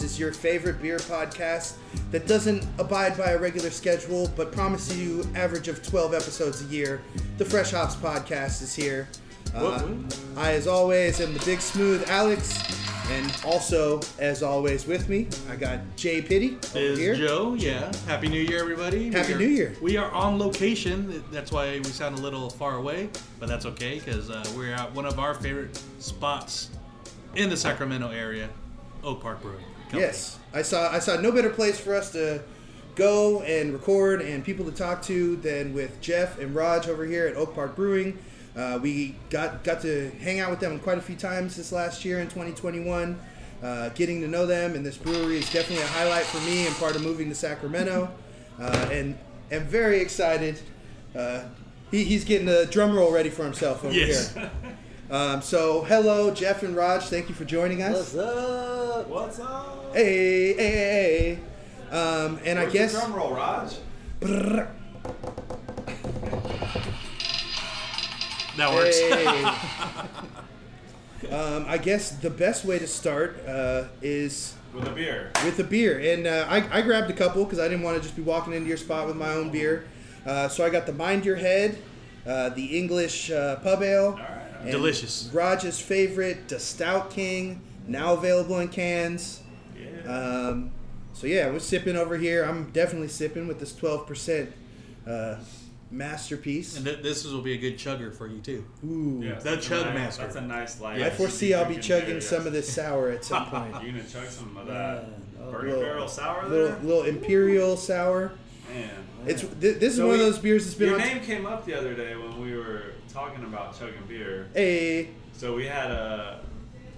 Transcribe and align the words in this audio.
This 0.00 0.12
is 0.12 0.18
your 0.18 0.32
favorite 0.32 0.80
beer 0.80 0.96
podcast 0.96 1.74
that 2.10 2.26
doesn't 2.26 2.66
abide 2.78 3.18
by 3.18 3.32
a 3.32 3.38
regular 3.38 3.68
schedule, 3.68 4.30
but 4.34 4.50
promises 4.50 4.98
you 4.98 5.26
average 5.34 5.68
of 5.68 5.86
12 5.86 6.14
episodes 6.14 6.62
a 6.62 6.64
year. 6.72 7.02
The 7.36 7.44
Fresh 7.44 7.72
Hops 7.72 7.96
podcast 7.96 8.62
is 8.62 8.74
here. 8.74 9.08
Uh, 9.54 9.92
I, 10.38 10.52
as 10.52 10.66
always, 10.66 11.20
am 11.20 11.34
the 11.34 11.44
big 11.44 11.60
smooth 11.60 12.02
Alex, 12.08 12.58
and 13.10 13.30
also, 13.44 14.00
as 14.18 14.42
always, 14.42 14.86
with 14.86 15.06
me, 15.10 15.28
I 15.50 15.56
got 15.56 15.80
Jay 15.96 16.22
Pitty 16.22 16.56
over 16.74 16.78
is 16.78 16.98
here. 16.98 17.14
Joe. 17.14 17.52
Yeah. 17.52 17.92
Happy 18.06 18.28
New 18.28 18.40
Year, 18.40 18.58
everybody. 18.60 19.12
Happy 19.12 19.34
are- 19.34 19.38
New 19.38 19.48
Year. 19.48 19.76
We 19.82 19.98
are 19.98 20.10
on 20.12 20.38
location. 20.38 21.22
That's 21.30 21.52
why 21.52 21.76
we 21.76 21.84
sound 21.90 22.18
a 22.18 22.22
little 22.22 22.48
far 22.48 22.76
away, 22.76 23.10
but 23.38 23.50
that's 23.50 23.66
okay 23.66 23.98
because 23.98 24.30
uh, 24.30 24.42
we're 24.56 24.72
at 24.72 24.94
one 24.94 25.04
of 25.04 25.18
our 25.18 25.34
favorite 25.34 25.78
spots 25.98 26.70
in 27.36 27.50
the 27.50 27.56
Sacramento 27.56 28.08
area, 28.08 28.48
Oak 29.04 29.20
Park 29.20 29.42
Brewing. 29.42 29.64
Company. 29.90 30.02
Yes, 30.02 30.38
I 30.54 30.62
saw. 30.62 30.90
I 30.92 30.98
saw 30.98 31.20
no 31.20 31.32
better 31.32 31.50
place 31.50 31.78
for 31.78 31.94
us 31.94 32.12
to 32.12 32.42
go 32.94 33.40
and 33.42 33.72
record 33.72 34.20
and 34.20 34.44
people 34.44 34.64
to 34.66 34.72
talk 34.72 35.02
to 35.02 35.36
than 35.36 35.72
with 35.74 36.00
Jeff 36.00 36.38
and 36.38 36.54
Raj 36.54 36.88
over 36.88 37.04
here 37.04 37.26
at 37.26 37.36
Oak 37.36 37.54
Park 37.54 37.74
Brewing. 37.76 38.18
Uh, 38.56 38.78
we 38.82 39.14
got 39.30 39.62
got 39.64 39.80
to 39.82 40.10
hang 40.20 40.40
out 40.40 40.50
with 40.50 40.60
them 40.60 40.78
quite 40.80 40.98
a 40.98 41.00
few 41.00 41.16
times 41.16 41.56
this 41.56 41.72
last 41.72 42.04
year 42.04 42.18
in 42.20 42.26
2021. 42.28 43.18
Uh, 43.62 43.90
getting 43.90 44.20
to 44.22 44.28
know 44.28 44.46
them 44.46 44.74
and 44.74 44.84
this 44.86 44.96
brewery 44.96 45.36
is 45.36 45.52
definitely 45.52 45.84
a 45.84 45.88
highlight 45.88 46.24
for 46.24 46.40
me 46.48 46.66
and 46.66 46.74
part 46.76 46.96
of 46.96 47.02
moving 47.02 47.28
to 47.28 47.34
Sacramento. 47.34 48.10
Uh, 48.58 48.88
and 48.90 49.18
am 49.52 49.64
very 49.66 50.00
excited. 50.00 50.58
Uh, 51.16 51.42
he, 51.90 52.04
he's 52.04 52.24
getting 52.24 52.46
the 52.46 52.66
drum 52.70 52.94
roll 52.94 53.12
ready 53.12 53.28
for 53.30 53.44
himself 53.44 53.84
over 53.84 53.92
Yes. 53.94 54.34
here. 54.34 54.50
Um, 55.10 55.42
so 55.42 55.82
hello, 55.82 56.30
Jeff 56.32 56.62
and 56.62 56.76
Raj. 56.76 57.02
Thank 57.04 57.28
you 57.28 57.34
for 57.34 57.44
joining 57.44 57.82
us. 57.82 58.14
What's 58.14 58.16
up? 58.16 59.08
What's 59.08 59.40
up? 59.40 59.90
Hey, 59.92 60.52
hey, 60.54 60.70
hey, 60.70 61.38
hey. 61.90 61.96
Um, 61.96 62.38
and 62.44 62.58
I 62.60 62.66
guess 62.70 62.92
the 62.92 63.00
drum 63.00 63.14
roll, 63.14 63.34
Raj. 63.34 63.74
Brrr. 64.20 64.68
That 68.56 68.72
works. 68.72 69.00
Hey. 69.00 69.44
um, 71.34 71.64
I 71.66 71.76
guess 71.78 72.12
the 72.12 72.30
best 72.30 72.64
way 72.64 72.78
to 72.78 72.86
start 72.86 73.44
uh, 73.48 73.84
is 74.00 74.54
With 74.72 74.86
a 74.86 74.92
beer. 74.92 75.32
with 75.44 75.58
a 75.58 75.64
beer, 75.64 75.98
and 75.98 76.28
uh, 76.28 76.46
I, 76.48 76.78
I 76.78 76.82
grabbed 76.82 77.10
a 77.10 77.14
couple 77.14 77.42
because 77.44 77.58
I 77.58 77.66
didn't 77.66 77.82
want 77.82 77.96
to 77.96 78.02
just 78.02 78.14
be 78.14 78.22
walking 78.22 78.52
into 78.52 78.68
your 78.68 78.76
spot 78.76 79.08
with 79.08 79.16
my 79.16 79.30
own 79.30 79.50
beer. 79.50 79.86
Uh, 80.24 80.46
so 80.48 80.64
I 80.64 80.70
got 80.70 80.86
the 80.86 80.92
Mind 80.92 81.24
Your 81.24 81.36
Head, 81.36 81.78
uh, 82.26 82.50
the 82.50 82.78
English 82.78 83.30
uh, 83.32 83.56
Pub 83.56 83.82
Ale, 83.82 84.12
right, 84.12 84.20
all 84.20 84.36
and 84.62 84.70
Delicious. 84.70 85.30
Raj's 85.32 85.80
favorite, 85.80 86.48
the 86.48 86.58
Stout 86.58 87.10
King, 87.10 87.60
now 87.86 88.14
available 88.14 88.58
in 88.60 88.68
cans. 88.68 89.40
Yeah. 89.78 90.12
Um, 90.12 90.70
so 91.12 91.26
yeah, 91.26 91.50
we're 91.50 91.58
sipping 91.58 91.96
over 91.96 92.16
here. 92.16 92.44
I'm 92.44 92.70
definitely 92.70 93.08
sipping 93.08 93.46
with 93.48 93.58
this 93.60 93.72
12% 93.72 94.52
uh, 95.06 95.36
masterpiece. 95.90 96.76
and 96.76 96.84
th- 96.86 97.02
this 97.02 97.24
will 97.26 97.42
be 97.42 97.54
a 97.54 97.58
good 97.58 97.76
chugger 97.76 98.14
for 98.14 98.26
you 98.26 98.40
too. 98.40 98.64
Ooh. 98.84 99.20
yeah, 99.24 99.34
the 99.38 99.56
chug 99.56 99.86
nice, 99.86 99.94
master. 99.94 100.22
That's 100.22 100.36
a 100.36 100.40
nice 100.40 100.80
light. 100.80 101.02
I 101.02 101.10
foresee 101.10 101.52
I'll 101.54 101.64
be 101.66 101.76
chugging 101.78 102.20
some 102.20 102.46
of 102.46 102.52
this. 102.52 102.66
this 102.66 102.74
sour 102.74 103.10
at 103.10 103.24
some 103.24 103.46
point. 103.50 103.74
You 103.84 103.92
gonna 103.92 104.04
chug 104.04 104.26
some 104.28 104.56
of 104.56 104.66
that 104.66 105.08
Man, 105.08 105.50
Burning 105.50 105.68
little- 105.70 105.82
Barrel 105.82 106.08
sour 106.08 106.48
little, 106.48 106.68
there? 106.68 106.78
little 106.82 107.02
imperial 107.04 107.76
sour. 107.76 108.32
Man. 108.72 108.90
It's 109.26 109.42
th- 109.42 109.52
this 109.80 109.82
is 109.92 109.96
So 109.96 110.06
one 110.06 110.14
of 110.14 110.20
those 110.20 110.38
beers 110.38 110.64
that's 110.64 110.76
been 110.76 110.90
Your 110.90 111.00
on. 111.00 111.06
name 111.06 111.20
came 111.22 111.44
up 111.44 111.66
the 111.66 111.74
other 111.74 111.92
day 111.94 112.14
when 112.16 112.40
we 112.40 112.56
were 112.56 112.92
talking 113.20 113.44
about 113.44 113.78
chugging 113.78 114.02
beer. 114.08 114.48
Hey, 114.54 115.10
So 115.32 115.54
we 115.54 115.66
had 115.66 115.90
uh, 115.90 116.36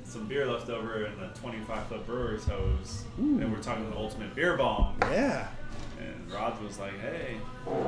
some 0.05 0.27
beer 0.29 0.47
left 0.47 0.69
over 0.71 1.05
in 1.07 1.19
the 1.19 1.27
25 1.41 1.87
foot 1.87 2.07
brewer's 2.07 2.45
hose, 2.45 3.03
and 3.19 3.53
we're 3.53 3.63
talking 3.63 3.89
the 3.91 3.97
ultimate 3.97 4.33
beer 4.35 4.57
bong. 4.57 4.97
yeah, 5.03 5.49
And 6.01 6.33
Rod 6.33 6.63
was 6.63 6.79
like, 6.79 6.99
"Hey, 7.01 7.39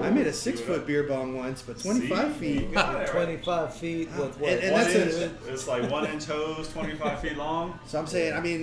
I 0.03 0.11
made 0.11 0.27
a 0.27 0.33
six 0.33 0.61
foot 0.61 0.85
beer 0.87 1.05
bong 1.05 1.37
once, 1.37 1.63
but 1.63 1.79
25 1.79 2.33
see? 2.35 2.39
feet. 2.41 2.69
You 2.69 2.75
got 2.75 2.95
it 2.97 2.99
right. 2.99 3.09
25 3.09 3.75
feet 3.77 4.09
with 4.19 4.39
what? 4.41 4.53
And- 4.53 4.63
and 4.65 4.73
One 4.73 4.83
that's 4.83 4.95
inch, 4.95 5.33
a- 5.49 5.53
it's 5.53 5.69
like 5.69 5.89
one 5.91 6.07
inch 6.07 6.25
hose, 6.25 6.69
25 6.73 7.21
feet 7.21 7.37
long. 7.37 7.79
So 7.87 7.99
I'm 8.01 8.07
saying, 8.09 8.35
I 8.35 8.41
mean, 8.41 8.63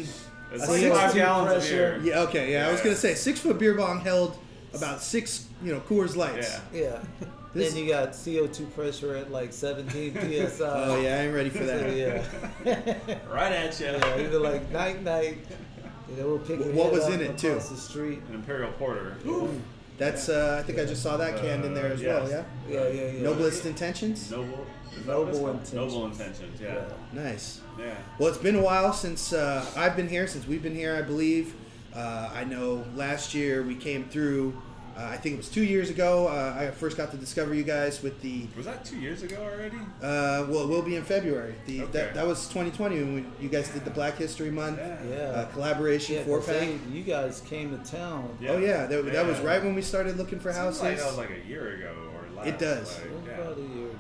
It's 0.53 0.63
I 0.63 0.67
like 0.67 0.79
see 0.81 0.89
five 0.89 1.05
it's 1.05 1.13
gallons 1.15 1.63
of 1.63 1.69
beer. 1.69 1.99
yeah, 2.03 2.19
okay, 2.23 2.51
yeah. 2.51 2.67
I 2.67 2.71
was 2.73 2.81
gonna 2.81 2.93
say 2.95 3.13
six 3.15 3.39
foot 3.39 3.57
beer 3.57 3.73
bong 3.75 4.01
held 4.01 4.37
about 4.73 5.01
six, 5.01 5.45
you 5.63 5.71
know, 5.73 5.79
Coors 5.81 6.15
Lights. 6.17 6.59
Yeah. 6.73 6.81
Yeah. 7.21 7.27
This- 7.53 7.73
then 7.73 7.83
you 7.83 7.89
got 7.89 8.11
CO2 8.11 8.73
pressure 8.73 9.15
at 9.15 9.31
like 9.31 9.51
17 9.53 10.13
psi. 10.49 10.63
Oh 10.63 10.99
yeah, 11.01 11.15
I 11.17 11.21
ain't 11.23 11.35
ready 11.35 11.49
for 11.49 11.57
So, 11.65 11.65
that. 11.65 11.95
yeah. 12.65 13.17
Right 13.31 13.51
at 13.51 13.79
you. 13.79 13.87
yeah. 13.87 14.17
Either 14.19 14.39
like 14.39 14.69
night 14.71 15.03
night. 15.03 15.37
You 16.09 16.15
know, 16.21 16.27
we'll 16.27 16.39
pick 16.39 16.59
What- 16.59 16.73
what 16.73 16.91
was 16.91 17.05
up 17.05 17.11
in 17.13 17.21
it, 17.21 17.37
too? 17.37 17.49
across 17.51 17.69
the 17.69 17.77
street. 17.77 18.19
An 18.29 18.35
Imperial 18.35 18.71
Porter. 18.73 19.17
Ooh. 19.25 19.49
That's 19.97 20.29
uh, 20.29 20.57
I 20.59 20.63
think 20.65 20.79
I 20.79 20.85
just 20.85 21.03
saw 21.03 21.15
that 21.17 21.39
canned 21.41 21.63
in 21.63 21.73
there 21.73 21.87
as 21.91 22.01
Uh, 22.01 22.05
well. 22.07 22.29
Yeah. 22.29 22.43
Yeah, 22.69 22.87
yeah, 22.89 23.11
yeah. 23.11 23.21
Noblest 23.21 23.65
intentions. 23.65 24.31
Noble. 24.31 24.65
Noble 25.05 25.23
what 25.25 25.29
it's 25.29 25.39
called? 25.39 25.49
intentions. 25.51 25.73
Noble 25.73 26.05
intentions. 26.07 26.59
Yeah. 26.61 26.83
Nice. 27.13 27.61
Yeah. 27.79 27.93
Well, 28.17 28.29
it's 28.29 28.37
been 28.39 28.55
a 28.55 28.61
while 28.61 28.93
since 28.93 29.31
uh, 29.31 29.63
I've 29.77 29.95
been 29.95 30.09
here, 30.09 30.25
since 30.27 30.47
we've 30.47 30.63
been 30.63 30.75
here, 30.75 30.95
I 30.95 31.01
believe. 31.01 31.53
Uh, 31.95 32.29
I 32.33 32.45
know 32.45 32.83
last 32.95 33.33
year 33.35 33.61
we 33.63 33.75
came 33.75 34.05
through, 34.05 34.59
uh, 34.97 35.03
I 35.05 35.17
think 35.17 35.33
it 35.35 35.37
was 35.37 35.49
two 35.49 35.63
years 35.63 35.89
ago. 35.89 36.27
Uh, 36.27 36.55
I 36.59 36.71
first 36.71 36.97
got 36.97 37.11
to 37.11 37.17
discover 37.17 37.53
you 37.53 37.63
guys 37.63 38.03
with 38.03 38.21
the, 38.21 38.45
Was 38.57 38.65
that 38.65 38.83
two 38.85 38.99
years 38.99 39.23
ago 39.23 39.37
already? 39.41 39.77
uh, 40.01 40.45
well, 40.49 40.61
it 40.63 40.67
will 40.67 40.81
be 40.81 40.95
in 40.95 41.03
February. 41.03 41.55
The, 41.65 41.81
Okay. 41.83 41.91
that, 41.93 42.13
that 42.15 42.27
was 42.27 42.47
2020 42.47 42.95
when 42.97 43.13
we, 43.15 43.25
you 43.39 43.49
guys 43.49 43.69
did 43.69 43.85
the 43.85 43.91
Black 43.91 44.17
History 44.17 44.51
Month 44.51 44.79
Yeah. 44.79 45.15
uh, 45.15 45.45
collaboration 45.53 46.15
Yeah, 46.15 46.23
four 46.23 46.37
'cause 46.39 46.47
pack. 46.47 46.59
they- 46.59 46.79
you 46.97 47.03
guys 47.03 47.41
came 47.41 47.77
to 47.77 47.91
town. 47.91 48.37
Yeah. 48.41 48.51
Oh, 48.51 48.57
yeah, 48.57 48.85
that, 48.87 49.05
that 49.13 49.25
was 49.25 49.39
right 49.39 49.63
when 49.63 49.75
we 49.75 49.81
started 49.81 50.17
looking 50.17 50.39
for 50.39 50.51
Seems 50.51 50.57
houses. 50.63 50.81
like 50.81 50.97
that 50.97 51.05
was 51.07 51.17
like 51.17 51.31
a 51.43 51.47
year 51.47 51.75
ago 51.75 51.93
or 52.13 52.35
less. 52.37 52.47
It 52.47 52.59
does. 52.59 52.97
Like, 52.97 53.05
It 53.05 53.11
was 53.13 53.21
yeah. 53.27 53.33
about 53.39 53.57
a 53.57 53.61
year 53.61 53.87
ago. 53.87 53.97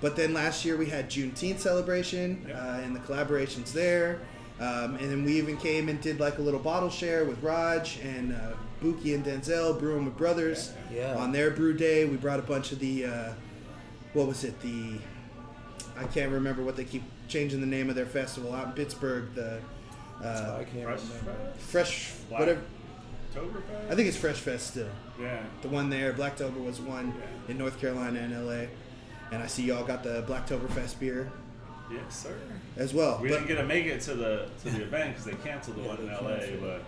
But 0.00 0.16
then 0.16 0.32
last 0.32 0.64
year 0.64 0.76
we 0.76 0.86
had 0.86 1.10
Juneteenth 1.10 1.58
celebration 1.58 2.46
Yeah. 2.48 2.58
uh, 2.58 2.80
and 2.80 2.96
the 2.96 3.00
collaborations 3.00 3.72
there. 3.72 4.20
Um, 4.58 4.96
and 4.96 5.10
then 5.10 5.24
we 5.24 5.36
even 5.38 5.56
came 5.56 5.88
and 5.88 6.00
did 6.00 6.20
like 6.20 6.38
a 6.38 6.42
little 6.42 6.60
bottle 6.60 6.90
share 6.90 7.24
with 7.24 7.42
Raj 7.42 7.98
and 8.02 8.32
uh, 8.34 8.52
Buki 8.82 9.14
and 9.14 9.24
Denzel 9.24 9.78
brewing 9.78 10.04
with 10.04 10.16
brothers 10.16 10.72
Yeah. 10.92 11.14
on 11.16 11.32
their 11.32 11.50
brew 11.50 11.74
day. 11.74 12.04
We 12.06 12.16
brought 12.16 12.38
a 12.38 12.42
bunch 12.42 12.72
of 12.72 12.78
the, 12.78 13.04
uh, 13.06 13.32
what 14.14 14.26
was 14.26 14.44
it? 14.44 14.58
The, 14.60 14.94
I 15.98 16.04
can't 16.04 16.32
remember 16.32 16.62
what 16.62 16.76
they 16.76 16.84
keep 16.84 17.02
changing 17.28 17.60
the 17.60 17.66
name 17.66 17.90
of 17.90 17.94
their 17.96 18.06
festival 18.06 18.54
out 18.54 18.66
in 18.68 18.72
Pittsburgh. 18.72 19.34
The 19.34 19.60
uh, 20.24 20.58
I 20.60 20.64
can't 20.64 20.84
Fresh 20.84 21.00
remember. 21.02 21.52
Fresh, 21.58 22.12
Black- 22.28 22.40
whatever. 22.40 22.60
Oktoberfest? 23.34 23.90
I 23.90 23.94
think 23.94 24.08
it's 24.08 24.16
Fresh 24.16 24.38
Fest 24.38 24.66
still. 24.68 24.88
Yeah. 25.20 25.42
The 25.62 25.68
one 25.68 25.88
there, 25.88 26.12
Blacktober 26.12 26.62
was 26.64 26.80
one 26.80 27.14
Yeah. 27.16 27.52
in 27.52 27.58
North 27.58 27.78
Carolina 27.80 28.18
and 28.20 28.32
LA. 28.46 28.66
And 29.32 29.42
I 29.42 29.46
see 29.46 29.62
y'all 29.62 29.84
got 29.84 30.02
the 30.02 30.24
Blacktoberfest 30.26 30.98
beer 30.98 31.30
Yes, 31.92 32.18
sir. 32.24 32.34
as 32.76 32.92
well. 32.92 33.18
We 33.22 33.28
But- 33.28 33.34
didn't 33.36 33.48
get 33.48 33.56
to 33.56 33.64
make 33.64 33.86
it 33.86 34.00
to 34.02 34.14
the 34.14 34.48
to 34.64 34.70
the 34.70 34.82
event 34.84 35.10
because 35.16 35.24
they 35.26 35.34
canceled 35.48 35.76
the 35.76 35.82
Yeah, 35.82 35.88
one 35.88 35.98
in 35.98 36.06
LA. 36.08 36.38
canceled. 36.38 36.60
But 36.60 36.82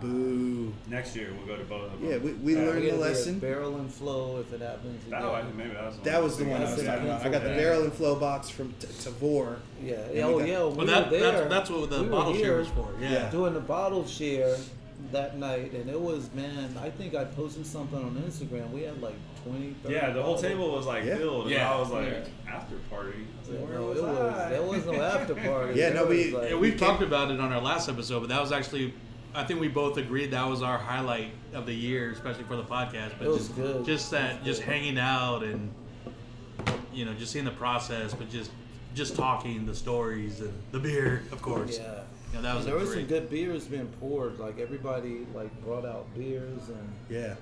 Boo. 0.00 0.72
next 0.88 1.14
year 1.16 1.28
we'll 1.36 1.46
go 1.46 1.56
to 1.56 1.64
both 1.68 1.92
of 1.92 2.00
them. 2.00 2.10
Yeah, 2.10 2.16
we, 2.18 2.32
we 2.32 2.56
Uh, 2.56 2.60
learned 2.62 2.80
We 2.80 2.86
the 2.86 2.90
gotta 2.92 3.02
a 3.02 3.08
lesson. 3.08 3.38
Barrel 3.38 3.76
and 3.76 3.92
flow 3.92 4.40
if 4.40 4.52
it 4.52 4.60
happens. 4.60 5.04
That 5.10 5.18
again. 5.18 5.28
one, 5.30 5.56
maybe 5.56 5.70
that 5.70 5.84
was. 5.86 5.98
That 6.04 6.22
was 6.22 6.36
the 6.38 6.44
one 6.44 6.60
I 6.60 6.64
was 6.64 6.70
That's 6.76 6.86
talking 6.88 7.04
about. 7.06 7.26
I 7.26 7.28
got 7.28 7.42
the 7.42 7.50
Yeah. 7.50 7.56
barrel 7.56 7.82
and 7.82 7.92
flow 7.92 8.16
box 8.16 8.48
from 8.48 8.72
T- 8.80 8.86
Tavour. 8.86 9.56
Yeah. 9.82 9.96
we 10.12 10.22
oh 10.22 10.38
got- 10.38 10.48
yeah. 10.48 10.58
We 10.58 10.64
Well, 10.64 10.76
were 10.76 10.84
that, 10.86 11.10
there. 11.10 11.20
that's, 11.32 11.48
that's 11.50 11.70
what 11.70 11.90
the 11.90 11.96
We 11.98 12.04
were 12.04 12.10
bottle 12.10 12.32
share 12.34 12.42
here 12.44 12.58
was 12.58 12.68
for. 12.68 12.88
Yeah. 13.00 13.10
Yeah. 13.12 13.30
Doing 13.30 13.54
the 13.54 13.60
bottle 13.60 14.06
share 14.06 14.56
that 15.12 15.38
night, 15.38 15.72
and 15.72 15.88
it 15.88 15.98
was 16.00 16.28
man. 16.34 16.76
I 16.80 16.90
think 16.90 17.14
I 17.14 17.24
posted 17.24 17.66
something 17.66 17.98
on 17.98 18.10
Instagram. 18.26 18.70
We 18.70 18.82
had 18.82 19.00
like 19.00 19.14
20. 19.44 19.74
30 19.82 19.94
Yeah, 19.94 20.10
the 20.10 20.22
whole 20.22 20.34
bottles. 20.34 20.42
table 20.42 20.70
was 20.72 20.86
like 20.86 21.04
Yeah. 21.04 21.16
filled, 21.16 21.42
and 21.44 21.50
Yeah. 21.52 21.72
I 21.74 21.80
was 21.80 21.90
like, 21.90 22.08
Yeah. 22.08 22.52
after 22.54 22.74
party. 22.90 23.12
I 23.18 23.40
was 23.40 23.48
like, 23.60 23.68
where 23.68 23.78
no, 23.78 23.86
was 23.86 23.98
it 23.98 24.02
was. 24.04 24.34
I? 24.38 24.48
There 24.50 24.62
was 24.62 24.86
no 24.86 24.92
after 25.02 25.34
party. 25.34 25.78
Yeah, 25.78 25.90
There 25.90 25.94
no, 25.94 26.06
we- 26.06 26.30
like- 26.32 26.50
Yeah, 26.50 26.56
We 26.56 26.72
talked 26.72 27.02
about 27.02 27.30
it 27.30 27.40
on 27.40 27.50
our 27.52 27.62
last 27.62 27.88
episode, 27.88 28.20
but 28.20 28.28
that 28.28 28.40
was 28.42 28.52
actually, 28.52 28.92
I 29.34 29.44
think 29.44 29.60
we 29.60 29.68
both 29.68 29.96
agreed 29.96 30.32
that 30.32 30.46
was 30.48 30.62
our 30.62 30.78
highlight 30.78 31.32
of 31.54 31.66
the 31.66 31.72
year, 31.74 32.10
especially 32.10 32.44
for 32.44 32.56
the 32.56 32.64
podcast. 32.64 33.12
But 33.18 33.26
It 33.26 33.30
was 33.30 33.46
just, 33.48 33.56
good. 33.56 33.84
just 33.84 34.10
that, 34.10 34.44
just 34.44 34.62
hanging 34.62 34.98
out 34.98 35.42
and 35.42 35.72
you 36.92 37.04
know, 37.04 37.14
just 37.14 37.32
seeing 37.32 37.44
the 37.44 37.50
process, 37.52 38.12
but 38.14 38.28
just 38.30 38.50
just 38.94 39.14
talking 39.14 39.66
the 39.66 39.74
stories 39.74 40.40
and 40.40 40.52
the 40.72 40.80
beer, 40.80 41.22
of 41.30 41.40
course. 41.40 41.78
Yeah. 41.78 42.00
You 42.32 42.36
know, 42.36 42.42
that 42.42 42.56
was 42.56 42.64
there 42.66 42.74
was 42.74 42.88
great. 42.90 43.00
some 43.00 43.08
good 43.08 43.30
beers 43.30 43.66
being 43.66 43.86
poured. 44.00 44.38
Like 44.40 44.58
everybody 44.58 45.26
like 45.34 45.50
brought 45.64 45.84
out 45.84 46.12
beers 46.16 46.68
and 46.68 46.92
Yeah. 47.08 47.34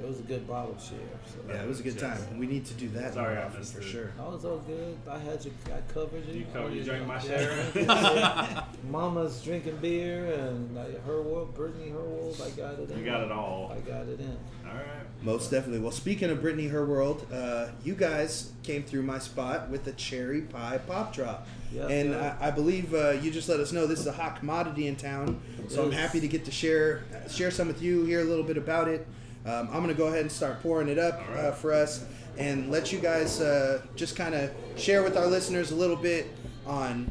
It 0.00 0.08
was 0.08 0.18
a 0.18 0.22
good 0.24 0.46
bottle 0.48 0.76
share. 0.76 0.98
So. 1.26 1.36
Yeah, 1.48 1.62
it 1.62 1.68
was 1.68 1.78
a 1.80 1.82
good 1.84 1.98
time. 1.98 2.18
and 2.30 2.40
We 2.40 2.46
need 2.46 2.66
to 2.66 2.74
do 2.74 2.88
that 2.90 3.14
Sorry, 3.14 3.36
more 3.36 3.44
often 3.44 3.62
for 3.62 3.80
it. 3.80 3.84
sure. 3.84 4.12
I 4.18 4.26
was 4.28 4.44
all 4.44 4.58
good. 4.58 4.96
I 5.08 5.18
had 5.18 5.44
you. 5.44 5.52
I 5.66 5.92
covered 5.92 6.26
you. 6.26 6.40
You 6.40 6.46
covered- 6.52 6.72
you 6.74 6.82
drank 6.82 7.06
my 7.06 7.18
share? 7.20 7.64
yeah. 7.76 8.64
Mama's 8.90 9.40
drinking 9.42 9.76
beer 9.76 10.24
and 10.34 10.76
I, 10.78 10.86
her 11.06 11.22
world, 11.22 11.54
Brittany, 11.54 11.90
her 11.90 11.98
world. 12.00 12.40
I 12.44 12.50
got 12.50 12.74
it 12.80 12.90
in. 12.90 12.98
You 12.98 13.04
got 13.04 13.22
it 13.22 13.30
all. 13.30 13.72
I 13.74 13.78
got 13.88 14.08
it 14.08 14.18
in. 14.20 14.36
All 14.66 14.74
right. 14.74 14.84
Most 15.22 15.50
definitely. 15.50 15.80
Well, 15.80 15.92
speaking 15.92 16.28
of 16.28 16.40
Brittany 16.42 16.66
Her 16.66 16.84
World, 16.84 17.26
uh, 17.32 17.68
you 17.84 17.94
guys 17.94 18.52
came 18.62 18.82
through 18.82 19.02
my 19.04 19.18
spot 19.18 19.70
with 19.70 19.86
a 19.86 19.92
cherry 19.92 20.42
pie 20.42 20.78
pop 20.78 21.14
drop. 21.14 21.46
Yeah, 21.72 21.86
and 21.86 22.10
yeah. 22.10 22.36
I, 22.40 22.48
I 22.48 22.50
believe 22.50 22.92
uh, 22.94 23.10
you 23.12 23.30
just 23.30 23.48
let 23.48 23.60
us 23.60 23.72
know 23.72 23.86
this 23.86 24.00
is 24.00 24.06
a 24.06 24.12
hot 24.12 24.38
commodity 24.38 24.86
in 24.86 24.96
town. 24.96 25.40
So 25.68 25.84
I'm 25.84 25.92
happy 25.92 26.20
to 26.20 26.28
get 26.28 26.44
to 26.44 26.50
share 26.50 27.04
share 27.30 27.50
some 27.50 27.68
with 27.68 27.80
you, 27.80 28.04
hear 28.04 28.20
a 28.20 28.24
little 28.24 28.44
bit 28.44 28.56
about 28.58 28.88
it. 28.88 29.06
Um, 29.46 29.68
I'm 29.70 29.82
going 29.82 29.88
to 29.88 29.94
go 29.94 30.06
ahead 30.06 30.20
and 30.22 30.32
start 30.32 30.62
pouring 30.62 30.88
it 30.88 30.98
up 30.98 31.20
All 31.28 31.34
right. 31.34 31.44
uh, 31.46 31.52
for 31.52 31.72
us 31.72 32.04
and 32.38 32.70
let 32.70 32.92
you 32.92 32.98
guys 32.98 33.40
uh, 33.40 33.82
just 33.94 34.16
kind 34.16 34.34
of 34.34 34.50
share 34.76 35.02
with 35.02 35.16
our 35.16 35.26
listeners 35.26 35.70
a 35.70 35.74
little 35.74 35.96
bit 35.96 36.26
on 36.66 37.10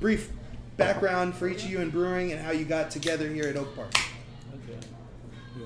brief 0.00 0.30
background 0.76 1.34
for 1.34 1.48
each 1.48 1.62
of 1.64 1.70
you 1.70 1.80
in 1.80 1.90
brewing 1.90 2.32
and 2.32 2.40
how 2.40 2.50
you 2.50 2.64
got 2.64 2.90
together 2.90 3.28
here 3.28 3.44
at 3.44 3.56
Oak 3.56 3.74
Park. 3.76 3.94
Okay. 4.52 4.78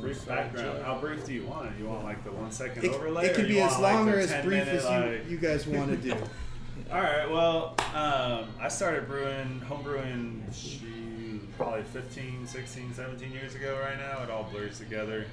Brief 0.01 0.27
background. 0.27 0.85
How 0.85 0.99
brief 0.99 1.25
do 1.25 1.33
you 1.33 1.45
want 1.47 1.69
it? 1.69 1.73
You 1.79 1.87
want 1.87 2.05
like 2.05 2.23
the 2.23 2.33
one 2.33 2.51
second 2.53 2.85
It, 2.85 2.93
overlay? 2.93 3.27
it 3.27 3.35
could 3.35 3.49
be 3.49 3.61
as 3.61 3.71
want, 3.73 3.83
like, 3.83 3.95
long 3.95 4.09
or 4.11 4.19
as 4.19 4.31
brief 4.45 4.67
minute, 4.67 4.69
as 4.69 4.85
you, 4.85 4.91
like- 4.91 5.31
you 5.31 5.39
guys 5.39 5.67
want 5.67 5.91
to 5.91 5.97
do. 5.97 6.13
All 6.93 7.01
right. 7.01 7.31
Well, 7.31 7.77
um, 7.95 8.49
I 8.61 8.69
started 8.69 9.07
brewing, 9.09 9.61
home 9.61 9.83
brewing, 9.83 10.45
probably 11.57 11.83
15, 11.85 12.47
16, 12.47 12.93
17 12.95 13.33
years 13.33 13.55
ago. 13.55 13.79
Right 13.81 13.97
now, 13.97 14.23
it 14.23 14.31
all 14.31 14.45
blurs 14.53 14.79
together. 14.79 15.25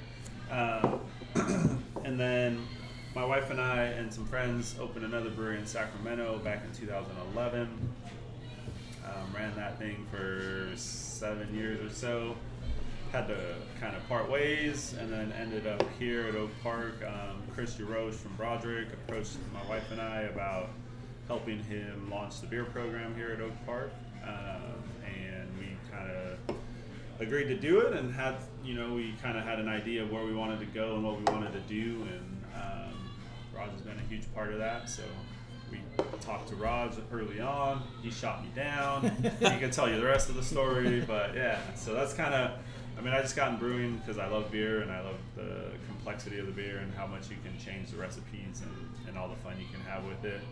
Um, 0.52 1.00
and 2.04 2.20
then 2.20 2.68
my 3.14 3.24
wife 3.24 3.50
and 3.50 3.58
I 3.58 3.84
and 3.84 4.12
some 4.12 4.26
friends 4.26 4.76
opened 4.78 5.06
another 5.06 5.30
brewery 5.30 5.58
in 5.58 5.66
Sacramento 5.66 6.40
back 6.44 6.62
in 6.62 6.72
2011. 6.78 7.68
Um, 9.04 9.34
ran 9.34 9.56
that 9.56 9.78
thing 9.78 10.06
for 10.10 10.70
seven 10.76 11.54
years 11.54 11.80
or 11.80 11.94
so. 11.94 12.36
Had 13.12 13.28
to 13.28 13.54
kind 13.80 13.96
of 13.96 14.06
part 14.08 14.30
ways, 14.30 14.94
and 15.00 15.10
then 15.10 15.32
ended 15.32 15.66
up 15.66 15.84
here 15.98 16.26
at 16.26 16.34
Oak 16.34 16.50
Park. 16.62 17.02
Um, 17.06 17.42
Chris 17.54 17.80
Roche 17.80 18.14
from 18.14 18.34
Broderick 18.36 18.88
approached 18.92 19.36
my 19.54 19.66
wife 19.68 19.90
and 19.90 20.00
I 20.00 20.22
about 20.22 20.68
helping 21.28 21.62
him 21.64 22.10
launch 22.10 22.40
the 22.42 22.46
beer 22.46 22.64
program 22.64 23.14
here 23.14 23.30
at 23.30 23.40
Oak 23.40 23.52
Park, 23.64 23.90
um, 24.22 24.82
and 25.06 25.48
we 25.58 25.76
kind 25.90 26.10
of 26.10 26.56
agreed 27.20 27.48
to 27.48 27.56
do 27.56 27.80
it, 27.80 27.94
and 27.94 28.14
had 28.14 28.36
you 28.64 28.74
know 28.74 28.92
we 28.94 29.14
kind 29.22 29.36
of 29.36 29.44
had 29.44 29.58
an 29.58 29.68
idea 29.68 30.02
of 30.02 30.10
where 30.10 30.24
we 30.24 30.34
wanted 30.34 30.60
to 30.60 30.66
go 30.66 30.94
and 30.94 31.04
what 31.04 31.18
we 31.18 31.24
wanted 31.32 31.52
to 31.52 31.60
do, 31.60 32.02
and 32.02 32.44
um, 32.54 32.94
Raj 33.54 33.70
has 33.70 33.80
been 33.82 33.98
a 33.98 34.08
huge 34.08 34.32
part 34.34 34.52
of 34.52 34.58
that. 34.58 34.88
So 34.88 35.02
we 35.70 35.80
talked 36.20 36.48
to 36.48 36.56
Raj 36.56 36.94
early 37.12 37.40
on. 37.40 37.82
He 38.02 38.10
shot 38.10 38.42
me 38.42 38.50
down. 38.54 39.10
he 39.40 39.58
can 39.58 39.70
tell 39.70 39.88
you 39.88 39.96
the 39.98 40.06
rest 40.06 40.28
of 40.28 40.36
the 40.36 40.42
story, 40.42 41.00
but 41.00 41.34
yeah. 41.34 41.58
So 41.74 41.94
that's 41.94 42.14
kind 42.14 42.34
of. 42.34 42.52
I 42.96 43.00
mean, 43.00 43.14
I 43.14 43.22
just 43.22 43.34
got 43.34 43.52
in 43.52 43.58
brewing 43.58 43.96
because 43.96 44.18
I 44.18 44.26
love 44.28 44.50
beer 44.52 44.82
and 44.82 44.92
I 44.92 45.00
love 45.00 45.16
the 45.34 45.70
complexity 45.88 46.38
of 46.38 46.46
the 46.46 46.52
beer 46.52 46.78
and 46.78 46.92
how 46.92 47.06
much 47.06 47.30
you 47.30 47.36
can 47.42 47.58
change 47.58 47.90
the 47.90 47.96
recipes 47.96 48.60
and, 48.60 49.08
and 49.08 49.18
all 49.18 49.28
the 49.28 49.36
fun 49.36 49.54
you 49.58 49.66
can 49.72 49.80
have 49.86 50.04
with 50.04 50.22
it. 50.24 50.42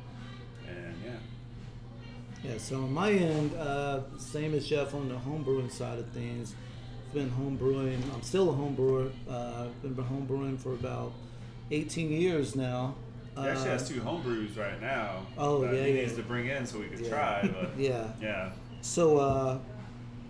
And 0.67 0.95
yeah. 1.05 2.51
Yeah, 2.51 2.57
so 2.57 2.77
on 2.77 2.93
my 2.93 3.13
end, 3.13 3.55
uh, 3.55 4.01
same 4.19 4.55
as 4.55 4.67
Jeff 4.67 4.95
on 4.95 5.11
the 5.11 5.19
home 5.19 5.43
brewing 5.43 5.69
side 5.69 5.99
of 5.99 6.09
things. 6.09 6.55
I've 7.11 7.15
been 7.15 7.31
home 7.31 7.57
brewing. 7.57 8.01
I'm 8.15 8.23
still 8.23 8.51
a 8.51 8.53
home 8.53 8.77
brewer. 8.77 9.11
Uh, 9.29 9.65
been 9.83 9.97
home 9.97 10.27
brewing 10.27 10.57
for 10.57 10.75
about 10.75 11.11
18 11.73 12.09
years 12.09 12.55
now. 12.55 12.95
He 13.37 13.49
actually 13.49 13.69
Uh, 13.69 13.73
has 13.73 13.89
two 13.89 14.01
homebrews 14.01 14.57
right 14.57 14.81
now. 14.81 15.27
Oh, 15.37 15.63
that 15.63 15.75
yeah, 15.75 15.83
he 15.87 15.89
yeah. 15.97 16.01
needs 16.03 16.15
to 16.15 16.23
bring 16.23 16.47
in 16.47 16.65
so 16.65 16.79
we 16.79 16.87
could 16.87 17.01
Yeah. 17.01 17.09
try. 17.09 17.51
But 17.53 17.71
Yeah. 17.77 18.13
yeah, 18.23 18.51
So, 18.81 19.19
uh, 19.19 19.59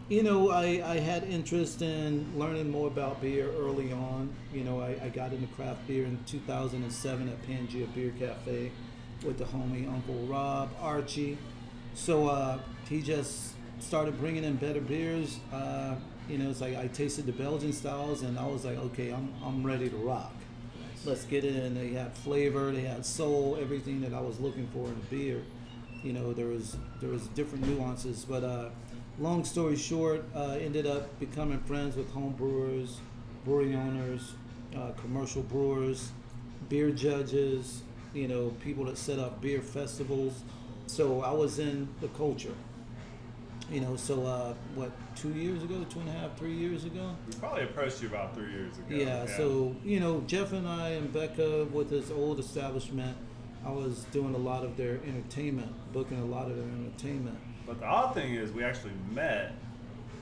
you 0.09 0.23
know, 0.23 0.49
I, 0.53 0.81
I 0.83 0.99
had 1.01 1.25
interest 1.25 1.83
in 1.83 2.25
learning 2.39 2.71
more 2.71 2.87
about 2.89 3.21
beer 3.21 3.51
early 3.59 3.93
on. 3.93 4.31
You 4.55 4.65
know, 4.65 4.81
I, 4.81 4.97
I 5.05 5.11
got 5.11 5.35
into 5.35 5.49
craft 5.49 5.87
beer 5.87 6.07
in 6.07 6.19
2007 6.27 7.29
at 7.29 7.43
Pangea 7.47 7.93
Beer 7.95 8.15
Cafe 8.19 8.73
with 9.23 9.37
the 9.37 9.45
homie 9.45 9.87
Uncle 9.87 10.15
Rob, 10.27 10.71
Archie. 10.81 11.37
So 11.93 12.29
uh, 12.29 12.59
he 12.89 13.03
just 13.03 13.53
started 13.81 14.19
bringing 14.19 14.45
in 14.45 14.57
better 14.57 14.81
beers. 14.81 15.41
Uh, 15.53 15.97
you 16.31 16.39
know, 16.39 16.51
it's 16.51 16.61
like 16.61 16.77
I 16.77 16.87
tasted 16.89 17.27
the 17.27 17.33
Belgian 17.33 17.73
styles 17.73 18.23
and 18.23 18.39
I 18.39 18.47
was 18.47 18.65
like, 18.65 18.79
okay, 18.79 19.11
I'm, 19.11 19.33
I'm 19.45 19.65
ready 19.65 19.89
to 19.89 19.97
rock. 19.97 20.33
Let's 21.05 21.25
get 21.25 21.45
it 21.45 21.57
in. 21.57 21.75
They 21.75 21.89
had 21.89 22.13
flavor, 22.13 22.73
they 22.73 22.83
had 22.83 23.05
soul, 23.07 23.59
everything 23.61 24.01
that 24.03 24.13
I 24.13 24.21
was 24.21 24.39
looking 24.39 24.67
for 24.69 24.87
in 24.87 24.93
a 24.93 25.11
beer 25.11 25.43
you 26.03 26.13
know 26.13 26.33
there 26.33 26.47
was 26.47 26.77
there 27.01 27.11
was 27.11 27.27
different 27.29 27.67
nuances 27.67 28.25
but 28.25 28.43
uh, 28.43 28.69
long 29.19 29.45
story 29.45 29.77
short 29.77 30.25
uh, 30.35 30.57
ended 30.61 30.87
up 30.87 31.19
becoming 31.21 31.59
friends 31.61 31.97
with 31.97 32.11
home 32.13 32.33
brewers 32.33 32.99
brewery 33.45 33.75
owners 33.75 34.33
uh, 34.77 34.91
commercial 35.01 35.43
brewers 35.43 36.11
beer 36.69 36.91
judges 36.91 37.83
you 38.15 38.29
know 38.29 38.49
people 38.63 38.85
that 38.85 38.97
set 38.97 39.19
up 39.19 39.41
beer 39.41 39.61
festivals 39.61 40.43
so 40.87 41.21
i 41.23 41.31
was 41.31 41.59
in 41.59 41.89
the 42.01 42.09
culture 42.09 42.55
you 43.71 43.81
know 43.81 43.95
so 43.97 44.27
uh, 44.27 44.55
what 44.75 44.91
two 45.17 45.31
years 45.31 45.63
ago 45.63 45.85
two 45.89 46.01
and 46.01 46.09
a 46.09 46.13
half 46.13 46.37
three 46.37 46.55
years 46.55 46.85
ago 46.85 47.15
we 47.27 47.33
probably 47.39 47.63
approached 47.65 48.03
you 48.03 48.09
about 48.09 48.35
three 48.35 48.51
years 48.51 48.77
ago. 48.79 48.87
yeah, 48.97 49.27
so 49.27 49.75
you 49.85 50.01
know, 50.01 50.23
Jeff 50.27 50.53
and 50.53 50.67
I 50.69 50.91
and 50.91 51.13
Becca 51.13 51.67
with 51.67 51.91
this 51.91 52.11
old 52.11 52.39
establishment, 52.41 53.17
I 53.65 53.71
was 53.71 54.05
doing 54.13 54.35
a 54.35 54.39
lot 54.39 54.65
of 54.65 54.77
their 54.77 54.99
entertainment, 55.07 55.73
booking 55.93 56.19
a 56.21 56.25
lot 56.25 56.51
of 56.51 56.57
their 56.57 56.67
entertainment 56.67 57.39
But 57.67 57.79
the 57.81 57.87
odd 57.87 58.15
thing 58.15 58.35
is, 58.35 58.51
we 58.53 58.65
actually 58.65 58.93
met 59.13 59.53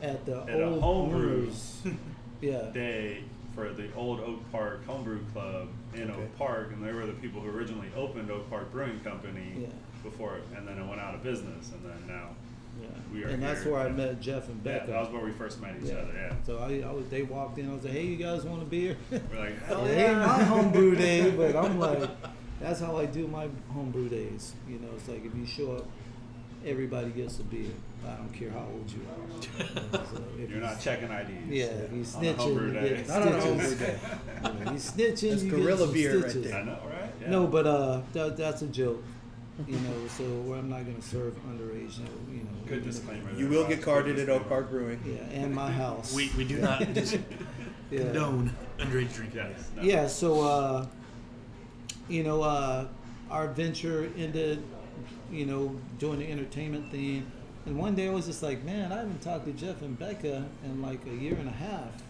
at 0.03 0.25
the 0.27 0.43
at 0.43 0.61
a 0.61 0.65
old 0.67 0.83
homebrew 0.83 1.43
owners. 1.43 1.83
Yeah, 2.41 2.71
day 2.73 3.25
for 3.57 3.71
the 3.73 3.93
old 3.95 4.21
Oak 4.21 4.39
Park 4.53 4.87
Homebrew 4.87 5.19
Club 5.33 5.67
in 5.95 6.03
Okay. 6.09 6.13
Oak 6.23 6.39
Park, 6.39 6.71
and 6.73 6.81
they 6.87 6.93
were 6.93 7.05
the 7.05 7.15
people 7.15 7.41
who 7.41 7.51
originally 7.51 7.89
opened 7.97 8.31
Oak 8.31 8.49
Park 8.49 8.71
Brewing 8.71 9.01
Company 9.01 9.55
Yeah. 9.63 9.67
before, 10.05 10.37
it, 10.37 10.45
and 10.57 10.69
then 10.69 10.79
it 10.79 10.87
went 10.87 11.01
out 11.01 11.17
of 11.17 11.25
business, 11.25 11.73
and 11.73 11.85
then 11.85 12.07
now. 12.07 12.29
Yeah. 12.81 12.89
We 13.13 13.25
are 13.25 13.29
and 13.29 13.43
that's 13.43 13.63
here. 13.63 13.73
where 13.73 13.83
I 13.83 13.89
met 13.91 14.21
Jeff 14.21 14.49
and 14.49 14.61
Yeah, 14.65 14.79
Becca. 14.79 14.91
that 14.93 15.01
was 15.01 15.11
where 15.11 15.25
we 15.25 15.33
first 15.33 15.61
met 15.61 15.75
each 15.83 15.89
Yeah. 15.91 15.97
other. 15.97 16.13
Yeah, 16.15 16.35
So 16.45 16.59
I, 16.59 16.89
I 16.89 16.93
was, 16.93 17.09
they 17.09 17.23
walked 17.23 17.59
in. 17.59 17.71
I 17.71 17.75
was 17.75 17.85
like, 17.85 17.93
"Hey, 17.93 18.05
you 18.07 18.17
guys 18.17 18.45
want 18.45 18.63
a 18.63 18.67
beer?" 18.67 18.97
we're 19.11 19.19
like, 19.39 19.63
hell 19.65 19.85
it 19.87 19.97
yeah! 19.97 20.11
ain't 20.11 20.19
my 20.21 20.43
homebrew 20.45 20.95
day, 20.97 21.31
but 21.37 21.57
I'm 21.57 21.79
like, 21.79 22.09
that's 22.61 22.81
how 22.81 22.97
I 22.97 23.07
do 23.07 23.27
my 23.29 23.49
homebrew 23.73 24.09
days. 24.09 24.55
You 24.69 24.79
know, 24.79 24.89
it's 24.97 25.09
like 25.09 25.25
if 25.25 25.35
you 25.35 25.47
show 25.47 25.73
up, 25.77 25.87
everybody 26.65 27.11
gets 27.11 27.39
a 27.41 27.45
beer. 27.45 27.71
I 28.07 28.15
don't 28.15 28.33
care 28.33 28.51
how 28.51 28.61
old 28.73 28.91
you 28.91 29.01
are. 29.11 29.65
So 30.09 30.23
if 30.39 30.49
You're 30.51 30.61
not 30.61 30.81
checking 30.81 31.11
IDs. 31.11 31.49
Yeah, 31.49 31.65
if 31.67 31.93
you 31.93 32.05
on 32.17 32.25
a 32.25 32.33
homebrew 32.35 32.73
snitching, 32.73 32.75
you 32.75 32.81
day. 32.81 32.97
get 32.97 33.09
Not 33.09 33.23
on 33.23 33.29
a 33.29 33.41
stitches. 33.41 33.45
homebrew 33.45 33.87
day. 33.87 33.99
You 34.45 34.65
know, 34.65 34.71
you 34.73 34.79
snitching, 34.79 35.31
That's 35.31 35.43
you 35.43 35.51
gorilla 35.51 35.69
get 35.71 35.79
some 35.79 35.93
beer 35.93 36.15
right 36.21 36.31
stitches. 36.31 36.51
there. 36.51 36.61
I 36.61 36.65
know, 36.65 36.79
right? 36.89 37.11
Yeah. 37.21 37.31
No, 37.31 37.47
but 37.47 37.67
uh, 37.67 38.01
that, 38.13 38.37
that's 38.37 38.63
a 38.63 38.67
joke. 38.67 39.03
You 39.67 39.79
know, 39.81 40.07
so 40.07 40.23
where 40.43 40.59
I'm 40.59 40.71
not 40.71 40.87
gonna 40.87 41.03
serve 41.03 41.35
underage. 41.47 41.99
No, 41.99 42.33
you 42.33 42.45
know. 42.45 42.51
Good 42.67 42.85
disclaimer. 42.85 43.33
You 43.37 43.49
will 43.49 43.67
get 43.67 43.83
carded 43.83 44.19
at 44.19 44.29
Oak. 44.29 44.49
Park 44.49 44.71
Brewing. 44.71 45.01
Yeah, 45.05 45.41
and 45.41 45.53
my 45.53 45.71
house. 45.71 46.15
We, 46.15 46.31
we 46.37 46.45
do 46.45 46.59
not 46.59 46.81
just 46.95 47.19
yeah. 47.91 48.01
condone 48.01 48.55
underage 48.79 49.15
drinking. 49.15 49.37
Yes. 49.37 49.69
No. 49.75 49.83
Yeah, 49.83 50.07
so 50.07 50.41
uh, 50.43 50.87
you 52.09 52.23
know, 52.23 52.43
uh, 52.43 52.87
our 53.31 53.49
venture 53.49 54.11
ended, 54.17 54.63
you 55.31 55.47
know, 55.47 55.77
doing 55.99 56.21
the 56.21 56.31
entertainment 56.31 56.91
thing. 56.91 57.31
And 57.67 57.77
one 57.77 57.95
day 57.95 58.09
I 58.09 58.13
was 58.13 58.27
just 58.27 58.43
like, 58.43 58.65
man, 58.65 58.93
I 58.93 58.99
haven't 58.99 59.21
talked 59.21 59.45
to 59.47 59.53
Jeff 59.53 59.83
and 59.83 59.99
Becca 59.99 60.47
in 60.65 60.83
like 60.83 61.01
a 61.07 61.15
year 61.15 61.35
and 61.35 61.49
a 61.49 61.53
half. 61.53 62.03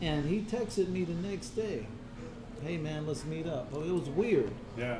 And 0.00 0.28
he 0.28 0.40
texted 0.40 0.88
me 0.88 1.04
the 1.04 1.14
next 1.14 1.50
day, 1.50 1.86
hey 2.62 2.76
man, 2.76 3.06
let's 3.06 3.24
meet 3.24 3.46
up. 3.46 3.70
Well, 3.70 3.82
it 3.82 3.92
was 3.92 4.08
weird. 4.08 4.50
Yeah. 4.76 4.98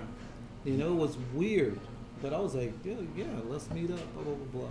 You 0.64 0.75
know, 0.75 0.92
it 0.92 0.97
was 0.97 1.16
weird. 1.35 1.78
But 2.23 2.33
I 2.33 2.38
was 2.38 2.54
like, 2.54 2.73
yeah, 2.85 2.94
yeah, 3.14 3.26
let's 3.49 3.71
meet 3.71 3.90
up, 3.90 4.14
blah, 4.14 4.23
blah, 4.23 4.35
blah, 4.35 4.61
blah. 4.62 4.71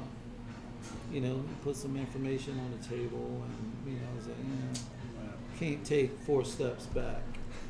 You 1.11 1.21
know, 1.21 1.43
put 1.63 1.75
some 1.75 1.95
information 1.95 2.59
on 2.59 2.71
the 2.71 2.87
table, 2.87 3.43
and, 3.45 3.93
you 3.93 3.99
know, 3.99 4.07
I 4.11 4.15
was 4.17 4.27
like, 4.27 4.37
yeah, 4.39 5.59
can't 5.59 5.85
take 5.85 6.11
four 6.21 6.43
steps 6.43 6.87
back. 6.87 7.21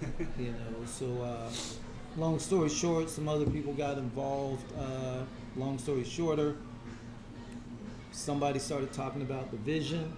you 0.39 0.51
know, 0.51 0.85
so, 0.85 1.21
uh, 1.21 1.49
long 2.17 2.39
story 2.39 2.69
short, 2.69 3.09
some 3.09 3.27
other 3.27 3.45
people 3.45 3.73
got 3.73 3.97
involved. 3.97 4.63
Uh, 4.79 5.23
long 5.57 5.77
story 5.77 6.03
shorter, 6.03 6.55
somebody 8.11 8.59
started 8.59 8.93
talking 8.93 9.21
about 9.21 9.51
the 9.51 9.57
vision. 9.57 10.13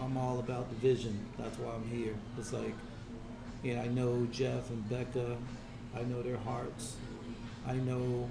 I'm 0.00 0.16
all 0.16 0.38
about 0.38 0.70
the 0.70 0.76
vision. 0.76 1.18
That's 1.38 1.58
why 1.58 1.74
I'm 1.74 1.86
here. 1.88 2.14
It's 2.38 2.52
like, 2.52 2.74
you 3.62 3.74
know, 3.74 3.82
I 3.82 3.88
know 3.88 4.26
Jeff 4.32 4.70
and 4.70 4.88
Becca. 4.88 5.36
I 5.96 6.02
know 6.02 6.22
their 6.22 6.38
hearts. 6.38 6.96
I 7.66 7.74
know 7.74 8.28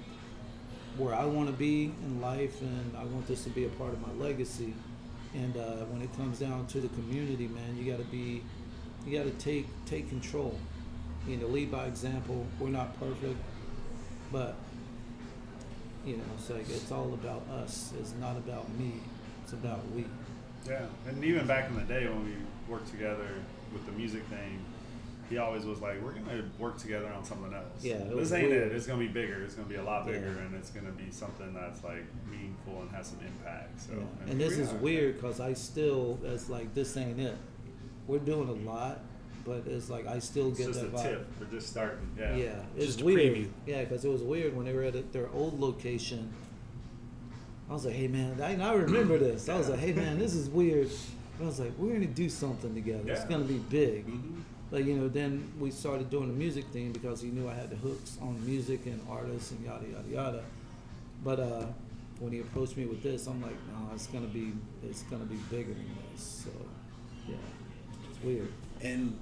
where 0.96 1.14
I 1.14 1.24
want 1.24 1.48
to 1.48 1.52
be 1.52 1.92
in 2.04 2.20
life, 2.20 2.60
and 2.60 2.96
I 2.96 3.04
want 3.04 3.26
this 3.26 3.44
to 3.44 3.50
be 3.50 3.64
a 3.64 3.68
part 3.68 3.92
of 3.92 4.00
my 4.06 4.12
legacy. 4.24 4.74
And 5.34 5.56
uh, 5.56 5.84
when 5.86 6.02
it 6.02 6.14
comes 6.16 6.40
down 6.40 6.66
to 6.68 6.80
the 6.80 6.88
community, 6.88 7.46
man, 7.48 7.76
you 7.76 7.90
got 7.90 7.98
to 7.98 8.10
be 8.10 8.42
you 9.06 9.16
got 9.16 9.24
to 9.24 9.44
take 9.44 9.66
take 9.86 10.08
control. 10.08 10.58
You 11.28 11.36
know, 11.36 11.46
lead 11.46 11.70
by 11.70 11.86
example. 11.86 12.46
We're 12.58 12.70
not 12.70 12.98
perfect, 12.98 13.36
but 14.32 14.56
you 16.04 16.16
know, 16.16 16.24
it's 16.36 16.50
like 16.50 16.68
it's 16.68 16.90
all 16.90 17.12
about 17.14 17.42
us. 17.62 17.92
It's 18.00 18.14
not 18.20 18.36
about 18.36 18.68
me. 18.78 18.94
It's 19.44 19.52
about 19.52 19.80
we. 19.94 20.06
Yeah, 20.66 20.86
and 21.06 21.24
even 21.24 21.46
back 21.46 21.68
in 21.68 21.76
the 21.76 21.82
day 21.82 22.06
when 22.06 22.24
we 22.24 22.32
worked 22.68 22.90
together 22.90 23.28
with 23.72 23.86
the 23.86 23.92
music 23.92 24.24
thing, 24.24 24.58
he 25.30 25.38
always 25.38 25.64
was 25.64 25.80
like, 25.80 26.02
"We're 26.02 26.12
gonna 26.12 26.44
work 26.58 26.76
together 26.76 27.06
on 27.08 27.24
something 27.24 27.54
else. 27.54 27.82
Yeah, 27.82 27.98
this 27.98 28.14
was 28.14 28.32
ain't 28.32 28.50
weird. 28.50 28.72
it. 28.72 28.74
It's 28.76 28.86
gonna 28.86 28.98
be 28.98 29.08
bigger. 29.08 29.42
It's 29.42 29.54
gonna 29.54 29.68
be 29.68 29.76
a 29.76 29.82
lot 29.82 30.04
bigger, 30.06 30.18
Yeah. 30.36 30.44
and 30.46 30.54
it's 30.56 30.70
gonna 30.70 30.90
be 30.90 31.10
something 31.10 31.54
that's 31.54 31.82
like 31.84 32.04
meaningful 32.30 32.82
and 32.82 32.90
has 32.90 33.06
some 33.06 33.20
impact." 33.26 33.80
So, 33.80 33.92
Yeah. 33.94 34.30
And 34.32 34.40
this 34.40 34.58
is 34.58 34.70
weird 34.74 35.14
because 35.16 35.40
I 35.40 35.54
still, 35.54 36.18
it's 36.24 36.50
like 36.50 36.74
this 36.74 36.96
ain't 36.96 37.20
it. 37.20 37.36
We're 38.06 38.18
doing 38.18 38.48
a 38.48 38.68
lot, 38.70 39.00
but 39.46 39.62
it's 39.66 39.88
like 39.88 40.06
I 40.06 40.18
still 40.18 40.50
get 40.50 40.66
just 40.66 40.80
a 40.80 40.86
that 40.86 40.92
vibe. 40.94 41.02
tip. 41.02 41.26
We're 41.40 41.46
just 41.46 41.68
starting. 41.68 42.08
Yeah. 42.18 42.36
Yeah, 42.36 42.62
it's 42.76 42.86
Just 42.86 43.02
weird. 43.02 43.20
preview. 43.36 43.48
Yeah, 43.66 43.82
because 43.84 44.04
it 44.04 44.10
was 44.10 44.22
weird 44.22 44.56
when 44.56 44.66
they 44.66 44.72
were 44.74 44.82
at 44.82 45.12
their 45.12 45.30
old 45.30 45.60
location. 45.60 46.28
I 47.68 47.72
was 47.74 47.84
like, 47.86 47.94
"Hey 47.94 48.08
man, 48.08 48.40
I, 48.40 48.60
I 48.60 48.72
remember 48.74 49.16
this." 49.28 49.48
I 49.48 49.56
was 49.56 49.68
like, 49.68 49.78
"Hey 49.78 49.92
man, 49.92 50.18
this 50.18 50.34
is 50.34 50.48
weird." 50.50 50.88
I 51.40 51.44
was 51.44 51.60
like, 51.60 51.72
"We're 51.78 51.92
gonna 51.94 52.06
do 52.06 52.28
something 52.28 52.74
together. 52.74 53.10
It's 53.12 53.24
gonna 53.24 53.44
be 53.44 53.58
big." 53.58 54.06
Mhm. 54.08 54.42
But 54.70 54.84
you 54.84 54.94
know, 54.94 55.08
then 55.08 55.52
we 55.58 55.70
started 55.70 56.10
doing 56.10 56.28
the 56.28 56.34
music 56.34 56.66
thing 56.66 56.92
because 56.92 57.20
he 57.20 57.28
knew 57.28 57.48
I 57.48 57.54
had 57.54 57.70
the 57.70 57.76
hooks 57.76 58.18
on 58.22 58.44
music 58.46 58.86
and 58.86 59.00
artists 59.10 59.50
and 59.50 59.64
yada 59.64 59.86
yada 59.86 60.08
yada. 60.08 60.42
But 61.24 61.40
uh, 61.40 61.66
when 62.20 62.32
he 62.32 62.40
approached 62.40 62.76
me 62.76 62.86
with 62.86 63.02
this, 63.02 63.26
I'm 63.26 63.42
like, 63.42 63.56
"No, 63.68 63.94
it's 63.94 64.06
gonna 64.06 64.26
be 64.26 64.52
it's 64.84 65.02
gonna 65.04 65.24
be 65.24 65.36
bigger 65.50 65.74
than 65.74 65.96
this." 66.12 66.44
So, 66.44 66.50
yeah, 67.28 67.34
it's 68.08 68.22
weird. 68.22 68.52
And 68.82 69.18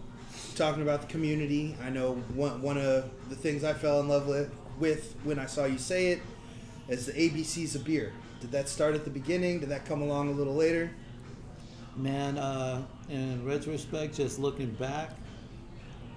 talking 0.54 0.82
about 0.82 1.00
the 1.00 1.06
community, 1.06 1.76
I 1.82 1.90
know 1.90 2.14
one, 2.34 2.60
one 2.60 2.76
of 2.76 3.10
the 3.28 3.36
things 3.36 3.64
I 3.64 3.72
fell 3.72 4.00
in 4.00 4.08
love 4.08 4.26
with, 4.26 4.52
with 4.78 5.14
when 5.24 5.38
I 5.38 5.46
saw 5.46 5.64
you 5.64 5.78
say 5.78 6.08
it 6.08 6.20
is 6.88 7.06
the 7.06 7.12
ABCs 7.12 7.74
of 7.74 7.84
beer. 7.84 8.12
Did 8.40 8.52
that 8.52 8.68
start 8.68 8.94
at 8.94 9.04
the 9.04 9.10
beginning? 9.10 9.60
Did 9.60 9.70
that 9.70 9.84
come 9.84 10.02
along 10.02 10.28
a 10.28 10.32
little 10.32 10.54
later? 10.54 10.90
Man, 11.96 12.38
uh, 12.38 12.82
in 13.08 13.44
retrospect, 13.44 14.14
just 14.14 14.38
looking 14.38 14.70
back, 14.72 15.10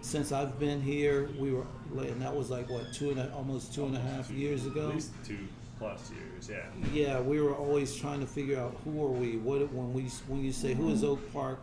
since 0.01 0.31
I've 0.31 0.59
been 0.59 0.81
here, 0.81 1.29
we 1.39 1.51
were, 1.51 1.65
and 1.95 2.21
that 2.21 2.35
was 2.35 2.49
like 2.49 2.69
what 2.69 2.91
two 2.93 3.11
and 3.11 3.19
a, 3.19 3.31
almost 3.33 3.73
two 3.73 3.85
and 3.85 3.95
a 3.95 3.99
half 3.99 4.29
years 4.31 4.65
ago. 4.65 4.89
At 4.89 4.95
least 4.95 5.11
two 5.25 5.47
plus 5.77 6.11
years. 6.11 6.49
Yeah. 6.49 6.65
Yeah, 6.93 7.21
we 7.21 7.39
were 7.41 7.55
always 7.55 7.95
trying 7.95 8.19
to 8.19 8.27
figure 8.27 8.59
out 8.59 8.75
who 8.83 9.03
are 9.03 9.11
we. 9.11 9.37
What 9.37 9.71
when 9.73 9.93
we 9.93 10.03
when 10.27 10.43
you 10.43 10.51
say 10.51 10.73
who 10.73 10.89
is 10.89 11.03
Oak 11.03 11.31
Park 11.31 11.59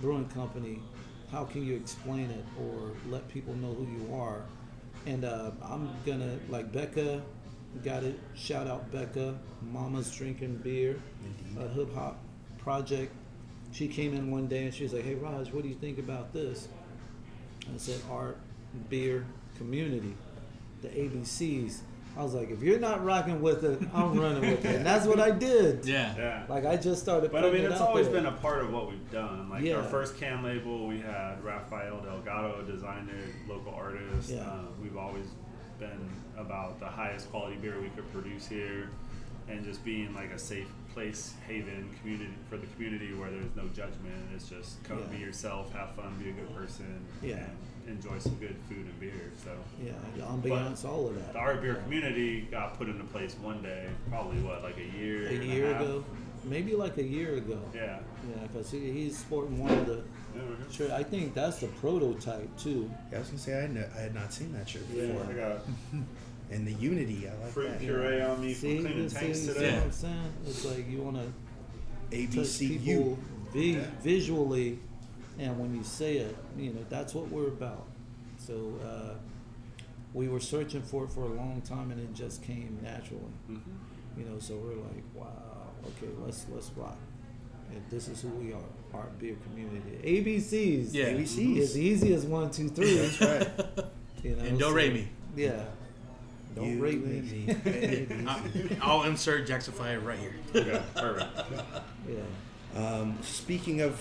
Brewing 0.00 0.28
Company, 0.28 0.80
how 1.30 1.44
can 1.44 1.64
you 1.64 1.74
explain 1.76 2.30
it 2.30 2.44
or 2.60 2.92
let 3.08 3.28
people 3.28 3.54
know 3.54 3.72
who 3.72 3.86
you 3.86 4.14
are? 4.14 4.42
And 5.06 5.24
uh, 5.24 5.52
I'm 5.62 5.88
gonna 6.04 6.38
like 6.48 6.72
Becca, 6.72 7.22
got 7.84 8.02
it. 8.02 8.18
Shout 8.34 8.66
out 8.66 8.90
Becca, 8.90 9.38
Mama's 9.62 10.14
drinking 10.14 10.56
beer, 10.58 11.00
a 11.58 11.68
hip 11.68 11.94
hop 11.94 12.18
project. 12.58 13.12
She 13.70 13.86
came 13.86 14.14
in 14.14 14.30
one 14.30 14.48
day 14.48 14.64
and 14.64 14.74
she 14.74 14.82
was 14.82 14.92
like, 14.92 15.04
"Hey 15.04 15.14
Raj, 15.14 15.52
what 15.52 15.62
do 15.62 15.68
you 15.68 15.74
think 15.76 15.98
about 15.98 16.32
this?" 16.32 16.68
I 17.74 17.78
said, 17.78 18.00
"Art, 18.10 18.38
beer, 18.88 19.24
community, 19.56 20.14
the 20.82 20.88
ABCs." 20.88 21.78
I 22.16 22.22
was 22.24 22.34
like, 22.34 22.50
"If 22.50 22.62
you're 22.62 22.80
not 22.80 23.04
rocking 23.04 23.40
with 23.40 23.62
it, 23.64 23.80
I'm 23.94 24.18
running 24.18 24.40
with 24.50 24.64
it," 24.64 24.76
and 24.76 24.86
that's 24.86 25.06
what 25.06 25.20
I 25.20 25.30
did. 25.30 25.84
Yeah. 25.86 26.14
Yeah. 26.16 26.42
Like 26.48 26.66
I 26.66 26.76
just 26.76 27.02
started. 27.02 27.30
But 27.30 27.44
I 27.44 27.50
mean, 27.50 27.64
it's 27.64 27.80
out 27.80 27.88
always 27.88 28.06
there. 28.08 28.16
been 28.22 28.26
a 28.26 28.32
part 28.36 28.60
of 28.64 28.72
what 28.72 28.88
we've 28.90 29.10
done. 29.12 29.48
Like 29.50 29.62
Yeah. 29.62 29.76
our 29.76 29.82
first 29.84 30.16
can 30.18 30.42
label, 30.42 30.88
we 30.88 30.98
had 31.00 31.42
Rafael 31.44 32.00
Delgado, 32.00 32.62
designer, 32.62 33.12
local 33.48 33.72
artist. 33.74 34.30
Yeah. 34.30 34.40
Uh, 34.42 34.62
we've 34.82 34.96
always 34.96 35.26
been 35.78 36.08
about 36.36 36.80
the 36.80 36.86
highest 36.86 37.30
quality 37.30 37.56
beer 37.56 37.80
we 37.80 37.88
could 37.90 38.10
produce 38.12 38.48
here, 38.48 38.88
and 39.48 39.64
just 39.64 39.84
being 39.84 40.14
like 40.14 40.30
a 40.32 40.38
safe 40.38 40.68
place, 40.94 41.34
haven, 41.46 41.88
community 42.00 42.32
for 42.50 42.56
the 42.56 42.66
community 42.68 43.14
where 43.14 43.30
there's 43.30 43.54
no 43.56 43.64
judgment. 43.68 44.14
It's 44.34 44.48
just 44.48 44.82
come 44.84 44.98
Yeah. 44.98 45.16
be 45.16 45.18
yourself, 45.18 45.72
have 45.72 45.90
fun, 45.94 46.14
be 46.22 46.30
a 46.30 46.32
good 46.32 46.54
person, 46.54 47.04
Yeah. 47.22 47.36
and 47.86 47.96
enjoy 47.96 48.18
some 48.18 48.34
good 48.36 48.56
food 48.68 48.78
and 48.86 49.00
beer. 49.00 49.32
So. 49.42 49.50
Yeah, 49.82 49.92
the 50.16 50.22
ambiance, 50.22 50.84
all 50.84 51.06
of 51.08 51.14
that. 51.14 51.32
The 51.32 51.38
art 51.38 51.62
beer 51.62 51.76
community 51.76 52.42
got 52.50 52.76
put 52.78 52.88
into 52.88 53.04
place 53.04 53.34
one 53.40 53.62
day, 53.62 53.88
probably 54.10 54.40
what, 54.42 54.62
like 54.62 54.76
a 54.78 54.98
year, 54.98 55.28
a 55.28 55.32
and 55.34 55.44
year 55.44 55.72
half? 55.72 55.82
ago, 55.82 56.04
maybe 56.44 56.74
like 56.74 56.96
a 56.98 57.02
year 57.04 57.36
ago. 57.36 57.60
Yeah. 57.74 58.00
Yeah, 58.28 58.46
because 58.46 58.70
he, 58.70 58.90
he's 58.92 59.16
sporting 59.18 59.58
one 59.58 59.72
of 59.72 59.86
the. 59.86 60.02
Yeah, 60.36 60.42
we're 60.48 60.56
good. 60.56 60.72
Sure, 60.72 60.92
I 60.92 61.02
think 61.02 61.32
that's 61.34 61.60
the 61.60 61.68
prototype 61.68 62.54
too. 62.58 62.90
Yeah, 63.10 63.16
I 63.16 63.20
was 63.20 63.28
gonna 63.28 63.38
say 63.38 63.56
I 63.56 63.60
had, 63.62 63.74
no, 63.74 63.84
I 63.96 64.00
had 64.00 64.14
not 64.14 64.32
seen 64.32 64.52
that 64.52 64.68
shirt 64.68 64.82
Yeah. 64.92 65.06
before. 65.06 65.24
I 65.30 65.32
got 65.34 65.58
And 66.50 66.66
the 66.66 66.72
unity, 66.72 67.28
I 67.28 67.34
like 67.42 67.52
fruit 67.52 67.68
that. 67.68 67.80
puree 67.80 68.22
on 68.22 68.40
me 68.40 68.54
See, 68.54 68.76
from 68.76 68.84
cleaning 68.86 69.02
you 69.04 69.08
see, 69.10 69.16
tanks 69.18 69.38
you 69.40 69.46
see 69.46 69.52
today. 69.54 69.74
what 69.74 69.82
I'm 69.84 69.92
saying? 69.92 70.32
It's 70.46 70.64
like 70.64 70.90
you 70.90 71.02
want 71.02 71.16
to 71.16 71.22
touch 72.26 72.46
ABCU. 72.46 72.68
people 72.84 73.18
vi- 73.52 73.72
Yeah. 73.72 73.84
visually, 74.02 74.78
and 75.38 75.58
when 75.58 75.74
you 75.74 75.82
say 75.84 76.16
it, 76.18 76.36
you 76.58 76.72
know 76.72 76.84
that's 76.88 77.14
what 77.14 77.28
we're 77.30 77.48
about. 77.48 77.86
So 78.38 78.72
uh, 78.82 79.14
we 80.14 80.28
were 80.28 80.40
searching 80.40 80.80
for 80.82 81.04
it 81.04 81.10
for 81.10 81.24
a 81.24 81.28
long 81.34 81.60
time, 81.62 81.90
and 81.90 82.00
it 82.00 82.14
just 82.14 82.42
came 82.42 82.78
naturally. 82.82 83.20
Mhm. 83.50 83.60
You 84.16 84.24
know, 84.24 84.38
so 84.38 84.56
we're 84.56 84.74
like, 84.74 85.04
wow, 85.14 85.68
okay, 85.84 86.10
let's 86.24 86.46
let's 86.50 86.70
rock. 86.76 86.96
And 87.70 87.82
this 87.90 88.08
is 88.08 88.22
who 88.22 88.28
we 88.30 88.54
are, 88.54 88.62
art 88.94 89.18
beer 89.18 89.36
community. 89.44 89.98
ABCs. 90.02 90.94
Yeah. 90.94 91.10
ABCs. 91.10 91.58
As 91.58 91.78
easy 91.78 92.14
as 92.14 92.24
one, 92.24 92.50
two, 92.50 92.70
three. 92.70 92.94
That's 92.96 93.20
right. 93.20 93.50
You 94.24 94.34
know, 94.34 94.42
And 94.44 94.58
don't 94.58 94.70
so- 94.70 94.74
rate 94.74 94.92
me. 94.94 95.08
Yeah. 95.36 95.62
Don't 96.58 96.76
You 96.76 96.82
rate 96.82 96.98
and 96.98 97.30
me. 97.30 97.56
me. 98.20 98.26
I- 98.26 98.40
I'll 98.82 99.04
insert 99.04 99.46
Jackson 99.46 99.74
Jacksonfly 99.74 100.04
right 100.04 100.18
here. 100.18 100.34
Okay, 100.54 100.82
perfect. 100.96 101.30
yeah. 102.08 102.18
Um, 102.76 103.18
speaking 103.22 103.80
of, 103.80 104.00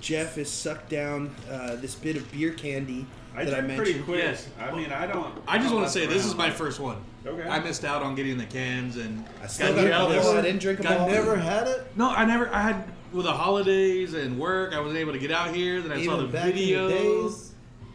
Jeff 0.00 0.36
has 0.36 0.50
sucked 0.50 0.90
down 0.90 1.34
uh, 1.50 1.76
this 1.76 1.94
bit 1.94 2.16
of 2.16 2.30
beer 2.30 2.52
candy 2.52 3.06
I 3.34 3.44
that 3.44 3.54
I 3.54 3.60
drink 3.60 3.76
pretty 3.76 3.98
quick. 4.00 4.22
Yes. 4.22 4.48
I 4.60 4.74
mean, 4.74 4.90
I 4.92 5.06
don't. 5.06 5.34
I 5.46 5.58
just 5.58 5.72
want 5.74 5.80
to 5.80 5.86
mess 5.86 5.92
say 5.92 6.06
this 6.06 6.24
is 6.24 6.34
my 6.34 6.50
first 6.50 6.80
one. 6.80 6.98
Okay. 7.26 7.48
I 7.48 7.58
missed 7.60 7.84
out 7.84 8.02
on 8.02 8.14
getting 8.14 8.38
the 8.38 8.46
cans 8.46 8.96
and 8.96 9.24
I 9.42 9.46
still 9.46 9.74
got 9.74 9.84
a 9.84 9.88
jealous. 9.88 10.26
I 10.28 10.40
didn't 10.42 10.60
drink 10.60 10.78
them 10.80 10.88
Got 10.88 11.00
all. 11.00 11.08
Never 11.08 11.36
had 11.36 11.66
it. 11.66 11.86
No, 11.96 12.10
I 12.10 12.24
never. 12.24 12.52
I 12.54 12.62
had 12.62 12.84
with 13.12 13.26
the 13.26 13.32
holidays 13.32 14.14
and 14.14 14.38
work. 14.38 14.72
I 14.74 14.80
wasn't 14.80 14.98
able 14.98 15.12
to 15.12 15.18
get 15.18 15.30
out 15.30 15.54
here. 15.54 15.80
Then 15.80 15.92
I 15.92 16.04
saw 16.04 16.16
the 16.16 16.22
Even 16.24 16.32
back 16.32 16.44
video. 16.52 16.88
in 16.88 16.90
the 16.94 16.98
days. 17.28 17.47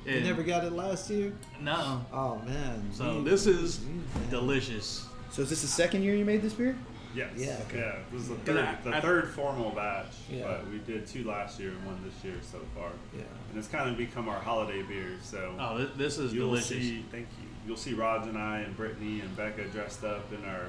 You 0.05 0.13
and- 0.17 0.25
never 0.25 0.43
got 0.43 0.63
it 0.63 0.73
last 0.73 1.09
year. 1.09 1.33
No. 1.61 2.05
Oh 2.11 2.39
man. 2.45 2.89
So 2.93 3.17
You- 3.19 3.23
this 3.23 3.47
is 3.47 3.79
you, 3.85 3.93
man. 4.19 4.29
delicious. 4.29 5.07
So 5.31 5.41
is 5.41 5.49
this 5.49 5.61
the 5.61 5.67
second 5.67 6.03
year 6.03 6.15
you 6.15 6.25
made 6.25 6.41
this 6.41 6.53
beer? 6.53 6.75
Yes. 7.15 7.29
Yeah. 7.35 7.57
Okay. 7.69 7.77
Yeah. 7.79 7.95
This 8.11 8.23
is 8.23 8.29
the 8.29 8.35
third, 8.37 8.57
I- 8.57 8.75
the 8.83 8.95
I- 8.97 9.01
third 9.01 9.29
formal 9.29 9.69
batch. 9.71 10.07
Yeah. 10.31 10.43
But 10.45 10.69
we 10.69 10.79
did 10.79 11.05
two 11.07 11.23
last 11.23 11.59
year 11.59 11.69
and 11.69 11.85
one 11.85 11.99
this 12.03 12.23
year 12.23 12.35
so 12.41 12.59
far. 12.75 12.89
Yeah. 13.15 13.21
And 13.49 13.57
it's 13.59 13.67
kind 13.67 13.89
of 13.89 13.97
become 13.97 14.27
our 14.27 14.39
holiday 14.39 14.81
beer. 14.81 15.11
So 15.21 15.55
Oh, 15.59 15.77
thi- 15.77 15.91
this 15.97 16.17
is 16.17 16.33
you'll 16.33 16.47
delicious. 16.47 16.69
see. 16.69 17.05
Thank 17.11 17.27
you. 17.41 17.47
You'll 17.67 17.77
see 17.77 17.93
Raj 17.93 18.27
and 18.27 18.37
I 18.37 18.59
and 18.59 18.75
Brittany 18.75 19.21
and 19.21 19.35
Becca 19.37 19.65
dressed 19.65 20.03
up 20.03 20.31
in 20.33 20.43
our. 20.43 20.65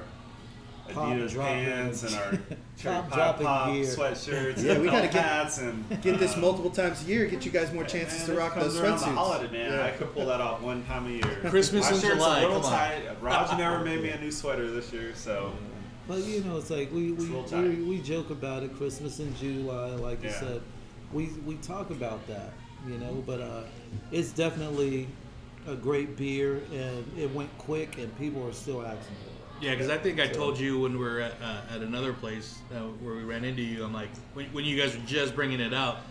Pop 0.93 1.09
Adidas 1.09 1.31
dropping- 1.31 1.65
pants 1.65 2.03
and 2.03 2.15
our 2.15 2.31
cherry 2.77 2.95
Top 2.95 3.09
pop, 3.09 3.41
pop 3.41 3.73
gear. 3.73 3.83
sweatshirts, 3.85 4.63
Yeah, 4.63 4.73
and 4.73 4.81
we 4.81 4.87
gotta 4.87 5.07
get- 5.07 5.13
hats 5.23 5.57
and 5.59 5.83
Get 6.01 6.19
this 6.19 6.35
uh, 6.35 6.39
multiple 6.41 6.69
times 6.71 7.03
a 7.03 7.05
year. 7.07 7.25
Get 7.25 7.45
you 7.45 7.51
guys 7.51 7.71
more 7.73 7.83
chances 7.83 8.27
Man, 8.27 8.35
to 8.37 8.41
rock 8.41 8.53
comes 8.53 8.73
those 8.73 8.79
around 8.81 8.99
the 8.99 9.05
holiday, 9.05 9.51
man. 9.51 9.71
Yeah. 9.71 9.85
I 9.85 9.91
could 9.91 10.13
pull 10.13 10.25
that 10.27 10.41
off 10.41 10.61
one 10.61 10.83
time 10.85 11.07
a 11.07 11.09
year. 11.09 11.37
Christmas 11.49 11.89
My 11.89 11.95
in 11.95 12.01
July, 12.01 12.39
A 12.39 12.41
little 12.47 12.61
come 12.61 12.65
on. 12.73 12.77
tight. 12.79 13.21
Raj 13.21 13.57
never 13.57 13.83
made 13.83 14.01
me 14.01 14.09
a 14.09 14.19
new 14.19 14.31
sweater 14.31 14.69
this 14.71 14.91
year, 14.93 15.13
so 15.15 15.51
But 16.07 16.19
you 16.19 16.43
know, 16.43 16.57
it's 16.57 16.69
like 16.69 16.91
we 16.93 17.11
we, 17.13 17.25
a 17.35 17.61
we, 17.61 17.75
we 17.83 18.01
joke 18.01 18.29
about 18.29 18.63
it. 18.63 18.75
Christmas 18.77 19.19
in 19.19 19.35
July, 19.37 19.89
like 19.95 20.21
you 20.23 20.29
said, 20.29 20.61
we 21.11 21.29
we 21.45 21.55
talk 21.55 21.89
about 21.89 22.25
that, 22.27 22.53
you 22.87 22.97
know. 22.99 23.23
But 23.25 23.41
uh, 23.41 23.61
it's 24.11 24.31
definitely 24.31 25.07
a 25.67 25.73
great 25.75 26.15
beer, 26.15 26.61
and 26.71 27.03
it 27.17 27.33
went 27.33 27.49
quick, 27.57 27.97
and 27.97 28.15
people 28.19 28.45
are 28.47 28.53
still 28.53 28.81
asking 28.85 29.15
for 29.23 29.29
it. 29.31 29.34
Yeah, 29.65 29.71
because 29.71 29.89
I 29.89 29.97
think 29.97 30.19
I 30.19 30.27
told 30.27 30.59
you 30.59 30.79
when 30.81 30.91
we 30.93 30.99
were 31.03 31.21
at, 31.21 31.33
uh, 31.41 31.61
at 31.73 31.81
another 31.81 32.13
place 32.13 32.59
uh, 32.71 32.81
where 33.01 33.15
we 33.15 33.23
ran 33.23 33.43
into 33.43 33.63
you. 33.63 33.83
I'm 33.83 33.93
like, 33.93 34.09
when, 34.35 34.45
when 34.53 34.63
you 34.63 34.77
guys 34.79 34.95
were 34.95 35.03
just 35.07 35.33
bringing 35.33 35.59
it 35.59 35.73
out, 35.73 36.01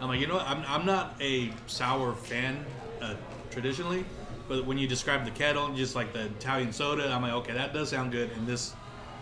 I'm 0.00 0.06
like, 0.06 0.20
you 0.20 0.28
know 0.28 0.34
what? 0.34 0.46
I'm, 0.46 0.62
I'm 0.68 0.86
not 0.86 1.16
a 1.20 1.50
sour 1.66 2.14
fan 2.14 2.64
uh, 3.02 3.16
traditionally, 3.50 4.04
but 4.46 4.64
when 4.64 4.78
you 4.78 4.86
describe 4.86 5.24
the 5.24 5.32
kettle 5.32 5.66
and 5.66 5.76
just 5.76 5.96
like 5.96 6.12
the 6.12 6.26
Italian 6.26 6.72
soda, 6.72 7.10
I'm 7.12 7.20
like, 7.22 7.32
okay, 7.32 7.52
that 7.52 7.74
does 7.74 7.88
sound 7.88 8.12
good, 8.12 8.30
and 8.36 8.46
this 8.46 8.74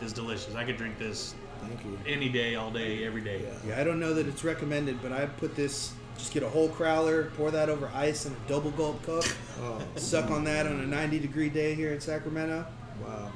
is 0.02 0.12
delicious. 0.12 0.54
I 0.54 0.64
could 0.64 0.76
drink 0.76 0.99
this 0.99 1.35
Thank 1.62 1.83
you. 1.83 1.99
any 2.07 2.28
day, 2.28 2.57
all 2.57 2.71
day, 2.71 3.07
every 3.07 3.23
day. 3.23 3.40
Yeah. 3.42 3.71
Yeah, 3.71 3.80
I 3.80 3.85
don't 3.85 3.99
know 3.99 4.12
that 4.12 4.28
it's 4.28 4.45
recommended, 4.45 5.00
but 5.00 5.12
I 5.12 5.25
put 5.25 5.57
this. 5.57 5.95
Just 6.18 6.35
get 6.35 6.42
a 6.42 6.49
whole 6.50 6.68
crowler, 6.68 7.35
pour 7.37 7.50
that 7.52 7.71
over 7.71 7.90
ice 7.95 8.26
in 8.26 8.35
a 8.35 8.49
double 8.49 8.73
gulp 8.73 9.02
cup, 9.07 9.25
Oh, 9.62 9.80
suck 9.97 10.30
on 10.30 10.45
that 10.45 10.66
on 10.66 10.78
a 10.78 10.87
90 10.87 11.21
degree 11.21 11.49
day 11.49 11.75
here 11.75 11.95
in 11.95 12.00
Sacramento. 12.02 12.66
wow. 13.02 13.33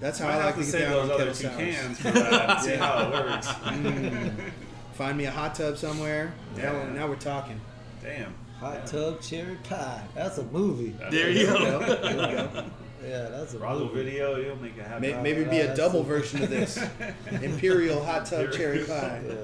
That's 0.00 0.18
how 0.18 0.28
I 0.28 0.32
I, 0.34 0.44
like 0.46 0.54
to 0.56 0.60
to 0.60 0.66
get 0.66 0.70
save 0.72 0.80
down 0.82 0.90
those 0.92 1.10
on 1.10 1.14
other 1.20 1.32
kettle 1.32 1.50
two 1.50 1.56
cans 1.56 1.98
for 2.00 2.10
that. 2.10 2.60
See 2.62 2.74
how 2.76 2.98
it 3.06 3.10
works. 3.12 3.46
Mm. 3.48 4.50
Find 4.94 5.18
me 5.18 5.24
a 5.24 5.30
hot 5.30 5.54
tub 5.54 5.76
somewhere. 5.78 6.34
Now, 6.56 6.62
Yeah. 6.72 6.92
now 6.92 7.06
we're 7.08 7.16
talking. 7.16 7.60
Damn. 8.02 8.34
Hot 8.60 8.74
Yeah. 8.74 8.84
tub 8.86 9.20
cherry 9.20 9.56
pie. 9.68 10.02
That's 10.14 10.38
a 10.38 10.44
movie. 10.44 10.94
There 11.10 11.30
you 11.30 11.46
go. 11.46 11.58
go. 11.58 11.78
There 11.80 12.12
we 12.12 12.34
go. 12.34 12.64
Yeah, 13.04 13.28
that's 13.28 13.52
a 13.54 13.58
Bravo 13.58 13.84
movie. 13.84 14.02
video, 14.04 14.36
you'll 14.36 14.56
make 14.56 14.76
it 14.78 14.82
happen. 14.86 15.02
May- 15.02 15.12
Right, 15.12 15.22
Maybe 15.22 15.44
be 15.44 15.58
a 15.58 15.76
double 15.76 16.02
the- 16.02 16.08
version 16.08 16.42
of 16.42 16.48
this 16.50 16.78
Imperial 17.42 18.02
hot 18.02 18.24
tub 18.26 18.52
cherry 18.52 18.84
pie. 18.84 19.20
Yeah. 19.26 19.34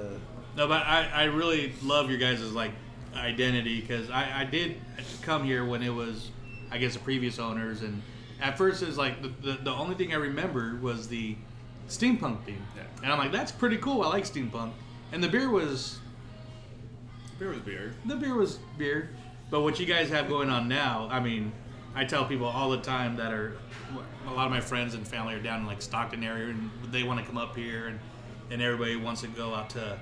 No, 0.56 0.66
but 0.66 0.82
I, 0.86 1.08
I 1.12 1.24
really 1.24 1.72
love 1.82 2.08
your 2.10 2.18
guys' 2.18 2.42
like 2.52 2.72
identity 3.14 3.80
because 3.80 4.08
I, 4.10 4.40
I 4.42 4.44
did 4.44 4.76
come 5.22 5.44
here 5.44 5.64
when 5.64 5.82
it 5.82 5.90
was, 5.94 6.30
I 6.70 6.78
guess, 6.78 6.94
the 6.94 7.00
previous 7.00 7.38
owners, 7.38 7.82
and 7.82 8.02
at 8.40 8.56
first 8.58 8.82
it 8.82 8.86
was 8.86 8.98
like 8.98 9.22
the, 9.22 9.28
the, 9.28 9.58
the 9.62 9.70
only 9.72 9.94
thing 9.94 10.12
I 10.12 10.16
remember 10.16 10.76
was 10.80 11.08
the 11.08 11.36
steampunk 11.88 12.44
theme, 12.44 12.62
Yeah. 12.76 12.82
and 13.02 13.12
I'm 13.12 13.18
like, 13.18 13.32
that's 13.32 13.52
pretty 13.52 13.76
cool. 13.78 14.02
I 14.02 14.08
like 14.08 14.24
steampunk, 14.24 14.72
and 15.12 15.22
the 15.22 15.28
beer 15.28 15.50
was 15.50 15.98
Beer 17.38 17.50
was 17.50 17.60
beer. 17.60 17.94
the 18.04 18.16
beer 18.16 18.34
was 18.34 18.58
beer, 18.76 19.10
but 19.50 19.62
what 19.62 19.80
you 19.80 19.86
guys 19.86 20.10
have 20.10 20.28
going 20.28 20.50
on 20.50 20.68
now, 20.68 21.08
I 21.10 21.20
mean, 21.20 21.52
I 21.94 22.04
tell 22.04 22.24
people 22.24 22.46
all 22.46 22.70
the 22.70 22.80
time 22.80 23.16
that 23.16 23.32
are 23.32 23.56
a 24.28 24.32
lot 24.32 24.44
of 24.46 24.50
my 24.52 24.60
friends 24.60 24.94
and 24.94 25.06
family 25.08 25.34
are 25.34 25.40
down 25.42 25.60
in 25.62 25.66
like 25.66 25.80
Stockton 25.82 26.22
area, 26.22 26.50
and 26.50 26.70
they 26.90 27.02
want 27.02 27.18
to 27.18 27.26
come 27.26 27.38
up 27.38 27.56
here, 27.56 27.86
and 27.88 27.98
and 28.50 28.60
everybody 28.60 28.96
wants 28.96 29.20
to 29.22 29.28
go 29.28 29.54
out 29.54 29.70
to, 29.70 29.96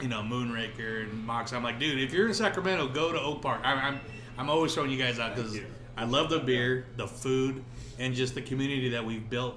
you 0.00 0.08
know, 0.08 0.20
Moonraker 0.22 1.02
and 1.02 1.24
Mox. 1.26 1.52
I'm 1.52 1.62
like, 1.62 1.78
dude, 1.80 1.98
if 2.00 2.12
you're 2.12 2.28
in 2.28 2.34
Sacramento, 2.34 2.88
go 2.88 3.12
to 3.12 3.20
Oak 3.20 3.42
Park. 3.42 3.60
I'm 3.64 3.78
I'm, 3.78 4.00
I'm 4.38 4.48
always 4.50 4.72
showing 4.72 4.90
you 4.90 4.98
guys 4.98 5.18
out 5.18 5.34
because. 5.36 5.58
I 5.96 6.04
love 6.04 6.30
the 6.30 6.40
beer, 6.40 6.86
the 6.96 7.06
food, 7.06 7.64
and 7.98 8.14
just 8.14 8.34
the 8.34 8.42
community 8.42 8.90
that 8.90 9.04
we've 9.04 9.28
built. 9.28 9.56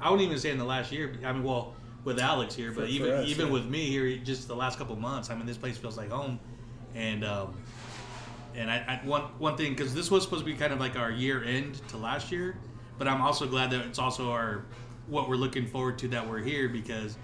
I 0.00 0.10
wouldn't 0.10 0.26
even 0.26 0.38
say 0.38 0.50
in 0.50 0.58
the 0.58 0.64
last 0.64 0.92
year. 0.92 1.14
I 1.24 1.32
mean, 1.32 1.42
well, 1.42 1.74
with 2.04 2.18
Alex 2.20 2.54
here, 2.54 2.72
but 2.72 2.84
For- 2.84 2.90
even 2.90 3.08
for 3.08 3.16
us, 3.16 3.28
even 3.28 3.46
yeah. 3.46 3.52
with 3.52 3.66
me 3.66 3.86
here, 3.86 4.16
just 4.18 4.48
the 4.48 4.56
last 4.56 4.78
couple 4.78 4.96
months. 4.96 5.30
I 5.30 5.34
mean, 5.34 5.46
this 5.46 5.56
place 5.56 5.76
feels 5.78 5.96
like 5.96 6.10
home, 6.10 6.38
and 6.94 7.24
um, 7.24 7.54
and 8.54 8.70
I, 8.70 9.00
I 9.02 9.06
one 9.06 9.22
one 9.38 9.56
thing 9.56 9.72
because 9.72 9.94
this 9.94 10.10
was 10.10 10.22
supposed 10.22 10.44
to 10.44 10.50
be 10.50 10.56
kind 10.56 10.72
of 10.72 10.80
like 10.80 10.96
our 10.96 11.10
year 11.10 11.42
end 11.42 11.80
to 11.88 11.96
last 11.96 12.30
year, 12.30 12.58
but 12.98 13.08
I'm 13.08 13.20
also 13.20 13.46
glad 13.46 13.70
that 13.70 13.86
it's 13.86 13.98
also 13.98 14.30
our 14.30 14.64
what 15.06 15.28
we're 15.28 15.36
looking 15.36 15.66
forward 15.66 15.98
to 15.98 16.08
that 16.08 16.28
we're 16.28 16.40
here 16.40 16.68
because 16.68 17.16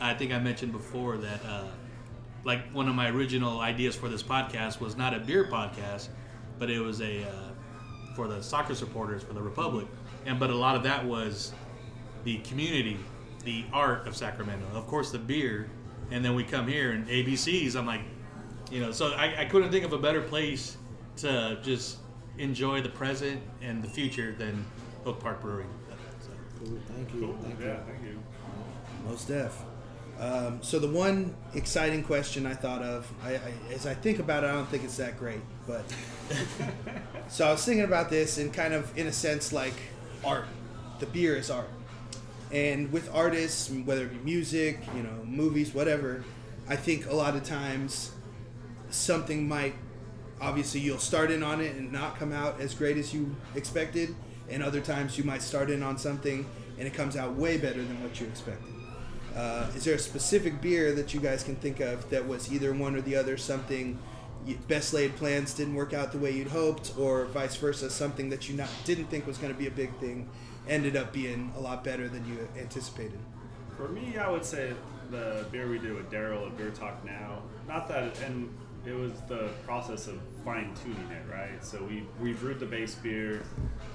I 0.00 0.14
think 0.14 0.32
I 0.32 0.38
mentioned 0.38 0.72
before 0.72 1.16
that 1.18 1.44
uh, 1.44 1.68
like 2.44 2.70
one 2.72 2.88
of 2.88 2.94
my 2.94 3.10
original 3.10 3.60
ideas 3.60 3.94
for 3.96 4.08
this 4.08 4.22
podcast 4.22 4.80
was 4.80 4.96
not 4.96 5.14
a 5.14 5.18
beer 5.18 5.44
podcast, 5.44 6.08
but 6.58 6.70
it 6.70 6.80
was 6.80 7.00
a 7.00 7.24
uh, 7.24 7.47
for 8.14 8.28
the 8.28 8.42
soccer 8.42 8.74
supporters 8.74 9.22
for 9.22 9.32
the 9.32 9.42
Republic, 9.42 9.86
and 10.26 10.38
but 10.38 10.50
a 10.50 10.54
lot 10.54 10.76
of 10.76 10.82
that 10.84 11.04
was 11.04 11.52
the 12.24 12.38
community, 12.38 12.98
the 13.44 13.64
art 13.72 14.06
of 14.06 14.16
Sacramento, 14.16 14.66
of 14.74 14.86
course 14.86 15.10
the 15.10 15.18
beer, 15.18 15.68
and 16.10 16.24
then 16.24 16.34
we 16.34 16.44
come 16.44 16.66
here 16.66 16.92
and 16.92 17.06
ABCs. 17.08 17.76
I'm 17.76 17.86
like, 17.86 18.02
you 18.70 18.80
know, 18.80 18.92
so 18.92 19.08
I, 19.12 19.42
I 19.42 19.44
couldn't 19.44 19.70
think 19.70 19.84
of 19.84 19.92
a 19.92 19.98
better 19.98 20.20
place 20.20 20.76
to 21.18 21.58
just 21.62 21.98
enjoy 22.38 22.80
the 22.80 22.88
present 22.88 23.40
and 23.62 23.82
the 23.82 23.88
future 23.88 24.34
than 24.38 24.64
Oak 25.06 25.20
Park 25.20 25.40
Brewing. 25.40 25.68
So, 26.20 26.30
Cool. 26.58 26.78
Thank 26.94 27.14
you. 27.14 27.20
Cool. 27.20 27.38
Thank 27.42 27.60
yeah, 27.60 27.66
you. 27.66 27.78
thank 27.86 28.04
you. 28.04 28.22
Most 29.06 29.28
def. 29.28 29.62
Um, 30.18 30.58
so 30.62 30.80
the 30.80 30.88
one 30.88 31.34
exciting 31.54 32.02
question 32.02 32.44
I 32.44 32.54
thought 32.54 32.82
of, 32.82 33.10
I, 33.22 33.34
I, 33.34 33.52
as 33.72 33.86
I 33.86 33.94
think 33.94 34.18
about 34.18 34.42
it, 34.42 34.48
I 34.48 34.52
don't 34.52 34.68
think 34.68 34.82
it's 34.82 34.96
that 34.96 35.16
great. 35.18 35.40
But 35.66 35.84
so 37.28 37.46
I 37.46 37.52
was 37.52 37.64
thinking 37.64 37.84
about 37.84 38.10
this 38.10 38.38
and 38.38 38.52
kind 38.52 38.74
of, 38.74 38.96
in 38.98 39.06
a 39.06 39.12
sense, 39.12 39.52
like 39.52 39.74
art. 40.24 40.46
The 40.98 41.06
beer 41.06 41.36
is 41.36 41.48
art, 41.48 41.70
and 42.50 42.90
with 42.90 43.14
artists, 43.14 43.70
whether 43.70 44.06
it 44.06 44.10
be 44.10 44.18
music, 44.18 44.80
you 44.96 45.04
know, 45.04 45.24
movies, 45.24 45.72
whatever, 45.72 46.24
I 46.68 46.74
think 46.74 47.06
a 47.08 47.14
lot 47.14 47.36
of 47.36 47.44
times 47.44 48.10
something 48.90 49.46
might 49.46 49.74
obviously 50.40 50.80
you'll 50.80 50.98
start 50.98 51.30
in 51.30 51.42
on 51.42 51.60
it 51.60 51.76
and 51.76 51.92
not 51.92 52.18
come 52.18 52.32
out 52.32 52.60
as 52.60 52.74
great 52.74 52.96
as 52.96 53.12
you 53.12 53.34
expected 53.54 54.14
and 54.48 54.62
other 54.62 54.80
times 54.80 55.18
you 55.18 55.24
might 55.24 55.42
start 55.42 55.68
in 55.68 55.82
on 55.82 55.98
something 55.98 56.46
and 56.78 56.86
it 56.86 56.94
comes 56.94 57.16
out 57.16 57.34
way 57.34 57.58
better 57.58 57.82
than 57.82 58.02
what 58.02 58.20
you 58.20 58.26
expected 58.26 58.77
uh, 59.38 59.70
is 59.76 59.84
there 59.84 59.94
a 59.94 59.98
specific 59.98 60.60
beer 60.60 60.92
that 60.92 61.14
you 61.14 61.20
guys 61.20 61.44
can 61.44 61.54
think 61.56 61.78
of 61.78 62.10
that 62.10 62.26
was 62.26 62.52
either 62.52 62.72
one 62.72 62.96
or 62.96 63.00
the 63.00 63.14
other 63.14 63.36
something 63.36 63.96
you, 64.44 64.56
best 64.66 64.92
laid 64.92 65.14
plans 65.16 65.54
didn't 65.54 65.74
work 65.76 65.92
out 65.92 66.10
the 66.10 66.18
way 66.18 66.32
you'd 66.32 66.48
hoped 66.48 66.92
or 66.98 67.26
vice 67.26 67.54
versa 67.56 67.88
something 67.88 68.30
that 68.30 68.48
you 68.48 68.56
not, 68.56 68.68
didn't 68.84 69.06
think 69.06 69.26
was 69.26 69.38
going 69.38 69.52
to 69.52 69.58
be 69.58 69.68
a 69.68 69.70
big 69.70 69.94
thing 69.98 70.28
ended 70.68 70.96
up 70.96 71.12
being 71.12 71.52
a 71.56 71.60
lot 71.60 71.84
better 71.84 72.08
than 72.08 72.26
you 72.26 72.48
anticipated 72.58 73.18
For 73.76 73.88
me, 73.88 74.18
I 74.18 74.28
would 74.28 74.44
say 74.44 74.72
the 75.10 75.46
beer 75.52 75.68
we 75.68 75.78
did 75.78 75.94
with 75.94 76.10
Daryl 76.10 76.46
at 76.46 76.56
Beer 76.56 76.70
Talk 76.70 77.04
Now. 77.04 77.42
Not 77.68 77.88
that, 77.88 78.20
and 78.22 78.52
it 78.84 78.92
was 78.92 79.12
the 79.28 79.50
process 79.64 80.08
of 80.08 80.20
fine 80.44 80.74
tuning 80.82 81.10
it, 81.10 81.24
right? 81.32 81.64
So 81.64 81.82
we 81.84 82.04
we 82.20 82.32
brewed 82.32 82.58
the 82.58 82.66
base 82.66 82.94
beer, 82.96 83.42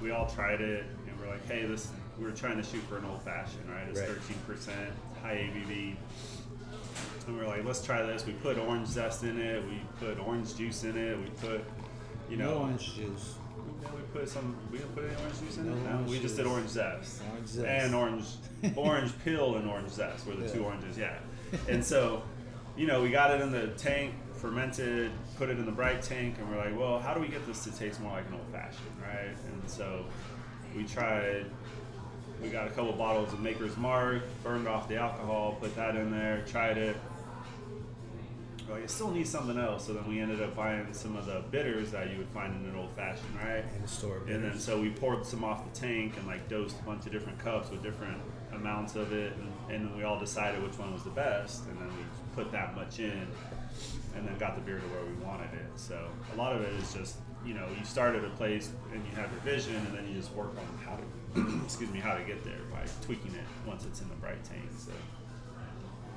we 0.02 0.12
all 0.12 0.28
tried 0.28 0.62
it, 0.62 0.86
and 1.08 1.20
we're 1.20 1.30
like, 1.30 1.46
hey, 1.48 1.66
this 1.66 1.90
we're 2.20 2.32
trying 2.32 2.58
to 2.58 2.64
shoot 2.64 2.82
for 2.84 2.98
an 2.98 3.06
old 3.06 3.22
fashioned, 3.24 3.70
right? 3.70 3.88
It's 3.90 4.00
Right. 4.00 4.10
thirteen 4.10 4.38
percent, 4.48 4.90
high 5.24 5.36
ABV. 5.50 5.96
And 7.26 7.38
we're 7.38 7.48
like, 7.48 7.64
let's 7.66 7.84
try 7.84 8.04
this. 8.04 8.26
We 8.26 8.34
put 8.34 8.58
orange 8.58 8.88
zest 8.90 9.24
in 9.24 9.40
it. 9.40 9.64
We 9.66 9.82
put 10.00 10.20
orange 10.20 10.56
juice 10.56 10.84
in 10.84 10.98
it. 10.98 11.18
We 11.18 11.26
put, 11.48 11.64
you 12.30 12.36
know, 12.38 12.52
No 12.56 12.58
orange 12.64 12.94
juice. 12.96 13.36
yeah, 13.82 13.88
we 13.96 14.02
put 14.20 14.28
some. 14.30 14.56
We 14.72 14.80
didn't 14.80 14.94
put 14.94 15.06
any 15.06 15.16
orange 15.16 15.40
juice 15.40 15.58
in 15.58 15.70
No 15.70 15.76
it. 15.78 16.02
No, 16.02 16.12
we 16.12 16.20
just 16.20 16.36
did 16.36 16.46
orange 16.46 16.70
zest. 16.70 17.22
Orange 17.32 17.48
zest. 17.48 17.66
and 17.68 17.96
orange, 17.96 18.26
orange 18.76 19.14
peel 19.24 19.56
and 19.56 19.70
orange 19.70 19.90
zest 19.92 20.28
were 20.28 20.36
the 20.36 20.50
two 20.50 20.66
oranges. 20.66 20.98
Yeah, 20.98 21.18
and 21.70 21.84
so, 21.84 22.24
you 22.76 22.88
know, 22.88 23.02
we 23.02 23.10
got 23.10 23.32
it 23.34 23.40
in 23.40 23.52
the 23.52 23.68
tank, 23.78 24.14
fermented, 24.34 25.10
put 25.38 25.50
it 25.50 25.58
in 25.58 25.66
the 25.66 25.72
bright 25.72 26.02
tank, 26.02 26.36
and 26.40 26.50
we're 26.52 26.58
like, 26.58 26.78
well, 26.78 27.00
how 27.00 27.14
do 27.14 27.22
we 27.22 27.30
get 27.30 27.46
this 27.48 27.64
to 27.64 27.72
taste 27.72 28.02
more 28.02 28.12
like 28.12 28.28
an 28.28 28.34
old 28.34 28.48
fashioned, 28.52 29.02
right? 29.02 29.34
And 29.48 29.70
so, 29.70 30.04
we 30.76 30.84
tried. 30.84 31.46
We 32.44 32.50
got 32.50 32.68
a 32.68 32.72
couple 32.72 32.92
bottles 32.92 33.32
of 33.32 33.40
Maker's 33.40 33.78
Mark, 33.78 34.22
burned 34.44 34.68
off 34.68 34.90
the 34.90 34.98
alcohol, 34.98 35.58
put 35.62 35.74
that 35.78 35.96
in 35.96 36.12
there, 36.12 36.44
tried 36.46 36.78
it. 36.78 36.98
We're 38.68 38.80
Like, 38.82 38.90
still 38.90 39.12
need 39.12 39.28
something 39.28 39.58
else, 39.58 39.88
so 39.88 39.94
then 39.94 40.06
we 40.10 40.20
ended 40.20 40.42
up 40.42 40.54
buying 40.54 40.88
some 40.92 41.16
of 41.16 41.26
the 41.26 41.42
bitters 41.52 41.92
that 41.92 42.12
you 42.12 42.18
would 42.18 42.28
find 42.30 42.54
in 42.54 42.70
an 42.70 42.76
old 42.76 42.92
fashioned, 42.98 43.36
right? 43.42 43.64
in 43.76 43.82
the 43.82 43.88
store 43.88 44.22
And 44.28 44.44
then 44.44 44.60
so 44.60 44.80
we 44.80 44.90
poured 44.90 45.26
some 45.26 45.44
off 45.46 45.64
the 45.74 45.80
tank 45.80 46.18
and 46.18 46.28
like 46.28 46.50
dosed 46.50 46.78
a 46.80 46.84
bunch 46.84 47.06
of 47.06 47.14
different 47.14 47.40
cups 47.40 47.72
with 47.72 47.82
different 47.82 48.22
amounts 48.54 48.96
of 48.96 49.14
it, 49.14 49.34
and, 49.38 49.76
and 49.76 49.88
then 49.90 49.98
we 49.98 50.04
all 50.04 50.20
decided 50.20 50.62
which 50.64 50.78
one 50.78 50.92
was 50.92 51.04
the 51.04 51.12
best, 51.12 51.66
and 51.68 51.78
then 51.78 51.88
we 51.88 52.04
put 52.36 52.52
that 52.52 52.76
much 52.76 53.00
in, 53.00 53.26
and 54.16 54.28
then 54.28 54.38
got 54.38 54.56
the 54.56 54.62
beer 54.62 54.80
to 54.80 54.86
where 54.88 55.06
we 55.06 55.14
wanted 55.24 55.54
it. 55.54 55.72
So 55.78 56.08
a 56.34 56.36
lot 56.36 56.54
of 56.54 56.62
it 56.62 56.74
is 56.74 56.94
just 56.94 57.16
you 57.46 57.54
know 57.54 57.68
you 57.78 57.86
start 57.86 58.16
at 58.16 58.24
a 58.24 58.30
place 58.32 58.70
and 58.92 59.02
you 59.06 59.16
have 59.16 59.32
your 59.32 59.42
vision, 59.42 59.76
and 59.76 59.98
then 59.98 60.08
you 60.10 60.16
just 60.16 60.34
work 60.34 60.52
on 60.58 60.86
how 60.86 60.96
to 60.98 61.04
excuse 61.64 61.90
me 61.92 62.00
how 62.00 62.16
to 62.16 62.24
get 62.24 62.44
there 62.44 62.60
by 62.72 62.86
tweaking 63.06 63.34
it 63.34 63.44
once 63.68 63.86
it's 63.86 64.02
in 64.02 64.10
the 64.10 64.16
bright 64.16 64.44
tank. 64.44 64.64
So 64.78 64.92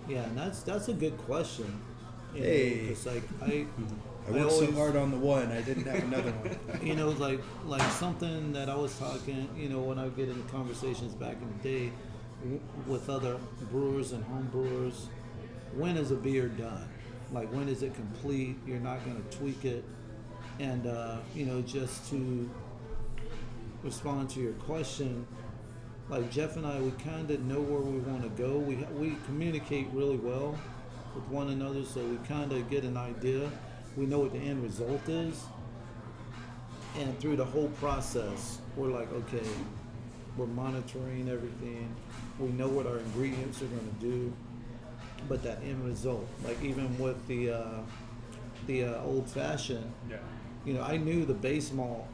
Yeah, 0.09 0.23
and 0.25 0.37
that's 0.37 0.63
that's 0.63 0.89
a 0.89 0.93
good 0.95 1.17
question. 1.19 1.81
You 2.35 2.41
know, 2.41 2.47
Hey. 2.47 2.89
'cause, 2.89 3.07
like 3.07 3.23
I, 3.43 3.67
I 4.29 4.31
worked 4.33 4.53
so 4.53 4.73
hard 4.73 4.97
on 4.97 5.11
the 5.11 5.17
one 5.17 5.51
I 5.53 5.63
didn't 5.63 5.87
have 5.87 6.03
another 6.05 6.33
one 6.33 6.81
you 6.87 6.95
know, 6.97 7.11
like 7.11 7.41
like 7.65 7.89
something 7.93 8.53
that 8.53 8.69
I 8.69 8.75
was 8.77 8.97
talking, 8.99 9.49
you 9.57 9.69
know, 9.69 9.81
when 9.81 9.99
I 9.99 10.09
get 10.09 10.29
into 10.29 10.43
conversations 10.51 11.15
back 11.15 11.37
in 11.41 11.49
the 11.59 11.69
day 11.69 11.93
with 12.87 13.09
other 13.09 13.37
brewers 13.71 14.13
and 14.13 14.23
home 14.25 14.49
brewers, 14.53 15.07
when 15.75 15.97
is 15.97 16.11
a 16.11 16.17
beer 16.17 16.49
done? 16.49 16.87
Like 17.33 17.49
when 17.53 17.69
is 17.69 17.83
it 17.83 17.95
complete? 17.95 18.57
You're 18.67 18.81
not 18.81 19.05
going 19.05 19.17
to 19.23 19.37
tweak 19.39 19.65
it, 19.65 19.83
and 20.61 20.87
uh, 20.87 21.17
you 21.35 21.47
know, 21.47 21.63
just 21.63 22.09
to 22.11 22.49
respond 23.87 24.29
to 24.31 24.41
your 24.41 24.53
question, 24.55 25.27
like 26.09 26.31
Jeff 26.31 26.57
and 26.57 26.67
I, 26.67 26.81
we 26.81 26.91
kind 27.03 27.31
of 27.31 27.41
know 27.45 27.61
where 27.61 27.81
we 27.81 27.99
want 28.01 28.23
to 28.23 28.29
go. 28.31 28.59
We 28.59 28.75
we 28.99 29.17
communicate 29.27 29.87
really 29.93 30.17
well 30.17 30.59
with 31.15 31.25
one 31.29 31.49
another, 31.51 31.85
so 31.85 32.01
we 32.05 32.17
kind 32.29 32.53
of 32.53 32.69
get 32.69 32.83
an 32.85 32.97
idea. 32.97 33.51
We 33.97 34.05
know 34.05 34.19
what 34.19 34.33
the 34.33 34.41
end 34.41 34.63
result 34.63 35.09
is, 35.09 35.45
and 36.99 37.19
through 37.21 37.37
the 37.37 37.45
whole 37.45 37.69
process, 37.81 38.59
we're 38.77 38.91
like, 38.91 39.11
okay, 39.13 39.49
we're 40.37 40.47
monitoring 40.47 41.29
everything. 41.29 41.95
We 42.39 42.49
know 42.49 42.69
what 42.69 42.87
our 42.87 42.99
ingredients 42.99 43.63
are 43.63 43.67
going 43.67 43.89
to 43.89 44.01
do, 44.05 44.33
but 45.29 45.43
that 45.45 45.63
end 45.63 45.83
result, 45.87 46.27
like 46.45 46.63
even 46.63 46.99
with 46.99 47.25
the 47.29 47.53
uh, 47.53 47.81
the 48.67 48.85
uh, 48.85 49.03
old 49.05 49.31
fashioned, 49.31 49.93
yeah, 50.11 50.17
you 50.65 50.75
know, 50.75 50.83
I 50.83 50.97
knew 50.97 51.25
the 51.25 51.35
base 51.35 51.73
malt, 51.73 52.07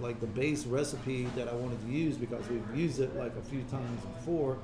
like 0.00 0.20
the 0.20 0.26
base 0.26 0.66
recipe 0.66 1.24
that 1.36 1.48
I 1.48 1.52
wanted 1.54 1.80
to 1.86 1.92
use 1.92 2.16
because 2.16 2.46
we've 2.48 2.62
used 2.76 3.00
it 3.00 3.14
like 3.16 3.32
a 3.36 3.42
few 3.42 3.62
times 3.70 4.00
before, 4.18 4.58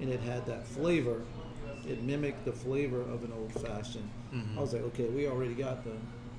and 0.00 0.08
it 0.10 0.20
had 0.20 0.46
that 0.46 0.66
flavor. 0.66 1.22
It 1.88 2.02
mimicked 2.02 2.44
the 2.44 2.52
flavor 2.52 3.00
of 3.00 3.22
an 3.24 3.32
old 3.36 3.52
fashioned. 3.52 4.08
Mm-hmm. 4.34 4.58
I 4.58 4.60
was 4.60 4.72
like, 4.72 4.82
okay, 4.82 5.04
we 5.06 5.28
already 5.28 5.54
got 5.54 5.84
the 5.84 5.92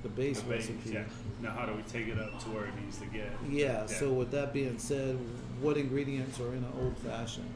the 0.03 0.09
base 0.09 0.39
the 0.41 0.49
base, 0.49 0.69
recipe. 0.69 0.91
yeah. 0.93 1.03
Now 1.41 1.51
how 1.51 1.65
do 1.65 1.73
we 1.73 1.81
take 1.83 2.07
it 2.07 2.19
up 2.19 2.39
to 2.43 2.49
where 2.49 2.65
it 2.65 2.75
needs 2.81 2.97
to 2.99 3.05
get? 3.07 3.31
Yeah, 3.49 3.85
so 3.87 4.13
with 4.13 4.29
that 4.31 4.53
being 4.53 4.77
said, 4.77 5.17
what 5.61 5.75
ingredients 5.77 6.39
are 6.39 6.49
in 6.49 6.57
an 6.63 6.73
old 6.81 6.97
fashioned? 6.99 7.49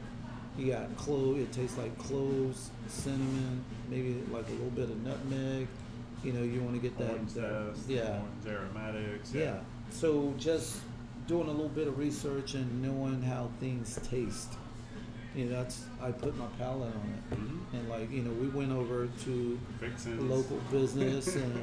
You 0.58 0.72
got 0.72 0.94
clove, 0.96 1.38
it 1.38 1.52
tastes 1.52 1.78
like 1.78 1.96
cloves, 1.98 2.70
cinnamon, 2.88 3.64
maybe 3.88 4.22
like 4.30 4.46
a 4.48 4.52
little 4.52 4.70
bit 4.70 4.90
of 4.90 5.02
nutmeg, 5.02 5.68
You 6.24 6.32
know, 6.32 6.42
you 6.42 6.60
want 6.62 6.74
to 6.74 6.80
get 6.80 6.98
that. 6.98 7.10
Orange 7.10 7.32
that- 7.34 7.74
zest, 7.76 7.88
yeah. 7.88 8.20
orange 8.20 8.46
aromatics. 8.46 9.32
Yeah. 9.32 9.60
So 9.92 10.34
just 10.38 10.76
doing 11.26 11.48
a 11.48 11.52
little 11.52 11.68
bit 11.68 11.86
of 11.86 11.98
research 11.98 12.54
and 12.54 12.82
knowing 12.82 13.22
how 13.22 13.50
things 13.60 13.98
taste. 14.08 14.52
You 15.36 15.46
know, 15.46 15.52
that's 15.52 15.84
I 16.02 16.10
put 16.10 16.36
my 16.36 16.46
palate 16.58 16.92
on 16.94 17.14
it. 17.14 17.38
Mhm. 17.40 17.60
And 17.78 17.88
like, 17.88 18.10
you 18.10 18.22
know, 18.22 18.32
we 18.32 18.48
went 18.48 18.72
over 18.72 19.08
to 19.24 19.58
local 20.18 20.58
business 20.70 21.36
and 21.36 21.62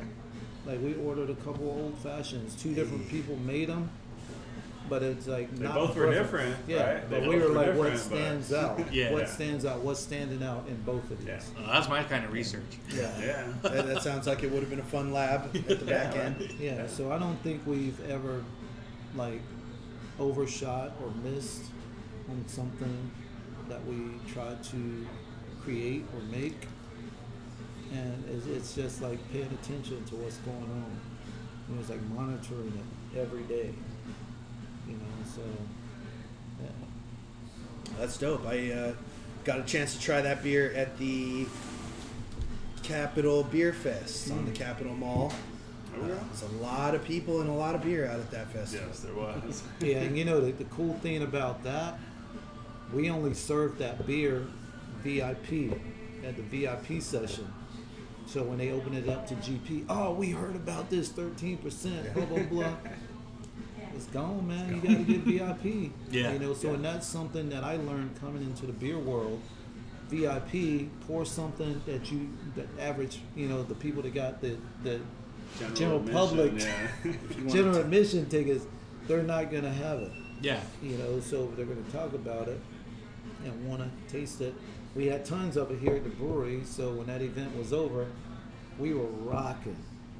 like 0.65 0.81
we 0.81 0.95
ordered 0.95 1.29
a 1.29 1.35
couple 1.35 1.69
of 1.69 1.77
old 1.77 1.97
fashions. 1.99 2.55
Two 2.61 2.73
different 2.73 3.07
people 3.09 3.35
made 3.37 3.69
them, 3.69 3.89
but 4.89 5.03
it's 5.03 5.27
like 5.27 5.53
They 5.55 5.65
not 5.65 5.75
both 5.75 5.95
were 5.95 6.05
perfect. 6.07 6.23
different, 6.23 6.55
Yeah, 6.67 6.93
right? 6.93 7.09
but 7.09 7.21
They 7.21 7.27
we 7.27 7.35
were 7.37 7.49
were 7.49 7.55
like, 7.55 7.67
what 7.75 7.91
different, 7.91 7.93
but- 7.93 7.99
stands 7.99 8.53
out? 8.53 8.79
Yeah. 8.93 9.11
what 9.11 9.21
Yeah. 9.23 9.25
stands 9.27 9.65
out? 9.65 9.79
What's 9.81 9.99
standing 9.99 10.43
out 10.43 10.65
in 10.67 10.75
both 10.81 11.09
of 11.11 11.19
these? 11.19 11.27
Yeah. 11.27 11.41
Well, 11.57 11.67
that's 11.73 11.87
my 11.89 12.03
kind 12.03 12.25
of 12.25 12.33
research. 12.33 12.77
Yeah. 12.93 13.11
Yeah. 13.21 13.47
that, 13.63 13.85
that 13.87 14.01
sounds 14.01 14.27
like 14.27 14.43
it 14.43 14.51
would 14.51 14.61
have 14.61 14.69
been 14.69 14.79
a 14.79 14.83
fun 14.83 15.11
lab 15.13 15.55
at 15.55 15.67
the 15.67 15.85
back 15.85 16.15
end. 16.15 16.39
right. 16.39 16.55
Yeah, 16.59 16.87
so 16.87 17.11
I 17.11 17.19
don't 17.19 17.37
think 17.43 17.61
we've 17.65 17.99
ever 18.09 18.43
like 19.15 19.41
overshot 20.19 20.91
or 21.03 21.11
missed 21.23 21.63
on 22.29 22.43
something 22.47 23.11
that 23.69 23.83
we 23.85 24.11
tried 24.31 24.63
to 24.65 25.07
create 25.63 26.05
or 26.15 26.21
make. 26.31 26.67
And 27.93 28.23
it's, 28.29 28.45
it's 28.45 28.75
just 28.75 29.01
like 29.01 29.17
paying 29.31 29.49
attention 29.63 30.03
to 30.05 30.15
what's 30.17 30.37
going 30.37 30.57
on. 30.57 30.99
You 31.67 31.75
know, 31.75 31.81
it's 31.81 31.89
like 31.89 32.01
monitoring 32.09 32.73
it 33.13 33.19
every 33.19 33.43
day. 33.43 33.71
You 35.37 35.43
know, 35.43 35.49
so 35.49 36.63
yeah. 36.63 37.95
That's 37.99 38.17
dope. 38.17 38.45
I 38.45 38.71
uh, 38.71 38.93
got 39.43 39.59
a 39.59 39.63
chance 39.63 39.93
to 39.95 39.99
try 40.01 40.21
that 40.21 40.43
beer 40.43 40.71
at 40.73 40.97
the 40.97 41.45
Capitol 42.83 43.43
Beer 43.43 43.73
Fest 43.73 44.31
on 44.31 44.45
the 44.45 44.51
Capitol 44.51 44.93
Mall. 44.95 45.31
Oh, 45.95 46.03
Uh, 46.03 46.07
there's 46.07 46.43
a 46.43 46.55
lot 46.63 46.95
of 46.95 47.03
people 47.03 47.41
and 47.41 47.49
a 47.49 47.53
lot 47.53 47.75
of 47.75 47.83
beer 47.83 48.05
out 48.07 48.19
at 48.19 48.31
that 48.31 48.51
festival. 48.51 48.87
Yes, 48.87 48.99
there 49.01 49.13
was. 49.13 49.63
Yeah, 49.79 49.97
and 49.97 50.17
you 50.17 50.25
know 50.25 50.39
the, 50.39 50.51
the 50.51 50.63
cool 50.65 50.93
thing 50.95 51.23
about 51.23 51.63
that, 51.63 51.99
we 52.93 53.09
only 53.09 53.33
served 53.33 53.79
that 53.79 54.05
beer 54.07 54.45
VIP 55.03 55.73
at 56.23 56.35
the 56.35 56.43
VIP 56.43 57.01
session. 57.01 57.51
So 58.27 58.43
when 58.43 58.59
they 58.59 58.71
open 58.71 58.93
it 58.93 59.09
up 59.09 59.27
to 59.27 59.35
GP, 59.35 59.85
oh, 59.89 60.13
we 60.13 60.29
heard 60.29 60.55
about 60.55 60.89
this 60.91 61.09
13%, 61.09 62.13
blah, 62.13 62.25
blah, 62.25 62.43
blah. 62.43 62.73
It's 63.95 64.05
gone, 64.07 64.47
man. 64.47 64.75
You 64.75 64.81
got 64.81 64.97
to 64.97 65.03
get 65.03 65.21
VIP. 65.21 65.91
Yeah. 66.11 66.31
You 66.33 66.39
know, 66.39 66.53
so 66.53 66.73
and 66.73 66.83
that's 66.83 67.05
something 67.07 67.49
that 67.49 67.63
I 67.63 67.75
learned 67.77 68.19
coming 68.19 68.41
into 68.43 68.65
the 68.65 68.73
beer 68.73 68.97
world. 68.97 69.41
VIP, 70.09 70.89
pour 71.07 71.23
something 71.25 71.81
that 71.85 72.11
you, 72.11 72.29
the 72.55 72.65
average, 72.81 73.19
you 73.35 73.47
know, 73.47 73.61
the 73.63 73.75
people 73.75 74.01
that 74.01 74.13
got 74.15 74.41
the, 74.41 74.57
the 74.83 74.99
General 75.75 75.97
admission, 75.97 76.13
public. 76.13 76.53
Yeah. 76.59 76.87
If 77.03 77.37
you 77.37 77.43
want 77.43 77.51
general 77.51 77.73
to- 77.75 77.81
admission 77.81 78.25
tickets, 78.29 78.65
they're 79.07 79.23
not 79.23 79.51
going 79.51 79.63
to 79.63 79.71
have 79.71 79.99
it 79.99 80.11
Yeah. 80.41 80.59
you 80.81 80.97
know, 80.97 81.19
so 81.19 81.47
they're 81.55 81.65
going 81.65 81.83
to 81.83 81.91
talk 81.91 82.13
about 82.13 82.47
it 82.47 82.59
and 83.45 83.67
want 83.67 83.81
to 83.81 83.89
taste 84.11 84.41
it. 84.41 84.53
We 84.95 85.05
had 85.07 85.25
tons 85.25 85.57
of 85.57 85.69
it 85.71 85.79
here 85.79 85.95
at 85.95 86.03
the 86.03 86.09
brewery, 86.09 86.61
so 86.65 86.91
when 86.93 87.07
that 87.07 87.21
event 87.21 87.55
was 87.55 87.71
over, 87.73 88.07
we 88.79 88.93
were 88.93 89.05
rocking. 89.05 89.77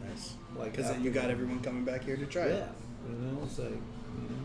Nice. 0.07 0.35
Like 0.55 0.71
Because 0.75 0.91
then 0.91 1.03
you 1.03 1.09
got 1.11 1.29
everyone 1.31 1.61
coming 1.61 1.83
back 1.83 2.03
here 2.03 2.15
to 2.17 2.25
try 2.25 2.47
Yeah, 2.47 2.53
it. 2.55 2.67
You 3.07 3.15
know, 3.15 3.39
it's 3.43 3.59
like, 3.59 3.69
you 3.69 3.75
know, 3.75 4.35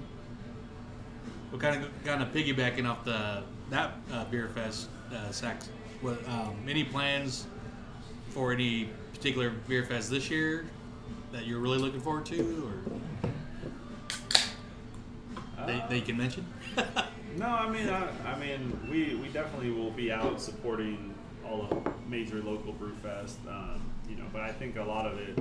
Well, 1.51 1.61
kind 1.61 1.85
of 1.85 2.05
kind 2.05 2.23
of 2.23 2.29
piggybacking 2.33 2.89
off 2.89 3.05
the 3.05 3.43
that 3.71 3.95
uh, 4.13 4.25
beer 4.27 4.49
fest, 4.49 4.89
uh, 5.15 5.31
Sax. 5.31 5.69
What 6.01 6.19
um, 6.29 6.57
any 6.69 6.85
plans 6.85 7.47
for 8.31 8.53
any 8.53 8.91
particular 9.13 9.51
beer 9.69 9.85
fest 9.85 10.11
this 10.11 10.31
year 10.31 10.67
that 11.33 11.47
you're 11.47 11.61
really 11.61 11.79
looking 11.79 12.01
forward 12.01 12.27
to, 12.27 12.71
or 13.25 13.29
they, 15.67 15.81
Uh, 15.81 15.87
they 15.89 16.01
can 16.01 16.17
mention? 16.17 16.47
No, 17.37 17.49
I 17.49 17.69
mean, 17.69 17.89
I, 17.89 18.09
I 18.33 18.39
mean, 18.39 18.79
we, 18.89 19.17
we 19.17 19.27
definitely 19.29 19.73
will 19.73 19.91
be 19.91 20.13
out 20.13 20.41
supporting 20.41 21.13
all 21.45 21.63
of 21.69 22.09
major 22.09 22.37
local 22.41 22.73
brewfest, 22.73 23.35
um, 23.49 23.83
you 24.09 24.15
know. 24.15 24.23
But 24.33 24.43
I 24.43 24.53
think 24.53 24.77
a 24.77 24.85
lot 24.85 25.05
of 25.05 25.19
it, 25.19 25.37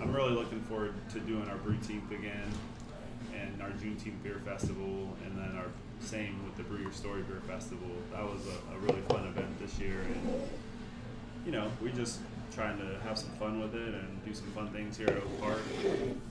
I'm 0.00 0.12
really 0.12 0.32
looking 0.32 0.60
forward 0.62 0.94
to 1.10 1.20
doing 1.20 1.48
our 1.48 1.56
Brewteenth 1.56 2.10
again, 2.10 2.50
and 3.34 3.62
our 3.62 3.70
Juneteenth 3.70 4.22
Beer 4.22 4.40
Festival, 4.44 5.16
and 5.24 5.36
then 5.36 5.56
our 5.56 5.66
same 6.00 6.42
with 6.44 6.56
the 6.56 6.62
Brew 6.62 6.78
Your 6.80 6.92
Story 6.92 7.22
Beer 7.22 7.42
Festival. 7.46 7.88
That 8.12 8.24
was 8.24 8.42
a, 8.46 8.74
a 8.74 8.78
really 8.78 9.02
fun 9.08 9.26
event 9.26 9.58
this 9.60 9.78
year, 9.78 10.00
and 10.00 10.42
you 11.44 11.52
know, 11.52 11.70
we 11.82 11.92
just 11.92 12.20
trying 12.52 12.78
to 12.78 12.98
have 13.00 13.16
some 13.16 13.30
fun 13.32 13.60
with 13.60 13.74
it 13.74 13.94
and 13.94 14.24
do 14.24 14.34
some 14.34 14.46
fun 14.48 14.68
things 14.70 14.96
here 14.96 15.08
at 15.08 15.16
Oak 15.16 15.40
Park. 15.40 15.60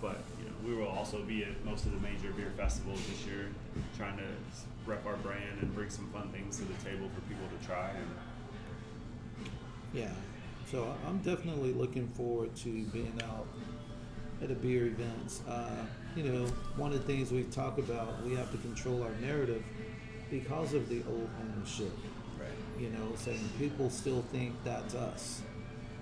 But 0.01 0.17
you 0.39 0.45
know, 0.45 0.55
we 0.65 0.75
will 0.75 0.89
also 0.91 1.21
be 1.23 1.43
at 1.43 1.63
most 1.65 1.85
of 1.85 1.91
the 1.93 1.99
major 1.99 2.31
beer 2.35 2.51
festivals 2.57 2.99
this 3.07 3.25
year, 3.25 3.47
trying 3.97 4.17
to 4.17 4.23
rep 4.85 5.05
our 5.05 5.17
brand 5.17 5.61
and 5.61 5.73
bring 5.73 5.89
some 5.89 6.07
fun 6.09 6.29
things 6.29 6.57
to 6.57 6.63
the 6.65 6.73
table 6.83 7.09
for 7.13 7.21
people 7.21 7.45
to 7.59 7.65
try. 7.65 7.89
And 7.89 9.49
yeah. 9.93 10.11
So 10.69 10.93
I'm 11.07 11.17
definitely 11.19 11.73
looking 11.73 12.07
forward 12.09 12.55
to 12.57 12.83
being 12.85 13.19
out 13.23 13.47
at 14.41 14.49
the 14.49 14.55
beer 14.55 14.85
events. 14.87 15.41
Uh, 15.47 15.85
you 16.15 16.23
know, 16.23 16.45
one 16.77 16.93
of 16.93 17.05
the 17.05 17.11
things 17.13 17.31
we 17.31 17.43
talk 17.43 17.77
about, 17.77 18.23
we 18.23 18.35
have 18.35 18.51
to 18.51 18.57
control 18.57 19.01
our 19.03 19.13
narrative 19.21 19.63
because 20.29 20.73
of 20.73 20.87
the 20.89 21.01
old 21.09 21.29
ownership. 21.55 21.91
Right. 22.39 22.47
you 22.81 22.89
know, 22.91 23.11
saying 23.15 23.49
people 23.57 23.89
still 23.89 24.21
think 24.31 24.55
that's 24.63 24.95
us. 24.95 25.41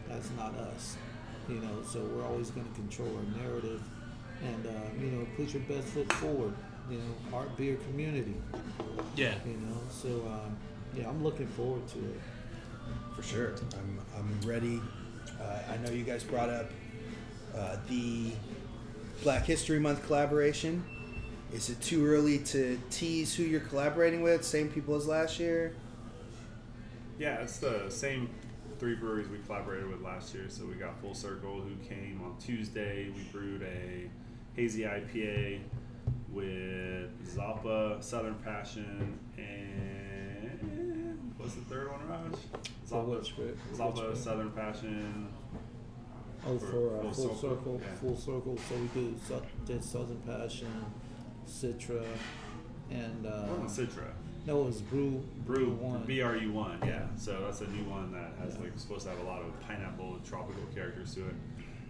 That's 0.07 0.29
not 0.37 0.53
us. 0.55 0.95
You 1.49 1.55
know, 1.55 1.81
so 1.83 2.01
we're 2.01 2.25
always 2.25 2.51
going 2.51 2.67
to 2.67 2.73
control 2.75 3.09
our 3.15 3.43
narrative 3.43 3.81
and, 4.43 4.67
uh, 4.67 4.69
you 5.01 5.07
know, 5.11 5.25
put 5.35 5.53
your 5.53 5.63
best 5.63 5.87
foot 5.87 6.11
forward. 6.13 6.53
You 6.91 6.97
know, 6.99 7.37
art 7.37 7.55
beer 7.57 7.77
community, 7.89 8.35
Yeah. 9.15 9.33
you 9.45 9.53
know, 9.53 9.77
so, 9.89 10.09
um, 10.27 10.55
yeah, 10.95 11.09
I'm 11.09 11.23
looking 11.23 11.47
forward 11.47 11.87
to 11.89 11.97
it. 11.99 12.19
For 13.17 13.23
sure. 13.23 13.55
I'm, 13.73 13.99
I'm 14.15 14.47
ready. 14.47 14.79
Uh, 15.41 15.59
I 15.73 15.77
know 15.77 15.89
you 15.91 16.03
guys 16.03 16.23
brought 16.23 16.49
up 16.49 16.69
uh, 17.57 17.77
the 17.89 18.31
Black 19.23 19.43
History 19.45 19.79
Month 19.79 20.05
collaboration. 20.05 20.83
Is 21.53 21.69
it 21.69 21.81
too 21.81 22.05
early 22.05 22.39
to 22.39 22.79
tease 22.89 23.33
who 23.35 23.43
you're 23.43 23.59
collaborating 23.61 24.21
with? 24.21 24.43
Same 24.45 24.69
people 24.69 24.95
as 24.95 25.07
last 25.07 25.39
year? 25.39 25.73
yeah, 27.19 27.41
it's 27.41 27.57
the 27.57 27.89
same 27.89 28.29
three 28.79 28.95
breweries 28.95 29.27
we 29.27 29.39
collaborated 29.39 29.89
with 29.89 30.01
last 30.01 30.33
year. 30.35 30.45
So 30.49 30.65
we 30.65 30.75
got 30.75 30.99
Full 31.01 31.15
Circle, 31.15 31.61
who 31.61 31.75
came 31.87 32.21
on 32.23 32.37
Tuesday. 32.39 33.09
We 33.15 33.23
brewed 33.31 33.63
a 33.63 34.09
hazy 34.55 34.83
IPA 34.83 35.61
with 36.29 37.35
Zappa, 37.35 38.03
Southern 38.03 38.35
Passion, 38.35 39.17
and 39.37 41.33
what's 41.37 41.55
the 41.55 41.61
third 41.61 41.91
one, 41.91 42.07
Raj? 42.07 42.33
For 42.87 43.03
which 43.03 43.35
beer- 43.35 43.53
for 43.55 43.69
which 43.69 43.95
Zappa, 43.95 44.07
beer? 44.07 44.15
Southern 44.15 44.51
Passion. 44.51 45.27
Oh, 46.45 46.57
For 46.57 46.65
for, 46.67 46.97
uh, 46.99 47.01
Full 47.01 47.11
full, 47.11 47.35
Circle, 47.35 47.37
circle, 47.49 47.81
yeah. 47.83 47.95
full 47.95 48.15
circle. 48.15 48.57
So 48.69 48.75
we 48.75 48.87
do 49.01 49.15
Sou- 49.27 49.41
did 49.65 49.83
Southern 49.83 50.17
Passion, 50.21 50.67
Citra, 51.47 52.05
and 52.89 53.25
uh, 53.25 53.43
Wasn't 53.59 53.89
Citra. 53.89 54.11
no, 54.45 54.61
it 54.61 54.65
was 54.65 54.81
Brew 54.81 55.23
Brew 55.45 55.71
One. 55.71 56.03
B 56.03 56.21
R 56.21 56.37
U 56.37 56.51
one, 56.53 56.79
yeah. 56.85 57.07
So 57.17 57.41
that's 57.45 57.61
a 57.61 57.67
new 57.67 57.83
one 57.89 58.11
that 58.13 58.31
has 58.41 58.57
like 58.59 58.71
supposed 58.77 59.03
to 59.03 59.09
have 59.09 59.19
a 59.19 59.23
lot 59.23 59.41
of 59.41 59.59
pineapple 59.67 60.13
and 60.15 60.25
tropical 60.25 60.63
characters 60.73 61.13
to 61.15 61.27
it. 61.27 61.35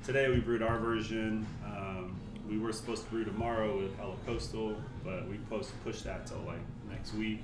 Today 0.04 0.30
we 0.30 0.40
brewed 0.40 0.64
our 0.64 0.80
version. 0.80 1.46
Um, 1.66 2.16
we 2.50 2.58
were 2.58 2.72
supposed 2.72 3.04
to 3.04 3.10
brew 3.12 3.26
tomorrow 3.26 3.78
with 3.78 3.96
Hella 3.98 4.16
Coastal, 4.26 4.76
but 5.04 5.28
we 5.28 5.38
post 5.50 5.72
pushed 5.84 6.06
that 6.06 6.26
till 6.26 6.40
like 6.48 6.62
next 6.90 7.14
week. 7.14 7.42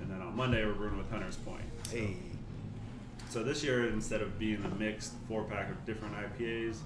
And 0.00 0.10
then 0.10 0.20
on 0.20 0.36
Monday 0.36 0.64
we're 0.64 0.74
brewing 0.74 0.98
with 0.98 1.10
Hunters 1.10 1.36
Point. 1.36 1.62
So, 1.84 1.96
Hey. 1.96 2.16
So 3.36 3.42
this 3.42 3.62
year 3.62 3.86
instead 3.88 4.22
of 4.22 4.38
being 4.38 4.64
a 4.64 4.74
mixed 4.76 5.12
four 5.28 5.44
pack 5.44 5.68
of 5.68 5.84
different 5.84 6.14
IPAs, 6.14 6.78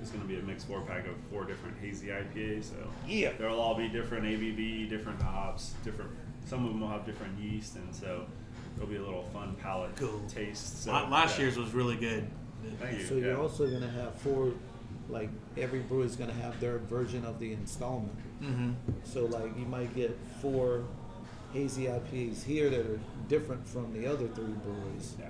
it's 0.00 0.10
going 0.10 0.20
to 0.20 0.26
be 0.26 0.36
a 0.36 0.42
mixed 0.42 0.66
four 0.66 0.80
pack 0.80 1.06
of 1.06 1.14
four 1.30 1.44
different 1.44 1.78
hazy 1.80 2.08
IPAs. 2.08 2.64
So 2.64 2.74
Yeah. 3.06 3.30
There'll 3.38 3.60
all 3.60 3.76
be 3.76 3.88
different 3.88 4.24
ABV, 4.24 4.90
different 4.90 5.22
hops, 5.22 5.74
different. 5.84 6.10
Some 6.44 6.64
of 6.64 6.72
them 6.72 6.80
will 6.80 6.88
have 6.88 7.06
different 7.06 7.38
yeast, 7.38 7.76
and 7.76 7.94
so 7.94 8.26
it'll 8.74 8.88
be 8.88 8.96
a 8.96 9.00
little 9.00 9.22
fun 9.32 9.54
palate 9.62 9.94
Cool. 9.94 10.20
taste. 10.28 10.82
So, 10.82 10.90
Last 10.90 11.38
yeah. 11.38 11.44
year's 11.44 11.56
was 11.56 11.72
really 11.72 11.94
good. 11.94 12.28
Thank 12.80 12.98
you. 12.98 13.04
So 13.06 13.14
yeah. 13.14 13.26
you're 13.26 13.40
also 13.40 13.70
gonna 13.70 13.88
have 13.92 14.12
four, 14.16 14.54
like 15.08 15.30
every 15.56 15.80
brewer 15.82 16.04
is 16.04 16.16
gonna 16.16 16.32
have 16.32 16.58
their 16.58 16.78
version 16.78 17.24
of 17.24 17.38
the 17.38 17.52
installment. 17.52 18.18
Mm-hmm. 18.42 18.72
So 19.04 19.26
like 19.26 19.56
you 19.56 19.66
might 19.66 19.94
get 19.94 20.18
four 20.40 20.82
hazy 21.52 21.84
IPAs 21.84 22.42
here 22.42 22.70
that 22.70 22.80
are 22.80 22.98
different 23.28 23.64
from 23.68 23.92
the 23.92 24.08
other 24.08 24.26
three 24.26 24.46
breweries. 24.64 25.14
yeah. 25.20 25.26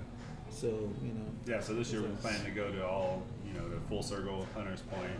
So 0.53 0.67
you 0.67 1.13
know, 1.13 1.25
Yeah. 1.45 1.59
So 1.61 1.73
this 1.73 1.91
year 1.91 2.01
we're 2.01 2.09
planning 2.21 2.45
to 2.45 2.51
go 2.51 2.71
to 2.71 2.85
all, 2.87 3.23
you 3.45 3.53
know, 3.53 3.67
to 3.67 3.79
Full 3.89 4.03
Circle, 4.03 4.47
Hunters 4.53 4.81
Point, 4.81 5.11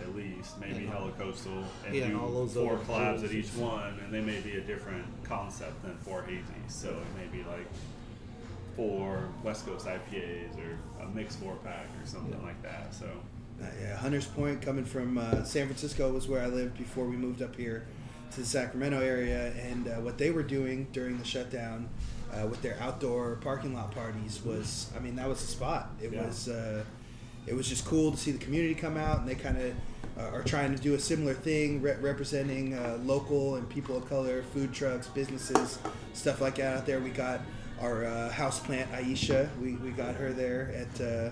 at 0.00 0.14
least 0.14 0.58
maybe 0.60 0.78
And- 0.84 0.88
Hella 0.90 1.10
Coastal, 1.12 1.64
and 1.86 1.94
Yeah, 1.94 2.04
and 2.04 2.12
do 2.14 2.20
all 2.20 2.32
those 2.32 2.52
four 2.54 2.74
other 2.74 2.84
collabs 2.84 3.24
at 3.24 3.32
each 3.32 3.48
one, 3.54 3.98
and 4.04 4.12
they 4.12 4.20
may 4.20 4.40
be 4.40 4.56
a 4.56 4.60
different 4.60 5.06
concept 5.24 5.82
than 5.82 5.96
four 5.98 6.22
hazies. 6.22 6.70
So 6.70 6.90
it 6.90 7.18
may 7.18 7.26
be 7.38 7.44
like 7.44 7.66
four 8.76 9.28
West 9.42 9.64
Coast 9.66 9.86
IPAs 9.86 10.56
or 10.58 11.02
a 11.02 11.08
mixed 11.08 11.38
four 11.38 11.56
pack 11.64 11.86
or 12.02 12.06
something 12.06 12.38
Yeah. 12.38 12.46
like 12.46 12.62
that. 12.62 12.94
So 12.94 13.06
Uh, 13.58 13.64
yeah, 13.80 13.96
Hunters 13.96 14.26
Point, 14.26 14.60
coming 14.60 14.84
from 14.84 15.16
uh, 15.16 15.42
San 15.44 15.64
Francisco, 15.66 16.12
was 16.12 16.28
where 16.28 16.42
I 16.42 16.46
lived 16.46 16.76
before 16.76 17.06
we 17.06 17.16
moved 17.16 17.40
up 17.40 17.56
here 17.56 17.86
to 18.32 18.40
the 18.40 18.44
Sacramento 18.46 19.00
area. 19.00 19.52
And 19.54 19.88
uh, 19.88 19.92
what 20.02 20.18
they 20.18 20.30
were 20.30 20.42
doing 20.42 20.88
during 20.92 21.16
the 21.16 21.24
shutdown 21.24 21.88
uh, 22.32 22.46
with 22.46 22.60
their 22.62 22.76
outdoor 22.80 23.36
parking 23.36 23.74
lot 23.74 23.92
parties 23.92 24.40
was, 24.44 24.90
I 24.96 25.00
mean, 25.00 25.16
that 25.16 25.28
was 25.28 25.40
the 25.40 25.46
spot. 25.46 25.90
It 26.02 26.12
Yeah. 26.12 26.26
was, 26.26 26.48
uh, 26.48 26.84
it 27.46 27.54
was 27.54 27.68
just 27.68 27.84
cool 27.84 28.10
to 28.12 28.16
see 28.16 28.32
the 28.32 28.38
community 28.38 28.74
come 28.74 28.96
out, 28.96 29.20
and 29.20 29.28
they 29.28 29.34
kind 29.34 29.56
of 29.58 29.72
uh, 30.18 30.30
are 30.34 30.42
trying 30.42 30.74
to 30.74 30.82
do 30.82 30.94
a 30.94 30.98
similar 30.98 31.34
thing, 31.34 31.82
re- 31.82 31.96
representing 32.00 32.74
uh, 32.74 32.98
local 33.04 33.56
and 33.56 33.68
people 33.68 33.96
of 33.96 34.08
color, 34.08 34.42
food 34.54 34.72
trucks, 34.72 35.06
businesses, 35.08 35.78
stuff 36.14 36.40
like 36.40 36.56
that 36.56 36.76
out 36.78 36.86
there. 36.86 37.00
We 37.00 37.10
got 37.10 37.40
our 37.80 38.04
uh, 38.06 38.30
house 38.30 38.58
plant 38.58 38.90
Aisha. 38.92 39.48
We, 39.60 39.74
we 39.76 39.90
got 39.90 40.14
her 40.16 40.32
there 40.32 40.72
at. 40.74 41.00
Uh, 41.00 41.30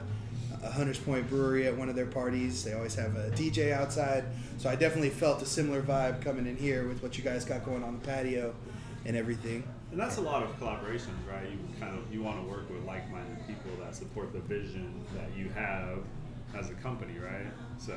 a 0.62 0.70
Hunters 0.70 0.98
Point 0.98 1.28
Brewery 1.28 1.66
at 1.66 1.76
one 1.76 1.90
of 1.90 1.94
their 1.94 2.07
parties. 2.07 2.64
They 2.64 2.72
always 2.72 2.94
have 2.94 3.16
a 3.16 3.28
DJ 3.33 3.72
outside. 3.72 4.24
So 4.57 4.70
I 4.70 4.74
definitely 4.76 5.11
felt 5.11 5.42
a 5.42 5.44
similar 5.46 5.83
vibe 5.83 6.22
coming 6.22 6.46
in 6.46 6.57
here 6.57 6.88
with 6.88 7.02
what 7.02 7.18
you 7.18 7.22
guys 7.22 7.44
got 7.44 7.66
going 7.66 7.83
on 7.85 8.00
the 8.00 8.07
patio 8.07 8.54
and 9.04 9.14
everything. 9.14 9.62
And 9.94 10.02
that's 10.02 10.16
a 10.16 10.22
lot 10.22 10.42
of 10.42 10.59
collaborations, 10.59 11.22
right? 11.30 11.48
You 11.48 11.57
kind 11.78 11.96
of 11.96 12.12
you 12.12 12.20
want 12.20 12.42
to 12.42 12.50
work 12.50 12.68
with 12.68 12.83
like-minded 12.83 13.46
people 13.46 13.70
that 13.80 13.94
support 13.94 14.33
the 14.33 14.40
vision 14.40 14.92
that 15.14 15.28
you 15.38 15.48
have 15.50 16.00
as 16.52 16.68
a 16.68 16.74
company, 16.74 17.16
right? 17.20 17.46
So, 17.78 17.96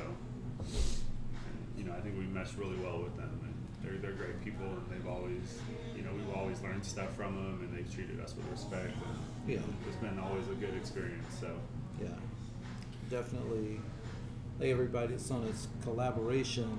you 1.76 1.82
know, 1.82 1.92
I 1.92 2.00
think 2.00 2.16
we 2.16 2.22
mesh 2.26 2.54
really 2.54 2.76
well 2.76 3.02
with 3.02 3.16
them, 3.16 3.40
and 3.42 3.52
they're 3.82 3.98
they're 3.98 4.12
great 4.16 4.40
people, 4.44 4.64
and 4.64 4.84
they've 4.88 5.08
always, 5.08 5.58
you 5.96 6.02
know, 6.02 6.10
we've 6.14 6.36
always 6.36 6.62
learned 6.62 6.84
stuff 6.84 7.12
from 7.16 7.34
them, 7.34 7.66
and 7.68 7.76
they've 7.76 7.92
treated 7.92 8.20
us 8.20 8.32
with 8.36 8.48
respect. 8.48 8.94
And 8.94 9.50
Yeah. 9.54 9.58
it's 9.88 9.96
been 9.96 10.20
always 10.20 10.46
a 10.46 10.54
good 10.54 10.74
experience. 10.76 11.26
So, 11.40 11.50
Yeah, 12.00 12.10
definitely. 13.10 13.80
Like 14.60 14.68
everybody 14.68 15.14
it's 15.14 15.32
on 15.32 15.42
its 15.48 15.66
collaboration. 15.82 16.78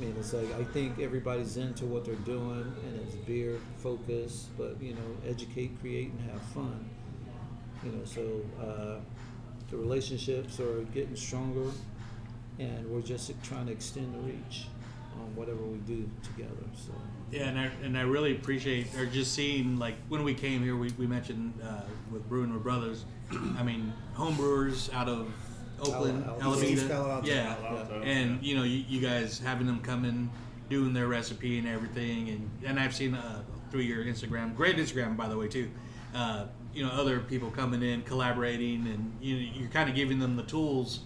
Mean, 0.00 0.14
it's 0.18 0.32
like 0.32 0.50
I 0.58 0.64
think 0.64 0.98
everybody's 0.98 1.58
into 1.58 1.84
what 1.84 2.06
they're 2.06 2.14
doing, 2.16 2.72
and 2.86 3.00
it's 3.02 3.14
beer 3.16 3.58
focused, 3.76 4.48
but 4.56 4.80
you 4.80 4.94
know, 4.94 5.28
educate, 5.28 5.78
create, 5.80 6.10
and 6.10 6.30
have 6.30 6.40
fun. 6.54 6.88
You 7.84 7.92
know, 7.92 8.04
so 8.04 8.40
uh, 8.58 9.00
the 9.70 9.76
relationships 9.76 10.58
are 10.58 10.80
getting 10.94 11.16
stronger, 11.16 11.70
and 12.58 12.90
we're 12.90 13.02
just 13.02 13.30
trying 13.42 13.66
to 13.66 13.72
extend 13.72 14.14
the 14.14 14.18
reach 14.20 14.68
on 15.16 15.34
whatever 15.36 15.62
we 15.62 15.78
do 15.78 16.08
together. 16.22 16.64
So 16.74 16.92
Yeah, 17.30 17.48
and 17.48 17.58
I, 17.58 17.70
and 17.82 17.98
I 17.98 18.02
really 18.02 18.32
appreciate, 18.32 18.94
or 18.96 19.06
just 19.06 19.34
seeing, 19.34 19.78
like, 19.78 19.96
when 20.08 20.24
we 20.24 20.34
came 20.34 20.62
here, 20.62 20.76
we, 20.76 20.90
we 20.92 21.06
mentioned 21.06 21.52
uh, 21.62 21.82
with 22.10 22.26
Brewing 22.28 22.52
with 22.52 22.62
Brothers, 22.62 23.04
I 23.30 23.62
mean, 23.62 23.92
home 24.14 24.36
brewers 24.36 24.90
out 24.92 25.08
of 25.08 25.32
Oakland, 25.80 26.24
Al- 26.26 26.40
Alameda. 26.42 26.86
Palo 26.88 27.10
Alto. 27.10 27.26
Yeah. 27.28 27.54
Palo 27.54 27.78
Alto, 27.78 28.02
And, 28.02 28.42
yeah. 28.42 28.48
you 28.50 28.56
know, 28.56 28.62
you, 28.64 28.84
you 28.88 29.00
guys 29.00 29.38
having 29.38 29.66
them 29.66 29.80
come 29.80 30.04
in, 30.04 30.30
doing 30.68 30.92
their 30.92 31.08
recipe 31.08 31.58
and 31.58 31.66
everything. 31.68 32.28
And, 32.30 32.50
and 32.64 32.78
I've 32.80 32.94
seen 32.94 33.14
uh, 33.14 33.42
through 33.70 33.80
your 33.82 34.04
Instagram, 34.04 34.54
great 34.54 34.76
Instagram, 34.76 35.16
by 35.16 35.28
the 35.28 35.36
way, 35.36 35.48
too. 35.48 35.70
Uh, 36.14 36.46
you 36.74 36.84
know, 36.84 36.90
other 36.92 37.20
people 37.20 37.50
coming 37.50 37.82
in, 37.82 38.02
collaborating, 38.02 38.86
and 38.86 39.12
you 39.20 39.34
know, 39.36 39.40
you're 39.54 39.68
kind 39.70 39.88
of 39.88 39.94
giving 39.96 40.18
them 40.20 40.36
the 40.36 40.42
tools, 40.44 41.00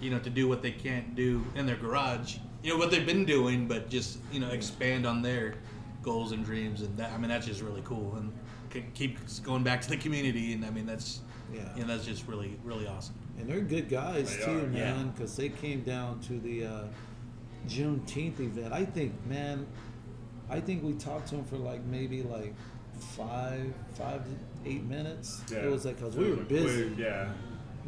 you 0.00 0.10
know, 0.10 0.18
to 0.18 0.28
do 0.30 0.46
what 0.48 0.60
they 0.62 0.70
can't 0.70 1.14
do 1.14 1.44
in 1.54 1.64
their 1.66 1.76
garage. 1.76 2.36
You 2.62 2.72
know 2.72 2.78
what 2.78 2.90
they've 2.90 3.06
been 3.06 3.24
doing, 3.24 3.66
but 3.68 3.88
just 3.88 4.18
you 4.32 4.40
know 4.40 4.48
expand 4.50 5.06
on 5.06 5.22
their 5.22 5.54
goals 6.02 6.32
and 6.32 6.44
dreams, 6.44 6.82
and 6.82 6.94
that 6.98 7.12
I 7.12 7.16
mean 7.18 7.28
that's 7.30 7.46
just 7.46 7.62
really 7.62 7.82
cool, 7.84 8.16
and 8.16 8.32
c- 8.72 8.84
keep 8.94 9.18
going 9.44 9.62
back 9.62 9.80
to 9.82 9.88
the 9.88 9.96
community, 9.96 10.52
and 10.52 10.64
I 10.64 10.70
mean 10.70 10.84
that's 10.86 11.20
Yeah. 11.54 11.60
you 11.76 11.82
know, 11.82 11.88
that's 11.94 12.04
just 12.06 12.26
really 12.26 12.58
really 12.64 12.86
awesome. 12.86 13.14
And 13.38 13.48
they're 13.48 13.60
good 13.60 13.88
guys 13.88 14.36
They 14.36 14.44
too, 14.44 14.58
are, 14.64 14.66
man, 14.66 15.10
because 15.10 15.36
they 15.36 15.48
came 15.48 15.82
down 15.82 16.20
to 16.20 16.38
the 16.40 16.64
uh, 16.66 16.84
Juneteenth 17.68 18.40
event. 18.40 18.72
I 18.72 18.84
think, 18.84 19.12
man, 19.26 19.66
I 20.50 20.60
think 20.60 20.82
we 20.82 20.94
talked 20.94 21.28
to 21.28 21.36
them 21.36 21.44
for 21.44 21.56
like 21.56 21.84
maybe 21.84 22.22
like 22.22 22.54
five, 23.16 23.72
five 23.94 24.24
to 24.24 24.30
eight 24.70 24.84
minutes. 24.84 25.42
yeah, 25.50 25.58
It 25.58 25.70
was 25.70 25.84
like 25.84 25.96
because 25.96 26.16
we 26.16 26.30
were 26.30 26.36
busy, 26.36 26.92
yeah. 26.98 27.28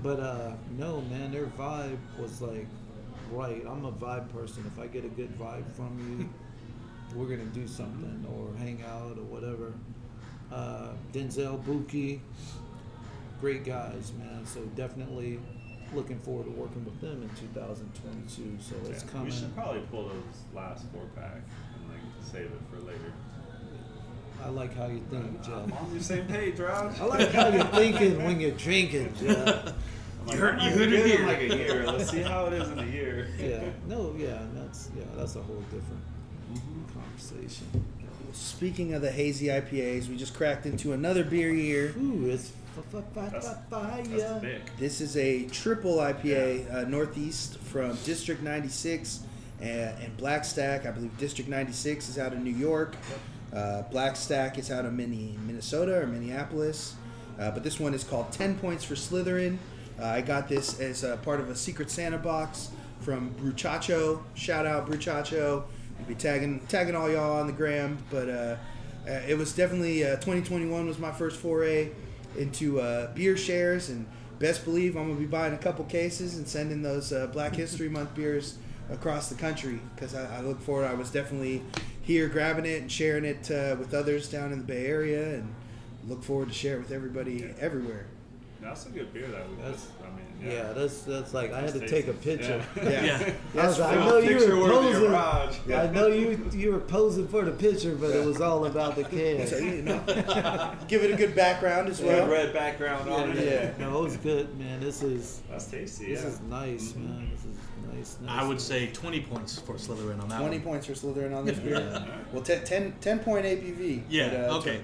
but 0.03 0.21
uh, 0.21 0.53
no, 0.79 1.01
man, 1.03 1.33
their 1.33 1.47
vibe 1.47 1.99
was 2.19 2.41
like 2.41 2.67
right. 3.33 3.63
I'm 3.69 3.85
a 3.85 3.93
vibe 3.93 4.29
person. 4.33 4.65
If 4.73 4.81
I 4.83 4.87
get 4.87 5.05
a 5.05 5.09
good 5.09 5.37
vibe 5.39 5.71
from 5.73 5.99
you, 5.99 6.29
we're 7.19 7.29
gonna 7.29 7.49
do 7.51 7.67
something 7.67 8.25
or 8.33 8.57
hang 8.59 8.83
out 8.89 9.19
or 9.19 9.25
whatever. 9.25 9.73
Uh, 10.53 10.89
Denzel 11.13 11.63
Buki, 11.65 12.21
great 13.41 13.65
guys, 13.65 14.13
man. 14.19 14.45
So 14.45 14.61
definitely 14.77 15.41
looking 15.95 16.19
forward 16.21 16.45
to 16.45 16.51
working 16.53 16.85
with 16.85 17.01
them 17.01 17.23
in 17.23 17.29
2022. 17.55 18.59
So 18.63 18.77
it's 18.91 19.03
Yeah, 19.03 19.11
coming. 19.11 19.27
We 19.27 19.33
should 19.33 19.55
probably 19.57 19.81
pull 19.91 20.09
those 20.09 20.45
last 20.55 20.85
four 20.93 21.03
pack 21.17 21.37
and 21.37 21.89
like 21.89 22.01
save 22.23 22.47
it 22.47 22.61
for 22.71 22.79
later. 22.81 23.13
I 24.43 24.49
like 24.49 24.75
how 24.75 24.87
you 24.87 25.03
think, 25.11 25.25
I'm 25.25 25.69
Jeff. 25.69 25.81
on 25.83 25.93
the 25.93 26.03
same 26.03 26.27
page, 26.27 26.59
Raj. 26.59 26.99
I 26.99 27.05
like 27.05 27.31
how 27.33 27.49
you're 27.49 27.65
thinking 27.65 28.25
when 28.25 28.41
you're 28.41 28.53
drinking, 28.53 29.13
Jeff. 29.21 29.65
Like, 30.27 30.35
You 30.35 30.39
heard- 30.39 30.59
I'm 30.59 30.73
you 30.73 30.79
heard 30.79 30.93
it 30.93 31.01
in 31.01 31.07
here. 31.19 31.27
Like 31.27 31.41
a 31.41 31.57
year. 31.57 31.87
Let's 31.87 32.11
see 32.11 32.23
how 32.23 32.47
it 32.47 32.55
is 32.55 32.69
in 32.71 32.79
a 32.79 32.87
year. 32.87 33.29
Yeah, 33.39 33.65
no, 33.87 34.15
yeah, 34.17 34.39
that's 34.55 34.91
yeah, 34.97 35.05
that's 35.17 35.37
a 35.37 35.43
whole 35.43 35.63
different 35.71 36.03
mm-hmm. 36.53 36.99
conversation. 36.99 37.67
Speaking 38.33 38.95
of 38.95 39.03
the 39.03 39.11
hazy 39.11 39.47
IPAs, 39.47 40.09
we 40.09 40.17
just 40.17 40.35
cracked 40.35 40.67
into 40.67 40.93
another 40.93 41.25
beer 41.25 41.51
here. 41.53 41.95
Ooh, 41.99 42.29
it's 42.31 42.53
That's, 43.33 43.47
that's. 43.47 43.61
This 44.79 45.01
is 45.01 45.17
a 45.17 45.45
triple 45.47 45.97
IPA, 45.97 46.73
uh, 46.73 46.89
Northeast 46.89 47.59
from 47.59 47.97
District 48.05 48.43
96 48.43 49.21
and, 49.61 49.71
and 50.03 50.17
Black 50.17 50.45
Stack. 50.45 50.87
I 50.87 50.91
believe 50.91 51.17
District 51.19 51.49
96 51.51 52.09
is 52.09 52.19
out 52.19 52.33
of 52.33 52.41
New 52.41 52.55
York. 52.55 52.97
Uh, 53.53 53.83
Black 53.83 54.17
Stack 54.17 54.59
is 54.59 54.71
out 54.71 54.85
of 54.85 54.93
Mini, 54.93 55.37
Minnesota 55.47 56.01
or 56.01 56.07
Minneapolis. 56.07 56.95
Uh, 57.39 57.51
but 57.51 57.65
this 57.65 57.81
one 57.81 57.95
is 57.95 58.05
called 58.05 58.31
10 58.33 58.59
Points 58.59 58.85
for 58.85 58.95
Slytherin. 58.95 59.59
Uh, 60.01 60.07
I 60.07 60.21
got 60.21 60.49
this 60.49 60.79
as 60.81 61.05
a 61.05 61.17
part 61.19 61.41
of 61.41 61.51
a 61.51 61.57
Secret 61.57 61.91
Santa 61.91 62.19
box 62.19 62.71
from 63.01 63.35
Bruchacho. 63.35 64.23
Shout 64.35 64.67
out 64.67 64.89
Bruchacho. 64.89 65.65
We'll 66.01 66.09
be 66.09 66.15
tagging 66.15 66.61
tagging 66.69 66.95
all 66.95 67.11
y'all 67.11 67.39
on 67.41 67.47
the 67.47 67.53
gram. 67.53 67.99
But 68.11 68.29
uh, 68.29 68.57
uh, 69.07 69.11
it 69.29 69.37
was 69.37 69.53
definitely 69.55 70.05
uh, 70.05 70.17
2021 70.17 70.87
was 70.87 70.99
my 70.99 71.13
first 71.13 71.39
foray 71.39 71.91
into 72.39 72.81
uh, 72.81 73.13
beer 73.15 73.37
shares 73.37 73.89
and 73.91 74.07
best 74.39 74.65
believe 74.65 74.97
I'm 74.97 75.09
gonna 75.09 75.21
be 75.21 75.27
buying 75.27 75.53
a 75.55 75.59
couple 75.59 75.85
cases 75.85 76.37
and 76.39 76.47
sending 76.49 76.81
those 76.83 77.13
uh, 77.13 77.27
Black 77.29 77.55
History 77.55 77.89
Month 77.91 78.15
beers 78.15 78.57
across 78.91 79.29
the 79.29 79.35
country 79.35 79.81
because 79.95 80.15
I, 80.15 80.39
I 80.39 80.41
look 80.41 80.61
forward. 80.61 80.87
I 80.87 80.95
was 80.95 81.11
definitely 81.11 81.63
here 82.03 82.29
grabbing 82.29 82.65
it 82.67 82.81
and 82.83 82.91
sharing 82.91 83.25
it 83.25 83.51
uh, 83.51 83.77
with 83.79 83.93
others 83.95 84.29
down 84.31 84.53
in 84.53 84.59
the 84.59 84.65
Bay 84.65 84.87
Area 84.87 85.35
and 85.37 85.55
look 86.09 86.25
forward 86.25 86.49
to 86.49 86.55
share 86.55 86.77
it 86.77 86.81
with 86.81 86.93
everybody 86.93 87.35
Yeah. 87.35 87.53
everywhere. 87.61 88.07
That's 88.61 88.87
a 88.87 88.91
good 88.91 89.13
beer 89.13 89.27
that 89.29 89.49
we 89.49 89.57
That's- 89.57 89.73
just, 89.83 89.89
I 90.03 90.07
mean, 90.17 90.27
Yeah, 90.43 90.53
yeah. 90.53 90.73
that's 90.73 91.03
that's 91.03 91.35
like 91.35 91.53
I 91.53 91.61
had 91.61 91.73
to 91.75 91.87
take 91.87 92.09
a 92.09 92.13
picture. 92.13 92.63
Yeah. 92.77 92.83
Yeah. 92.91 93.05
Yeah. 93.05 93.33
I, 93.63 93.67
was 93.67 93.79
like, 93.79 93.97
I 93.97 94.07
know 94.07 94.19
you 94.19 94.35
were 94.35 94.69
posing. 94.69 95.15
I 95.75 95.87
know 95.93 96.07
you 96.09 96.51
you 96.53 96.73
were 96.73 96.81
posing 96.81 97.29
for 97.29 97.45
the 97.45 97.51
picture, 97.53 97.95
but 97.95 98.11
it 98.11 98.25
was 98.25 98.41
all 98.41 98.67
about 98.67 98.97
the 98.97 99.05
So, 99.47 99.59
you 99.59 99.83
know, 99.83 100.03
give 100.89 101.03
it 101.05 101.11
a 101.13 101.17
good 101.17 101.35
background 101.35 101.89
as 101.89 102.03
Red, 102.03 102.21
well. 102.23 102.31
red 102.31 102.53
background 102.53 103.11
on 103.11 103.29
Yeah, 103.31 103.43
it. 103.43 103.75
Yeah. 103.79 103.87
no, 103.87 103.99
it 104.01 104.03
was 104.05 104.17
good, 104.19 104.59
man. 104.59 104.81
This 104.81 105.03
is 105.03 105.43
That's 105.51 105.67
tasty. 105.67 106.07
this 106.15 106.23
yeah. 106.23 106.29
is 106.29 106.41
nice, 106.43 106.93
Mhm. 106.93 106.97
man. 107.09 107.31
This 107.33 107.45
is 107.45 107.57
nice. 107.95 108.19
nice 108.23 108.43
I 108.43 108.47
would 108.47 108.61
say 108.61 108.87
20 108.89 109.21
points 109.23 109.59
for 109.59 109.75
Slytherin 109.75 110.21
on 110.23 110.29
that 110.29 110.39
20 110.41 110.61
points 110.61 110.87
for 110.87 110.93
Slytherin 110.93 111.37
on 111.37 111.45
this 111.45 111.59
beer. 111.59 111.81
Yeah. 111.81 112.07
Well, 112.33 112.43
10, 112.43 112.65
10, 112.65 112.95
10 113.01 113.19
point 113.21 113.45
ABV. 113.45 114.03
Yeah, 114.09 114.29
but, 114.31 114.51
uh, 114.51 114.59
okay. 114.59 114.81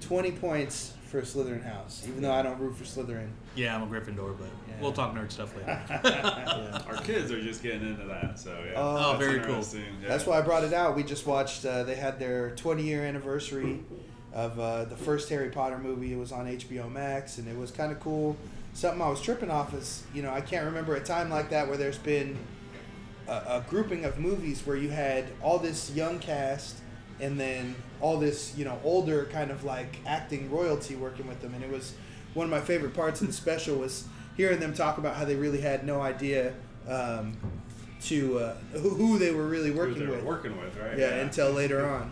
20 0.00 0.32
points 0.32 0.94
for 1.06 1.22
Slytherin 1.22 1.64
House, 1.64 2.04
even 2.08 2.22
though 2.22 2.32
I 2.32 2.42
don't 2.42 2.58
root 2.60 2.76
for 2.76 2.84
Slytherin. 2.84 3.28
Yeah, 3.56 3.74
I'm 3.74 3.82
a 3.82 3.86
Gryffindor, 3.86 4.36
but 4.38 4.46
Yeah. 4.46 4.59
We'll 4.80 4.92
talk 4.92 5.14
nerd 5.14 5.30
stuff 5.30 5.54
later. 5.56 5.80
Yeah. 6.04 6.82
Our 6.86 6.96
kids 7.02 7.30
are 7.32 7.40
just 7.40 7.62
getting 7.62 7.86
into 7.88 8.04
that, 8.06 8.38
so 8.38 8.50
yeah. 8.64 8.72
Oh, 8.76 8.96
Oh, 8.96 9.12
That's 9.18 9.24
very 9.24 9.40
cool. 9.40 9.64
yeah. 10.02 10.08
That's 10.08 10.26
why 10.26 10.38
I 10.38 10.42
brought 10.42 10.64
it 10.64 10.72
out. 10.72 10.96
We 10.96 11.02
just 11.02 11.26
watched. 11.26 11.64
Uh, 11.64 11.82
they 11.84 11.94
had 11.96 12.18
their 12.18 12.54
20 12.56 12.82
year 12.82 13.04
anniversary 13.04 13.80
of 14.32 14.58
uh, 14.58 14.84
the 14.84 14.96
first 14.96 15.28
Harry 15.28 15.50
Potter 15.50 15.78
movie. 15.78 16.12
It 16.12 16.18
was 16.18 16.32
on 16.32 16.46
HBO 16.46 16.90
Max, 16.90 17.38
and 17.38 17.48
it 17.48 17.56
was 17.56 17.70
kind 17.70 17.90
of 17.92 18.00
cool. 18.00 18.36
Something 18.72 19.02
I 19.02 19.08
was 19.08 19.20
tripping 19.20 19.50
off 19.50 19.74
is, 19.74 20.04
you 20.14 20.22
know, 20.22 20.30
I 20.32 20.40
can't 20.40 20.64
remember 20.66 20.94
a 20.94 21.00
time 21.00 21.28
like 21.30 21.50
that 21.50 21.66
where 21.66 21.76
there's 21.76 21.98
been 21.98 22.38
a, 23.28 23.32
a 23.32 23.64
grouping 23.68 24.04
of 24.04 24.18
movies 24.18 24.62
where 24.64 24.76
you 24.76 24.88
had 24.90 25.24
all 25.42 25.58
this 25.58 25.90
young 25.94 26.18
cast 26.20 26.76
and 27.20 27.38
then 27.38 27.74
all 28.00 28.18
this, 28.18 28.56
you 28.56 28.64
know, 28.64 28.78
older 28.84 29.26
kind 29.26 29.50
of 29.50 29.64
like 29.64 29.98
acting 30.06 30.50
royalty 30.50 30.94
working 30.94 31.26
with 31.26 31.40
them, 31.42 31.52
and 31.54 31.62
it 31.64 31.70
was 31.70 31.94
one 32.34 32.44
of 32.44 32.50
my 32.50 32.60
favorite 32.60 32.94
parts 32.94 33.20
of 33.20 33.26
the 33.26 33.32
special 33.32 33.76
was 33.76 34.04
hearing 34.40 34.58
them 34.58 34.72
talk 34.72 34.96
about 34.96 35.14
how 35.16 35.24
they 35.26 35.36
really 35.36 35.60
had 35.60 35.84
no 35.84 36.00
idea 36.00 36.54
um, 36.88 37.36
to 38.00 38.38
uh, 38.38 38.54
who, 38.72 38.88
who 38.88 39.18
they 39.18 39.32
were 39.32 39.46
really 39.46 39.70
Who 39.70 39.76
working 39.76 39.98
they 39.98 40.06
were 40.06 40.16
with. 40.16 40.24
working 40.24 40.58
with, 40.58 40.74
right? 40.78 40.96
Yeah, 40.98 41.16
until 41.16 41.50
later 41.52 41.86
on, 41.86 42.10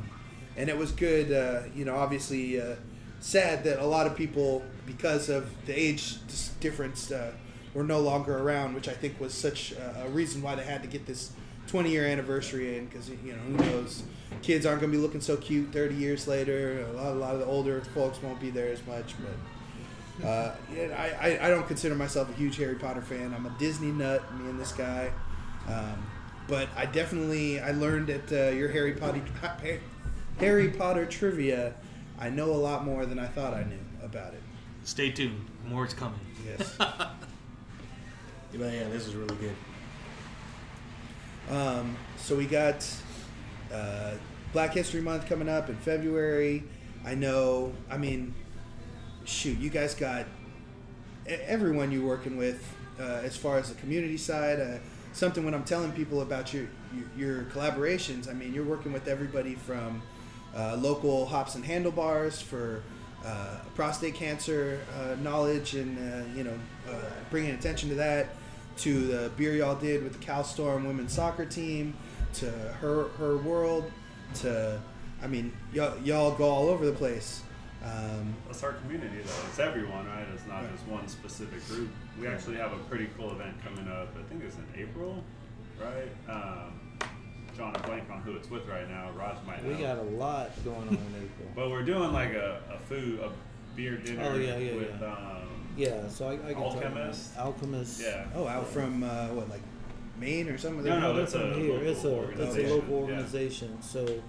and 0.55 0.69
it 0.69 0.77
was 0.77 0.93
good. 0.93 1.33
Uh, 1.33 1.63
you 1.75 1.87
know, 1.87 1.97
obviously, 1.97 2.61
uh, 2.61 2.75
sad 3.21 3.65
that 3.65 3.79
a 3.81 3.87
lot 3.87 4.07
of 4.07 4.15
people, 4.15 4.63
because 4.87 5.31
of 5.31 5.49
the 5.65 5.73
age 5.73 6.17
difference, 6.61 7.11
uh, 7.11 7.33
were 7.73 7.83
no 7.83 8.01
longer 8.01 8.37
around, 8.37 8.75
which 8.75 8.89
I 8.89 8.93
think 8.93 9.19
was 9.19 9.33
such 9.33 9.73
a, 9.73 10.05
a 10.05 10.09
reason 10.11 10.43
why 10.43 10.55
they 10.55 10.65
had 10.65 10.83
to 10.83 10.89
get 10.89 11.07
this 11.07 11.33
20 11.69 11.91
year 11.91 12.05
anniversary 12.07 12.77
in 12.77 12.87
because 12.87 13.09
you 13.09 13.33
know 13.33 13.39
who 13.39 13.53
knows 13.71 14.03
kids 14.43 14.67
aren't 14.67 14.81
going 14.81 14.93
to 14.93 14.97
be 14.99 15.03
looking 15.03 15.21
so 15.21 15.37
cute 15.37 15.71
30 15.71 15.95
years 15.95 16.27
later 16.27 16.87
a 16.89 16.93
lot, 16.93 17.13
a 17.13 17.15
lot 17.15 17.35
of 17.35 17.41
the 17.41 17.47
older 17.47 17.83
folks 17.95 18.23
won't 18.23 18.41
be 18.41 18.49
there 18.49 18.73
as 18.73 18.81
much 18.87 19.15
but 19.21 19.35
uh, 20.25 20.53
yeah, 20.75 20.95
I, 20.97 21.29
I, 21.29 21.47
I 21.47 21.49
don't 21.49 21.67
consider 21.67 21.95
myself 21.95 22.29
a 22.31 22.33
huge 22.35 22.57
harry 22.57 22.75
potter 22.75 23.03
fan 23.03 23.33
i'm 23.35 23.47
a 23.47 23.55
disney 23.59 23.93
nut 23.93 24.23
me 24.37 24.49
and 24.51 24.59
this 24.59 24.73
guy 24.73 25.11
um, 25.69 26.07
but 26.47 26.69
i 26.77 26.87
definitely 26.87 27.61
i 27.61 27.71
learned 27.73 28.11
at 28.11 28.33
uh, 28.33 28.51
your 28.51 28.69
harry 28.69 28.93
potter 28.93 29.23
harry 30.39 30.71
potter 30.71 31.07
trivia 31.07 31.75
i 32.19 32.29
know 32.29 32.51
a 32.51 32.61
lot 32.61 32.85
more 32.85 33.07
than 33.07 33.19
i 33.19 33.27
thought 33.27 33.55
i 33.55 33.63
knew 33.65 33.79
about 34.03 34.35
it 34.35 34.43
Stay 34.85 35.11
tuned. 35.11 35.45
More 35.67 35.85
is 35.85 35.93
coming. 35.93 36.19
yes 36.47 36.75
But 36.79 38.73
yeah, 38.73 38.89
this 38.89 39.07
is 39.07 39.15
really 39.15 39.37
good. 39.37 39.55
Um, 41.55 41.95
so 42.17 42.35
we 42.35 42.47
got 42.47 42.87
uh, 43.73 44.13
Black 44.55 44.73
History 44.73 45.03
Month 45.03 45.29
coming 45.29 45.49
up 45.49 45.69
in 45.69 45.77
February. 45.77 46.65
I 47.05 47.15
know. 47.15 47.75
I 47.91 47.99
mean, 47.99 48.35
shoot, 49.29 49.59
you 49.59 49.71
guys 49.71 49.95
got 49.95 50.27
everyone 51.27 51.93
you're 51.93 52.07
working 52.07 52.37
with 52.37 52.75
uh, 52.99 53.21
as 53.23 53.37
far 53.37 53.59
as 53.59 53.69
the 53.69 53.75
community 53.77 54.17
side. 54.17 54.59
Uh, 54.59 54.79
something 55.13 55.45
when 55.45 55.55
I'm 55.55 55.65
telling 55.65 55.93
people 55.93 56.23
about 56.23 56.53
your 56.55 56.67
your, 57.17 57.45
collaborations. 57.45 58.29
I 58.29 58.33
mean, 58.33 58.55
you're 58.55 58.65
working 58.65 58.93
with 58.93 59.07
everybody 59.09 59.55
from 59.55 60.03
uh, 60.57 60.77
local 60.77 61.27
hops 61.27 61.55
and 61.55 61.65
handlebars 61.65 62.41
for. 62.41 62.83
Uh, 63.27 63.59
prostate 63.75 64.15
cancer 64.15 64.79
uh, 64.97 65.17
knowledge 65.21 65.75
and 65.75 65.99
uh, 65.99 66.25
you 66.37 66.45
know 66.45 66.57
bringing 67.31 67.51
attention 67.51 67.89
to 67.89 67.97
that 67.97 68.29
to 68.77 69.09
the 69.09 69.31
beer 69.37 69.55
y'all 69.55 69.75
did 69.75 70.05
with 70.05 70.13
the 70.13 70.19
Cal 70.21 70.45
Storm 70.45 70.87
women's 70.87 71.15
soccer 71.15 71.45
team, 71.45 71.95
to 72.35 72.49
her 72.49 73.09
her 73.19 73.37
world, 73.39 73.91
to 74.35 74.81
I 75.21 75.27
mean 75.27 75.53
y'all 75.73 75.99
y'all 76.05 76.31
go 76.31 76.49
all 76.49 76.69
over 76.69 76.87
the 76.87 76.93
place. 76.93 77.43
Um, 77.89 78.35
That's 78.47 78.63
our 78.63 78.73
community, 78.75 79.19
though. 79.25 79.49
It's 79.49 79.59
everyone, 79.59 80.07
right? 80.07 80.27
It's 80.35 80.47
not 80.47 80.63
Right. 80.63 80.73
just 80.73 80.87
one 80.87 81.09
specific 81.09 81.67
group. 81.69 81.89
We 82.21 82.27
actually 82.27 82.57
have 82.57 82.73
a 82.73 82.79
pretty 82.91 83.09
cool 83.17 83.31
event 83.33 83.57
coming 83.65 83.89
up. 83.91 84.09
I 84.19 84.23
think 84.29 84.43
it's 84.45 84.57
in 84.57 84.67
April, 84.83 85.23
right? 85.81 86.09
Um, 86.29 86.73
John, 87.57 87.75
I 87.75 87.81
blank 87.87 88.05
on 88.11 88.21
who 88.23 88.35
it's 88.37 88.51
with 88.51 88.67
right 88.67 88.89
now. 88.89 89.11
Raj 89.17 89.37
might 89.47 89.65
know. 89.65 89.71
We 89.71 89.83
got 89.83 89.99
a 89.99 90.03
lot 90.03 90.51
going 90.65 90.89
on 90.89 90.95
in 90.95 91.15
April. 91.17 91.49
But 91.57 91.71
we're 91.71 91.83
doing 91.83 92.13
like 92.13 92.33
a, 92.35 92.61
a 92.73 92.79
food, 92.89 93.21
a 93.21 93.31
beer 93.75 93.97
dinner 93.97 94.23
Oh, 94.33 94.37
yeah, 94.37 94.57
yeah, 94.59 94.75
with, 94.77 95.01
yeah. 95.01 95.13
um, 95.13 95.49
Yeah, 95.77 96.09
so 96.09 96.29
I, 96.29 96.33
I 96.35 96.37
can 96.37 96.55
talk 96.55 96.75
Alchemist? 96.77 97.37
Alchemist. 97.39 98.01
yeah. 98.03 98.27
oh, 98.35 98.47
out 98.47 98.67
from 98.69 99.03
uh, 99.03 99.29
what 99.29 99.49
like 99.49 99.63
Maine 100.21 100.49
or 100.49 100.59
something. 100.59 100.85
No, 100.85 100.99
no, 101.01 101.17
it's 101.19 101.35
a 101.35 101.53
here. 101.55 101.75
local 101.75 101.87
It's 101.87 101.87
a 101.87 101.91
it's 101.93 102.05
a 102.05 102.09
organization, 102.17 102.71
local 102.71 102.89
yeah. 102.95 103.01
organization. 103.03 103.83
So, 103.83 104.23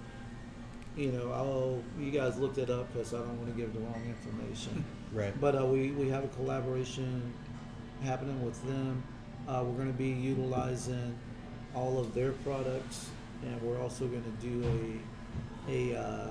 you 1.00 1.12
know, 1.12 1.32
I'll 1.32 1.82
you 1.98 2.10
guys 2.10 2.38
looked 2.38 2.58
it 2.58 2.68
up 2.68 2.92
because 2.92 3.14
I 3.14 3.18
don't 3.18 3.38
want 3.38 3.48
to 3.54 3.58
give 3.58 3.72
the 3.72 3.80
wrong 3.80 4.02
information. 4.06 4.84
right. 5.12 5.38
But 5.40 5.58
uh, 5.58 5.64
we 5.64 5.92
we 5.92 6.10
have 6.10 6.24
a 6.24 6.28
collaboration 6.28 7.32
happening 8.02 8.44
with 8.44 8.62
them. 8.66 9.02
Uh, 9.48 9.64
we're 9.64 9.76
going 9.76 9.92
to 9.92 9.98
be 9.98 10.10
utilizing 10.10 11.18
all 11.74 11.98
of 11.98 12.12
their 12.12 12.32
products, 12.32 13.08
and 13.42 13.60
we're 13.62 13.80
also 13.80 14.06
going 14.06 14.24
to 14.24 14.46
do 14.46 15.00
a 15.68 15.94
a 15.94 15.98
uh, 15.98 16.30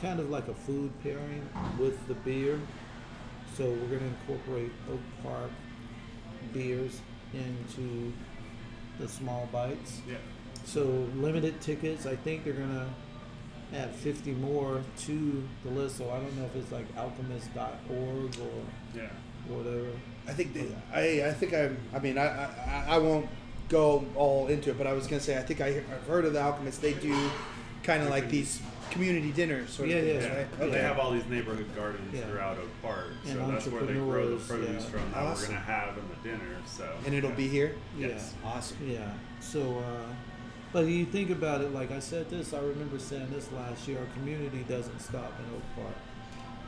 kind 0.00 0.18
of 0.18 0.30
like 0.30 0.48
a 0.48 0.54
food 0.54 0.90
pairing 1.02 1.46
with 1.78 2.06
the 2.08 2.14
beer. 2.14 2.58
So 3.54 3.64
we're 3.64 3.98
going 3.98 4.00
to 4.00 4.06
incorporate 4.06 4.72
Oak 4.90 5.00
Park 5.22 5.50
beers 6.52 7.00
into 7.34 8.12
the 8.98 9.08
small 9.08 9.46
bites. 9.52 10.00
Yeah. 10.08 10.16
So 10.64 11.06
limited 11.16 11.60
tickets. 11.60 12.06
I 12.06 12.16
think 12.16 12.44
they're 12.44 12.54
gonna 12.54 12.88
add 13.74 13.94
50 13.94 14.32
more 14.32 14.82
to 15.00 15.42
the 15.64 15.70
list. 15.70 15.96
So 15.98 16.10
I 16.10 16.18
don't 16.18 16.36
know 16.36 16.44
if 16.44 16.56
it's 16.56 16.72
like 16.72 16.86
alchemist.org 16.96 18.36
or 18.40 18.98
Yeah. 18.98 19.08
whatever. 19.48 19.88
I 20.28 20.32
think 20.32 20.54
they, 20.54 20.66
I 20.92 21.28
I 21.28 21.32
think 21.32 21.54
I 21.54 21.70
I 21.94 21.98
mean 22.00 22.18
I, 22.18 22.26
I 22.26 22.84
I 22.90 22.98
won't 22.98 23.28
go 23.68 24.04
all 24.14 24.46
into 24.48 24.70
it, 24.70 24.78
but 24.78 24.86
I 24.86 24.92
was 24.92 25.06
gonna 25.06 25.20
say 25.20 25.36
I 25.38 25.42
think 25.42 25.60
I, 25.60 25.68
I've 25.68 26.06
heard 26.06 26.24
of 26.24 26.32
the 26.32 26.40
Alchemists. 26.40 26.80
They 26.80 26.94
do 26.94 27.30
kind 27.82 28.02
of 28.02 28.10
like 28.10 28.28
these 28.30 28.60
community 28.90 29.30
dinners 29.32 29.70
sort 29.70 29.88
Yeah, 29.88 29.96
of 29.96 30.04
things, 30.06 30.24
yeah. 30.24 30.36
right? 30.36 30.46
But 30.58 30.72
They 30.72 30.78
have 30.80 30.98
all 30.98 31.10
these 31.12 31.26
neighborhood 31.26 31.66
gardens 31.76 32.12
Yeah. 32.14 32.22
throughout 32.22 32.56
Oak 32.58 32.68
Park, 32.82 33.08
And 33.24 33.38
so 33.38 33.50
that's 33.50 33.66
where 33.66 33.82
they 33.82 33.94
grow 33.94 34.36
the 34.36 34.44
produce 34.44 34.84
yeah. 34.84 34.90
from 34.90 35.10
that 35.12 35.18
Awesome. 35.22 35.42
we're 35.54 35.54
gonna 35.58 35.66
have 35.66 35.98
in 35.98 36.04
the 36.08 36.28
dinner. 36.28 36.56
So 36.66 36.88
and 37.04 37.14
it'll 37.14 37.30
be 37.32 37.48
here. 37.48 37.74
Yes. 37.98 38.34
Awesome. 38.44 38.76
Yeah. 38.88 39.12
So, 39.40 39.78
uh, 39.78 40.12
but 40.76 40.84
you 40.88 41.06
think 41.06 41.30
about 41.30 41.62
it, 41.62 41.72
like 41.72 41.90
I 41.90 42.00
said 42.00 42.28
this, 42.28 42.52
I 42.52 42.58
remember 42.58 42.98
saying 42.98 43.28
this 43.32 43.50
last 43.52 43.88
year. 43.88 43.98
Our 43.98 44.04
community 44.12 44.62
doesn't 44.68 45.00
stop 45.00 45.32
in 45.38 45.56
Oak 45.56 45.62
Park. 45.74 45.94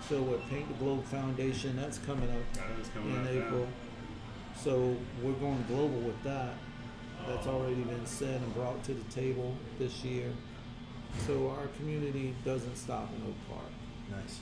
So 0.08 0.22
with 0.22 0.40
Paint 0.48 0.66
the 0.66 0.82
Globe 0.82 1.04
Foundation, 1.04 1.76
that's 1.76 1.98
coming 1.98 2.30
up 2.30 2.54
that 2.54 2.80
is 2.80 2.88
coming 2.88 3.10
in 3.14 3.18
up 3.18 3.24
now. 3.26 3.30
April. 3.46 3.68
So 4.56 4.96
we're 5.22 5.32
going 5.34 5.62
global 5.68 6.00
with 6.00 6.22
that. 6.22 6.54
That's 7.26 7.46
Oh. 7.46 7.50
already 7.56 7.82
been 7.82 8.06
said 8.06 8.40
and 8.40 8.54
brought 8.54 8.82
to 8.84 8.94
the 8.94 9.04
table 9.12 9.54
this 9.78 10.02
year. 10.02 10.32
So 11.26 11.50
our 11.50 11.66
community 11.76 12.34
doesn't 12.46 12.76
stop 12.76 13.10
in 13.14 13.22
Oak 13.28 13.36
Park. 13.50 13.70
Nice. 14.22 14.40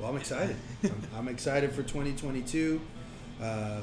Well, 0.00 0.08
I'm 0.08 0.16
excited. 0.16 0.56
I'm, 0.82 1.02
I'm 1.14 1.28
excited 1.28 1.72
for 1.72 1.82
2022. 1.82 2.80
Uh, 3.38 3.80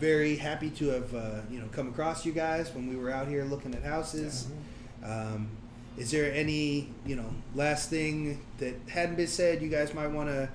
very 0.00 0.36
happy 0.36 0.70
to 0.70 0.88
have 0.88 1.14
uh, 1.14 1.40
you 1.50 1.58
know 1.60 1.66
come 1.72 1.88
across 1.88 2.24
you 2.24 2.32
guys 2.32 2.72
when 2.74 2.88
we 2.88 2.96
were 2.96 3.10
out 3.10 3.28
here 3.28 3.44
looking 3.44 3.74
at 3.74 3.82
houses. 3.82 4.48
Um, 5.04 5.48
is 5.96 6.10
there 6.10 6.32
any 6.32 6.88
you 7.04 7.16
know 7.16 7.30
last 7.54 7.90
thing 7.90 8.40
that 8.58 8.74
hadn't 8.88 9.16
been 9.16 9.26
said 9.26 9.60
you 9.60 9.68
guys 9.68 9.94
might 9.94 10.08
want 10.08 10.28
to 10.28 10.48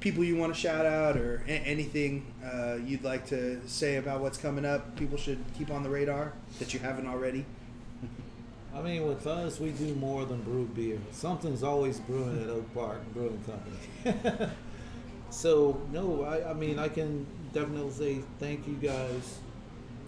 people 0.00 0.22
you 0.22 0.36
want 0.36 0.54
to 0.54 0.60
shout 0.60 0.86
out 0.86 1.16
or 1.16 1.42
a- 1.46 1.50
anything 1.50 2.24
uh, 2.44 2.76
you'd 2.84 3.02
like 3.02 3.26
to 3.26 3.60
say 3.68 3.96
about 3.96 4.20
what's 4.20 4.38
coming 4.38 4.64
up 4.64 4.96
people 4.96 5.16
should 5.18 5.38
keep 5.56 5.70
on 5.70 5.82
the 5.82 5.88
radar 5.90 6.32
that 6.58 6.72
you 6.72 6.80
haven't 6.80 7.06
already 7.06 7.44
I 8.74 8.82
mean, 8.82 9.08
with 9.08 9.26
us, 9.26 9.58
we 9.58 9.70
do 9.70 9.92
more 9.96 10.24
than 10.24 10.42
brew 10.42 10.66
beer. 10.66 10.98
Something's 11.10 11.64
always 11.64 11.98
brewing 11.98 12.40
at 12.40 12.48
Oak 12.48 12.72
Park 12.74 13.00
Brewing 13.12 13.42
Company. 13.44 14.50
so, 15.30 15.80
no, 15.90 16.22
I, 16.22 16.50
I 16.50 16.52
mean, 16.52 16.78
I 16.78 16.88
can 16.88 17.26
definitely 17.58 17.90
say 17.90 18.22
thank 18.38 18.68
you 18.68 18.74
guys 18.74 19.38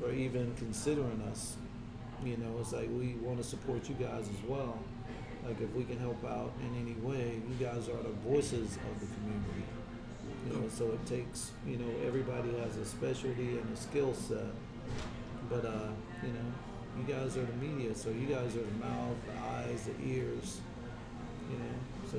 for 0.01 0.13
even 0.13 0.55
considering 0.57 1.21
us. 1.31 1.57
You 2.25 2.37
know, 2.37 2.59
it's 2.61 2.73
like 2.73 2.89
we 2.91 3.15
want 3.15 3.39
to 3.39 3.45
support 3.45 3.89
you 3.89 3.97
guys 3.97 4.29
as 4.29 4.49
well. 4.49 4.79
Like, 5.45 5.61
if 5.61 5.75
we 5.75 5.85
can 5.85 5.99
help 5.99 6.23
out 6.25 6.53
in 6.61 6.81
any 6.81 6.95
way, 7.01 7.41
you 7.49 7.65
guys 7.65 7.89
are 7.89 8.03
the 8.03 8.15
voices 8.29 8.77
of 8.77 9.01
the 9.01 9.07
community. 9.15 9.65
You 10.47 10.61
know, 10.61 10.69
so 10.69 10.93
it 10.93 11.05
takes, 11.07 11.51
you 11.67 11.77
know, 11.79 11.91
everybody 12.07 12.51
has 12.59 12.77
a 12.77 12.85
specialty 12.85 13.59
and 13.59 13.73
a 13.73 13.77
skill 13.77 14.15
set. 14.15 14.53
But, 15.49 15.65
uh, 15.65 15.89
you 16.23 16.33
know, 16.33 16.49
you 16.99 17.05
guys 17.13 17.37
are 17.37 17.47
the 17.47 17.53
media, 17.55 17.95
so 17.95 18.11
you 18.11 18.27
guys 18.27 18.55
are 18.55 18.63
the 18.63 18.87
mouth, 18.87 19.17
the 19.27 19.43
eyes, 19.43 19.89
the 19.89 20.09
ears. 20.09 20.61
You 21.51 21.59
know, 21.59 22.13
so 22.13 22.19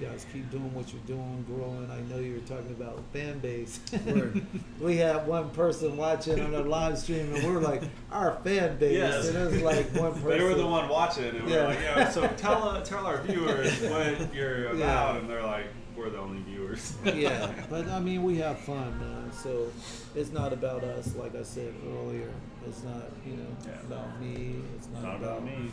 guys 0.00 0.26
keep 0.32 0.50
doing 0.50 0.72
what 0.74 0.92
you're 0.92 1.02
doing, 1.06 1.44
growing. 1.48 1.88
I 1.90 2.00
know 2.12 2.20
you 2.20 2.34
were 2.34 2.40
talking 2.40 2.70
about 2.72 3.00
fan 3.12 3.38
base. 3.38 3.80
We 4.80 4.96
had 4.96 5.26
one 5.26 5.50
person 5.50 5.96
watching 5.96 6.40
on 6.40 6.54
a 6.54 6.60
live 6.60 6.98
stream, 6.98 7.32
and 7.34 7.42
we 7.44 7.56
are 7.56 7.60
like, 7.60 7.82
our 8.12 8.36
fan 8.44 8.76
base, 8.78 8.98
Yes. 8.98 9.28
and 9.28 9.38
it 9.38 9.52
was 9.52 9.62
like 9.62 9.86
one 9.94 10.12
person. 10.14 10.28
They 10.38 10.42
were 10.42 10.54
the 10.54 10.66
one 10.66 10.88
watching, 10.88 11.24
and 11.36 11.48
Yeah. 11.48 11.56
we're 11.62 11.64
like, 11.68 11.80
yeah. 11.80 12.10
So 12.10 12.26
tell 12.36 12.68
uh, 12.68 12.80
tell 12.82 13.06
our 13.06 13.22
viewers 13.22 13.70
what 13.90 14.34
you're 14.34 14.66
about, 14.68 14.78
Yeah. 14.78 15.16
and 15.18 15.30
they're 15.30 15.42
like, 15.46 15.66
we're 15.96 16.10
the 16.10 16.18
only 16.18 16.42
viewers. 16.42 16.94
yeah, 17.04 17.52
but 17.70 17.86
I 17.88 18.00
mean, 18.00 18.24
we 18.24 18.36
have 18.38 18.58
fun, 18.58 18.98
man. 18.98 19.30
So 19.32 19.70
it's 20.16 20.32
not 20.32 20.52
about 20.52 20.82
us, 20.84 21.14
like 21.16 21.34
I 21.36 21.42
said 21.44 21.72
earlier. 21.96 22.30
It's 22.66 22.82
not, 22.82 23.04
you 23.24 23.36
know, 23.36 23.46
Yeah. 23.64 23.80
about 23.86 24.20
me. 24.20 24.56
It's 24.76 24.88
not, 24.88 25.02
Not 25.02 25.16
about 25.16 25.44
me. 25.44 25.70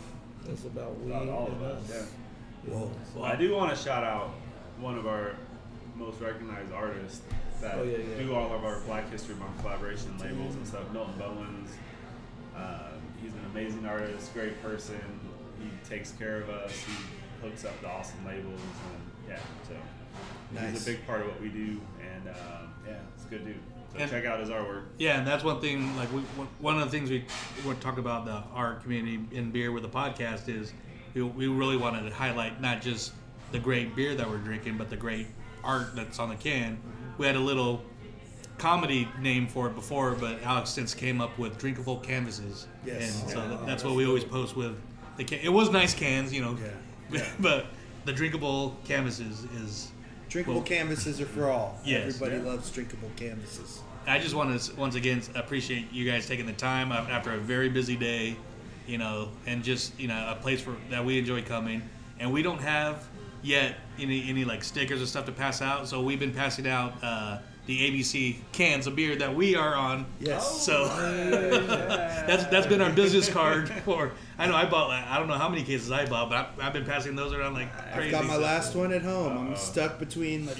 It's 0.49 0.65
about 0.65 0.99
we 1.01 1.11
About 1.11 1.28
all 1.30 1.47
and 1.47 1.55
of 1.55 1.61
us. 1.63 1.84
Yeah. 1.89 2.01
You 2.66 2.72
Whoa. 2.74 2.91
Well, 3.16 3.26
I 3.26 3.36
do 3.36 3.53
want 3.55 3.76
to 3.76 3.82
shout 3.82 4.03
out 4.03 4.32
one 4.80 4.97
of 4.97 5.07
our 5.07 5.36
most 5.95 6.20
recognized 6.22 6.72
artists 6.74 7.22
that 7.62 7.76
Oh, 7.76 7.84
yeah, 7.84 7.97
yeah. 7.97 8.24
do 8.24 8.34
all 8.36 8.53
of 8.53 8.64
our 8.64 8.80
Black 8.82 9.09
History 9.12 9.36
Month 9.36 9.59
collaboration 9.62 10.18
labels 10.20 10.55
and 10.55 10.66
stuff. 10.68 10.91
Milton 10.91 11.14
Bowens. 11.20 11.70
Uh, 12.55 12.89
he's 13.22 13.34
an 13.34 13.45
amazing 13.51 13.86
artist, 13.86 14.34
great 14.34 14.62
person. 14.64 14.99
He 15.59 15.70
takes 15.88 16.12
care 16.14 16.38
of 16.41 16.49
us. 16.49 16.72
He 16.72 17.45
hooks 17.47 17.66
up 17.66 17.80
the 17.82 17.89
awesome 17.89 18.26
labels, 18.26 18.59
and 18.59 19.30
yeah, 19.30 19.39
so 19.68 19.74
Nice. 20.53 20.72
he's 20.72 20.88
a 20.88 20.91
big 20.91 21.05
part 21.07 21.22
of 21.22 21.28
what 21.28 21.41
we 21.41 21.49
do. 21.49 21.80
And 22.01 22.28
um, 22.30 22.74
yeah, 22.88 22.93
it's 23.16 23.26
a 23.26 23.30
good 23.30 23.45
dude. 23.45 23.55
So 23.93 23.99
And- 23.99 24.09
check 24.09 24.26
out 24.26 24.39
his 24.39 24.49
artwork. 24.49 24.86
Yeah, 24.97 25.18
and 25.20 25.28
that's 25.28 25.43
one 25.43 25.59
thing. 25.62 25.95
Like 25.97 26.12
we, 26.14 26.22
one 26.59 26.80
of 26.80 26.89
the 26.89 26.89
things 26.97 27.09
we 27.09 27.26
want 27.66 27.80
to 27.80 27.86
talk 27.86 27.97
about 27.97 28.26
the 28.26 28.41
art 28.53 28.82
community 28.82 29.20
in 29.32 29.51
beer 29.51 29.72
with 29.72 29.84
the 29.84 29.89
podcast 29.89 30.49
is 30.49 30.74
we, 31.14 31.22
we 31.24 31.47
really 31.47 31.78
wanted 31.78 32.07
to 32.09 32.14
highlight 32.16 32.62
not 32.62 32.82
just 32.82 33.14
the 33.51 33.59
great 33.59 33.95
beer 33.95 34.16
that 34.16 34.30
we're 34.30 34.38
drinking, 34.38 34.78
but 34.78 34.89
the 34.89 34.95
great 34.97 35.28
art 35.64 35.95
that's 35.95 36.20
on 36.20 36.30
the 36.30 36.36
can. 36.36 36.78
We 37.18 37.26
had 37.26 37.36
a 37.36 37.39
little 37.39 37.84
comedy 38.57 39.07
name 39.20 39.47
for 39.47 39.68
it 39.68 39.76
before, 39.76 40.12
but 40.14 40.41
Alex 40.43 40.70
since 40.70 40.93
came 40.93 41.20
up 41.22 41.38
with 41.38 41.57
drinkable 41.57 41.97
canvases. 41.97 42.68
Yes. 42.86 43.22
And 43.22 43.30
so 43.32 43.47
that- 43.47 43.66
that's 43.66 43.84
what 43.84 43.95
we 43.95 44.05
always 44.05 44.24
post 44.24 44.55
with 44.55 44.76
the 45.18 45.24
can. 45.24 45.39
It 45.39 45.49
was 45.49 45.70
nice 45.70 45.93
cans, 45.93 46.32
you 46.34 46.41
know. 46.41 46.57
Yeah. 47.12 47.26
but 47.39 47.66
the 48.05 48.14
drinkable 48.14 48.78
canvases 48.86 49.43
is. 49.62 49.91
Drinkable 50.30 50.55
Well- 50.59 50.64
canvases 50.66 51.20
are 51.20 51.26
for 51.26 51.49
all. 51.49 51.78
Yes. 51.84 52.16
Everybody 52.16 52.41
Yeah. 52.41 52.51
loves 52.51 52.72
drinkable 52.72 53.12
canvases. 53.18 53.82
I 54.07 54.18
just 54.18 54.34
want 54.34 54.59
to 54.59 54.76
once 54.78 54.95
again 54.95 55.22
appreciate 55.36 55.91
you 55.91 56.09
guys 56.09 56.26
taking 56.26 56.45
the 56.47 56.53
time 56.53 56.91
after 56.91 57.34
a 57.34 57.38
very 57.38 57.70
busy 57.70 57.95
day, 57.95 58.36
you 58.88 58.97
know, 58.97 59.29
and 59.45 59.63
just 59.63 59.99
you 59.99 60.07
know 60.07 60.36
a 60.38 60.41
place 60.41 60.61
for 60.61 60.75
that 60.89 61.03
we 61.03 61.19
enjoy 61.19 61.41
coming. 61.41 61.82
And 62.19 62.32
we 62.32 62.43
don't 62.43 62.61
have 62.61 63.07
yet 63.41 63.75
any 63.99 64.29
any 64.29 64.45
like 64.45 64.63
stickers 64.63 65.01
or 65.01 65.05
stuff 65.05 65.25
to 65.25 65.32
pass 65.32 65.61
out, 65.61 65.88
so 65.88 66.01
we've 66.01 66.19
been 66.19 66.34
passing 66.34 66.67
out 66.67 66.93
uh, 67.03 67.39
the 67.65 67.79
ABC 67.79 68.38
cans 68.51 68.88
of 68.88 68.95
beer 68.95 69.15
that 69.15 69.34
we 69.34 69.55
are 69.55 69.75
on. 69.75 70.05
Yes. 70.19 70.61
So 70.61 70.86
that's 72.27 72.45
that's 72.45 72.67
been 72.67 72.82
our 72.82 72.91
business 72.91 73.29
card 73.29 73.69
for. 73.86 74.11
I 74.38 74.47
know 74.47 74.55
I 74.55 74.65
bought 74.65 74.89
like, 74.89 75.05
I 75.05 75.17
don't 75.17 75.27
know 75.27 75.36
how 75.36 75.49
many 75.49 75.63
cases 75.63 75.91
I 75.91 76.05
bought, 76.05 76.29
but 76.29 76.51
I, 76.59 76.67
I've 76.67 76.73
been 76.73 76.86
passing 76.86 77.15
those 77.15 77.34
around 77.34 77.53
like 77.53 77.71
crazy. 77.93 78.07
I've 78.07 78.11
got 78.11 78.25
my 78.25 78.36
so- 78.36 78.41
last 78.41 78.75
one 78.75 78.91
at 78.93 79.01
home. 79.01 79.38
I'm 79.38 79.55
stuck 79.55 79.99
between. 79.99 80.45
Like, 80.45 80.57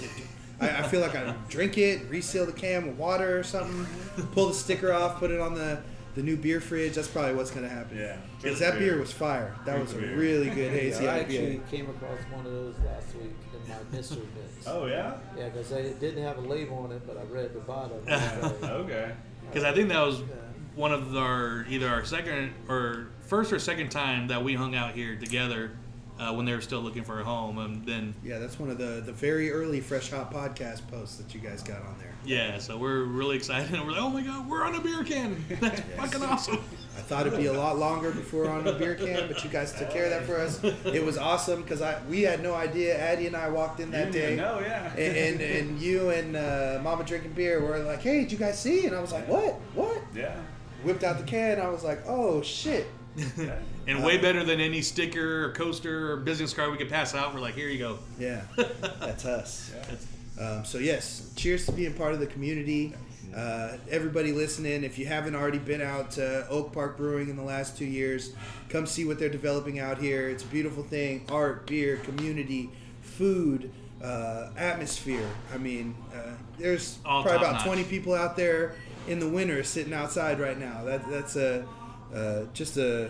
I, 0.62 0.70
I 0.70 0.84
feel 0.84 1.02
like 1.02 1.16
I 1.16 1.34
drink 1.50 1.78
it, 1.80 2.08
reseal 2.08 2.46
the 2.46 2.52
can 2.52 2.86
with 2.86 2.96
water 2.96 3.40
or 3.40 3.44
something, 3.44 3.88
pull 4.32 4.48
the 4.48 4.54
sticker 4.54 4.94
off, 4.94 5.18
put 5.18 5.32
it 5.32 5.40
on 5.40 5.56
the 5.56 5.82
the 6.16 6.24
new 6.24 6.36
beer 6.38 6.60
fridge. 6.62 6.96
That's 6.96 7.08
probably 7.08 7.34
what's 7.36 7.52
gonna 7.52 7.70
happen. 7.70 7.98
Yeah. 7.98 8.18
Because 8.42 8.60
that 8.60 8.78
beer 8.80 9.00
was 9.00 9.12
fire. 9.12 9.56
That 9.66 9.74
Drink 9.76 9.88
was 9.88 9.94
a 9.96 10.00
beer. 10.00 10.16
really 10.16 10.50
good 10.56 10.72
hazy 10.72 11.08
I 11.08 11.20
IPA. 11.20 11.22
actually 11.22 11.62
came 11.72 11.90
across 11.90 12.20
one 12.32 12.46
of 12.46 12.52
those 12.52 12.76
last 12.86 13.16
week 13.16 13.32
in 13.54 13.70
my 13.70 13.76
mystery 13.92 14.28
bits. 14.36 14.68
Oh 14.68 14.86
yeah. 14.86 15.18
Yeah, 15.38 15.50
because 15.50 15.70
they 15.70 15.94
didn't 16.00 16.24
have 16.24 16.38
a 16.38 16.42
label 16.42 16.78
on 16.80 16.92
it, 16.92 17.06
but 17.08 17.18
I 17.18 17.24
read 17.24 17.54
the 17.54 17.60
bottom. 17.60 17.98
It 18.08 18.64
Okay. 18.64 19.12
Because 19.48 19.64
I 19.64 19.74
think 19.74 19.90
that 19.90 20.00
was 20.06 20.22
one 20.76 20.94
of 20.94 21.16
our 21.18 21.66
either 21.70 21.88
our 21.90 22.06
second 22.06 22.54
or 22.70 23.08
first 23.28 23.52
or 23.52 23.60
second 23.60 23.90
time 23.90 24.28
that 24.28 24.44
we 24.44 24.54
hung 24.54 24.76
out 24.76 24.94
here 24.94 25.16
together 25.18 25.72
uh, 26.22 26.32
when 26.34 26.46
they 26.46 26.54
were 26.54 26.62
still 26.62 26.82
looking 26.82 27.04
for 27.04 27.20
a 27.20 27.24
home, 27.24 27.58
and 27.58 27.84
then 27.86 28.14
Yeah, 28.24 28.38
that's 28.38 28.60
one 28.60 28.70
of 28.70 28.78
the 28.78 29.02
the 29.06 29.12
very 29.12 29.52
early 29.52 29.82
Fresh 29.82 30.12
Hops 30.12 30.34
podcast 30.36 30.88
posts 30.90 31.18
that 31.18 31.34
you 31.34 31.40
guys 31.42 31.64
got 31.64 31.82
on 31.82 31.96
there. 32.00 32.14
yeah, 32.24 32.60
so 32.60 32.78
we're 32.78 33.04
really 33.04 33.36
excited. 33.36 33.74
and 33.74 33.84
We're 33.86 33.94
like, 33.94 34.02
oh 34.02 34.10
my 34.10 34.22
god, 34.22 34.48
we're 34.48 34.64
on 34.64 34.76
a 34.76 34.80
beer 34.80 35.04
can! 35.04 35.44
That's 35.60 35.82
fucking 35.98 36.24
awesome. 36.24 36.60
I 36.98 37.02
thought 37.02 37.26
it'd 37.26 37.40
be 37.40 37.46
a 37.48 37.54
lot 37.54 37.78
longer 37.80 38.12
before 38.12 38.50
on 38.50 38.68
a 38.68 38.74
beer 38.74 38.96
can, 38.96 39.28
but 39.28 39.44
you 39.44 39.50
guys 39.50 39.74
took 39.74 39.90
care 39.90 40.04
of 40.06 40.10
that 40.12 40.26
for 40.26 40.38
us. 40.38 40.62
It 40.86 41.04
was 41.04 41.18
awesome 41.18 41.62
because 41.64 41.82
I 41.82 42.00
we 42.10 42.22
had 42.22 42.44
no 42.44 42.54
idea. 42.54 43.00
Addie 43.00 43.28
and 43.28 43.36
I 43.36 43.50
walked 43.50 43.80
in 43.80 43.90
that 43.92 44.12
day. 44.12 44.36
No, 44.36 44.60
yeah. 44.60 44.92
and, 44.96 45.18
and 45.18 45.42
and 45.42 45.82
you 45.82 46.10
and 46.12 46.36
uh, 46.36 46.80
Mama 46.84 47.04
drinking 47.04 47.32
beer 47.32 47.60
were 47.62 47.80
like, 47.80 48.02
"Hey, 48.02 48.22
did 48.22 48.32
you 48.32 48.38
guys 48.38 48.60
see?" 48.60 48.86
And 48.86 48.96
I 48.96 49.00
was 49.02 49.12
like, 49.12 49.28
"What? 49.28 49.54
What?" 49.74 50.02
yeah. 50.14 50.36
Whipped 50.84 51.04
out 51.04 51.18
the 51.18 51.24
can. 51.24 51.60
I 51.62 51.70
was 51.70 51.84
like, 51.84 52.04
"Oh 52.08 52.42
shit!" 52.42 52.86
Yeah. 53.16 53.56
And 53.88 54.04
way 54.04 54.18
better 54.18 54.44
than 54.44 54.60
any 54.60 54.82
sticker 54.82 55.46
or 55.46 55.52
coaster 55.54 56.12
or 56.14 56.18
business 56.18 56.54
card 56.54 56.72
we 56.72 56.78
could 56.78 56.90
pass 56.90 57.16
out. 57.16 57.34
We're 57.34 57.40
like, 57.42 57.56
here 57.56 57.68
you 57.68 57.80
go. 57.80 57.98
Yeah, 58.20 58.42
that's 59.00 59.26
us. 59.26 59.72
That's- 59.76 60.08
Um, 60.40 60.64
so 60.66 60.78
yes, 60.78 61.32
cheers 61.36 61.66
to 61.66 61.72
being 61.72 61.94
part 61.94 62.14
of 62.14 62.20
the 62.20 62.28
community. 62.28 62.94
Uh, 63.36 63.78
everybody 63.90 64.32
listening, 64.32 64.84
if 64.84 64.98
you 64.98 65.06
haven't 65.06 65.36
already 65.36 65.58
been 65.60 65.82
out 65.82 66.12
to 66.12 66.48
Oak 66.50 66.74
Park 66.74 66.98
Brewing 66.98 67.30
in 67.30 67.36
the 67.36 67.44
last 67.44 67.78
two 67.78 67.86
years, 67.86 68.34
come 68.70 68.86
see 68.86 69.06
what 69.06 69.20
they're 69.20 69.30
developing 69.30 69.80
out 69.80 69.98
here. 70.00 70.30
It's 70.30 70.44
a 70.44 70.48
beautiful 70.48 70.84
thing: 70.84 71.26
art, 71.30 71.66
beer, 71.68 71.98
community, 71.98 72.70
food, 73.02 73.72
uh, 74.04 74.50
atmosphere. 74.58 75.28
I 75.54 75.58
mean, 75.58 75.96
uh, 76.14 76.32
there's 76.58 77.00
All 77.06 77.24
probably 77.24 77.40
about 77.42 77.54
notch. 77.56 77.66
20 77.66 77.84
people 77.86 78.14
out 78.14 78.36
there 78.36 78.76
in 79.08 79.20
the 79.20 79.28
winter 79.30 79.64
sitting 79.64 79.94
outside 79.94 80.40
right 80.40 80.58
now. 80.60 80.84
That 80.84 81.10
that's 81.10 81.36
a 81.36 81.66
uh, 82.16 82.44
just 82.54 82.78
a, 82.78 83.10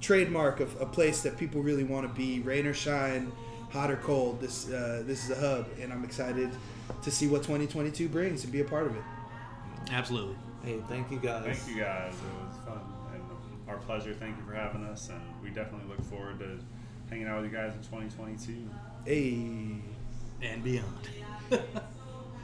trademark 0.00 0.60
of 0.60 0.78
a 0.80 0.86
place 0.86 1.22
that 1.22 1.38
people 1.38 1.62
really 1.62 1.84
want 1.84 2.06
to 2.06 2.12
be, 2.14 2.40
rain 2.40 2.66
or 2.66 2.74
shine, 2.74 3.32
hot 3.70 3.90
or 3.90 3.96
cold. 3.96 4.40
This 4.40 4.68
uh, 4.70 5.02
this 5.06 5.24
is 5.24 5.30
a 5.30 5.40
hub, 5.40 5.66
and 5.80 5.92
I'm 5.92 6.04
excited 6.04 6.50
to 7.02 7.10
see 7.10 7.26
what 7.26 7.38
2022 7.42 8.08
brings 8.08 8.44
and 8.44 8.52
be 8.52 8.60
a 8.60 8.64
part 8.64 8.86
of 8.86 8.96
it. 8.96 9.02
Absolutely. 9.90 10.36
hey, 10.64 10.78
thank 10.88 11.10
you 11.10 11.18
guys. 11.18 11.56
Thank 11.58 11.76
you 11.76 11.82
guys. 11.82 12.12
It 12.14 12.46
was 12.46 12.56
fun 12.66 12.80
and 13.14 13.22
our 13.68 13.78
pleasure. 13.78 14.14
Thank 14.14 14.36
you 14.36 14.44
for 14.44 14.54
having 14.54 14.84
us, 14.84 15.08
and 15.08 15.20
we 15.42 15.50
definitely 15.50 15.88
look 15.88 16.02
forward 16.04 16.38
to 16.40 16.58
hanging 17.08 17.26
out 17.26 17.42
with 17.42 17.50
you 17.50 17.56
guys 17.56 17.72
in 17.72 17.80
2022. 17.80 18.68
Hey, 19.04 19.80
And 20.42 20.62
beyond. 20.64 21.08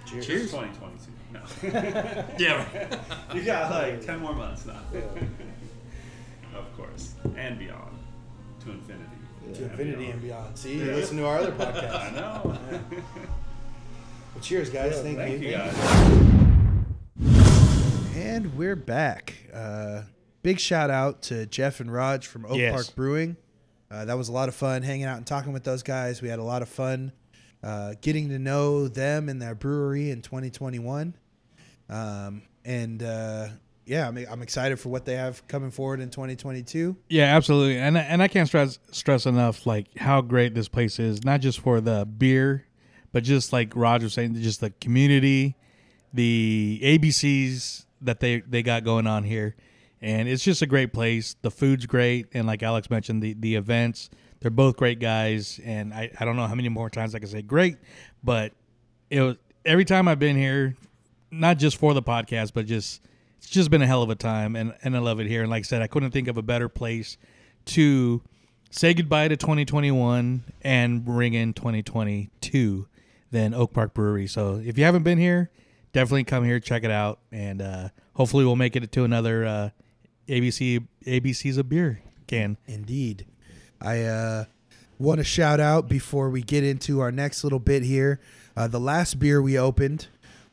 cheers. 0.07 0.26
Cheers. 0.26 0.51
2022. 0.51 1.12
No. 1.33 2.24
Yeah. 2.39 2.66
Right. 2.72 3.01
you 3.35 3.43
got 3.43 3.70
like 3.70 4.05
10 4.05 4.20
more 4.20 4.35
months 4.35 4.66
now. 4.66 4.81
Yeah. 4.93 5.01
Of 6.59 6.77
course. 6.77 7.15
And 7.37 7.59
beyond. 7.59 7.99
To 8.65 8.71
infinity. 8.73 9.05
To 9.55 9.63
infinity 9.65 10.11
and 10.11 10.21
beyond. 10.23 10.59
See, 10.59 10.75
you 10.79 10.85
Yeah. 10.85 10.95
listen 10.95 11.17
to 11.19 11.27
our 11.27 11.39
other 11.39 11.53
podcast. 11.53 11.91
I 11.95 12.11
podcast. 12.11 12.15
know. 12.15 12.59
Well, 14.35 14.43
cheers, 14.43 14.71
guys. 14.71 14.93
Yeah, 14.97 15.03
Thank, 15.03 15.19
Thank 15.19 15.43
you. 15.43 15.49
you 15.49 15.55
guys. 15.55 15.75
And 18.17 18.57
we're 18.57 18.77
back. 18.77 19.35
Uh, 19.53 20.03
big 20.43 20.59
shout 20.61 20.91
out 20.91 21.23
to 21.23 21.47
Jeff 21.47 21.81
and 21.81 21.93
Raj 21.93 22.27
from 22.27 22.45
Oak 22.47 22.57
Yes. 22.59 22.73
Park 22.75 22.95
Brewing. 22.95 23.37
Uh, 23.91 24.05
that 24.05 24.19
was 24.19 24.29
a 24.29 24.33
lot 24.33 24.49
of 24.49 24.55
fun 24.55 24.83
hanging 24.83 25.07
out 25.07 25.17
and 25.17 25.27
talking 25.27 25.53
with 25.53 25.65
those 25.65 25.83
guys. 25.83 26.21
We 26.21 26.29
had 26.29 26.39
a 26.39 26.45
lot 26.45 26.61
of 26.63 26.69
fun 26.69 27.13
uh, 27.63 27.95
getting 28.01 28.29
to 28.29 28.39
know 28.39 28.87
them 28.87 29.29
and 29.29 29.41
their 29.41 29.55
brewery 29.55 30.11
in 30.11 30.21
2021. 30.23 31.15
Um, 31.89 32.43
and 32.65 33.03
yeah, 33.89 34.07
I'm, 34.07 34.18
I'm 34.30 34.43
excited 34.43 34.78
for 34.78 34.91
what 34.91 35.07
they 35.07 35.14
have 35.14 35.47
coming 35.49 35.70
forward 35.70 36.01
in 36.01 36.11
2022. 36.11 36.95
Yeah, 37.09 37.34
absolutely, 37.34 37.78
and 37.78 37.97
and 37.97 38.22
I 38.22 38.28
can't 38.28 38.47
stress 38.47 38.78
stress 38.91 39.24
enough 39.24 39.64
like 39.66 39.97
how 39.97 40.20
great 40.20 40.55
this 40.55 40.68
place 40.68 40.99
is. 40.99 41.24
Not 41.24 41.41
just 41.41 41.61
for 41.61 41.80
the 41.80 42.05
beer, 42.05 42.66
but 43.12 43.24
just 43.24 43.53
like 43.53 43.74
Roger 43.74 44.11
saying, 44.11 44.34
just 44.34 44.61
the 44.61 44.70
community, 44.70 45.57
the 46.12 46.80
ABCs 46.82 47.86
that 48.03 48.20
they 48.20 48.41
they 48.41 48.62
got 48.62 48.84
going 48.84 49.07
on 49.07 49.24
here, 49.24 49.57
and 50.03 50.28
it's 50.28 50.45
just 50.45 50.61
a 50.61 50.66
great 50.66 50.93
place. 50.93 51.34
The 51.41 51.51
food's 51.51 51.86
great, 51.86 52.26
and 52.34 52.47
like 52.47 52.62
Alex 52.62 52.91
mentioned, 52.91 53.22
the 53.22 53.34
the 53.34 53.55
events. 53.55 54.11
They're 54.41 54.51
both 54.53 54.76
great 54.76 55.01
guys, 55.01 55.59
and 55.64 55.93
I, 55.93 56.12
I 56.20 56.24
don't 56.24 56.36
know 56.36 56.47
how 56.47 56.55
many 56.55 56.68
more 56.68 56.91
times 56.91 57.12
I 57.14 57.18
can 57.18 57.28
say 57.28 57.43
great, 57.43 57.76
but 58.22 58.53
it 59.11 59.20
was 59.20 59.36
every 59.64 59.84
time 59.84 60.07
I've 60.07 60.20
been 60.20 60.36
here, 60.36 60.76
not 61.30 61.59
just 61.59 61.76
for 61.76 61.95
the 61.95 62.03
podcast, 62.03 62.53
but 62.55 62.66
just 62.66 63.01
it's 63.39 63.51
just 63.51 63.70
been 63.70 63.82
a 63.82 63.86
hell 63.86 64.03
of 64.03 64.11
a 64.11 64.14
time, 64.14 64.57
and 64.57 64.74
and 64.82 64.97
I 64.97 64.99
love 65.01 65.20
it 65.20 65.26
here. 65.26 65.43
And 65.43 65.51
like 65.51 65.61
I 65.61 65.62
said, 65.62 65.82
I 65.82 65.86
couldn't 65.86 66.11
think 66.11 66.28
of 66.28 66.36
a 66.36 66.43
better 66.43 66.68
place 66.68 67.16
to 67.66 68.22
say 68.70 68.95
goodbye 68.95 69.28
to 69.28 69.36
2021 69.36 70.45
and 70.62 71.05
bring 71.05 71.34
in 71.34 71.55
2022 71.55 72.86
than 73.30 73.55
Oak 73.55 73.72
Park 73.72 73.95
Brewery. 73.95 74.26
So 74.26 74.61
if 74.64 74.78
you 74.78 74.84
haven't 74.84 75.03
been 75.03 75.18
here, 75.18 75.51
definitely 75.93 76.24
come 76.24 76.45
here, 76.45 76.61
check 76.61 76.84
it 76.84 76.91
out, 76.91 77.20
and 77.32 77.62
uh, 77.62 77.89
hopefully 78.14 78.45
we'll 78.45 78.57
make 78.57 78.76
it 78.76 78.91
to 78.93 79.05
another 79.05 79.45
uh, 79.47 79.70
ABC 80.28 80.86
ABC's 81.07 81.57
a 81.57 81.64
beer 81.64 82.03
can. 82.26 82.57
Indeed. 82.66 83.26
I 83.80 84.03
uh, 84.03 84.45
want 84.99 85.18
to 85.18 85.24
shout 85.24 85.61
out 85.61 85.89
before 85.89 86.30
we 86.30 86.43
get 86.43 86.64
into 86.64 87.01
our 87.01 87.12
next 87.12 87.45
little 87.45 87.59
bit 87.59 87.82
here. 87.82 88.20
Uh, 88.57 88.66
the 88.66 88.80
last 88.80 89.18
beer 89.18 89.41
we 89.41 89.59
opened 89.59 90.09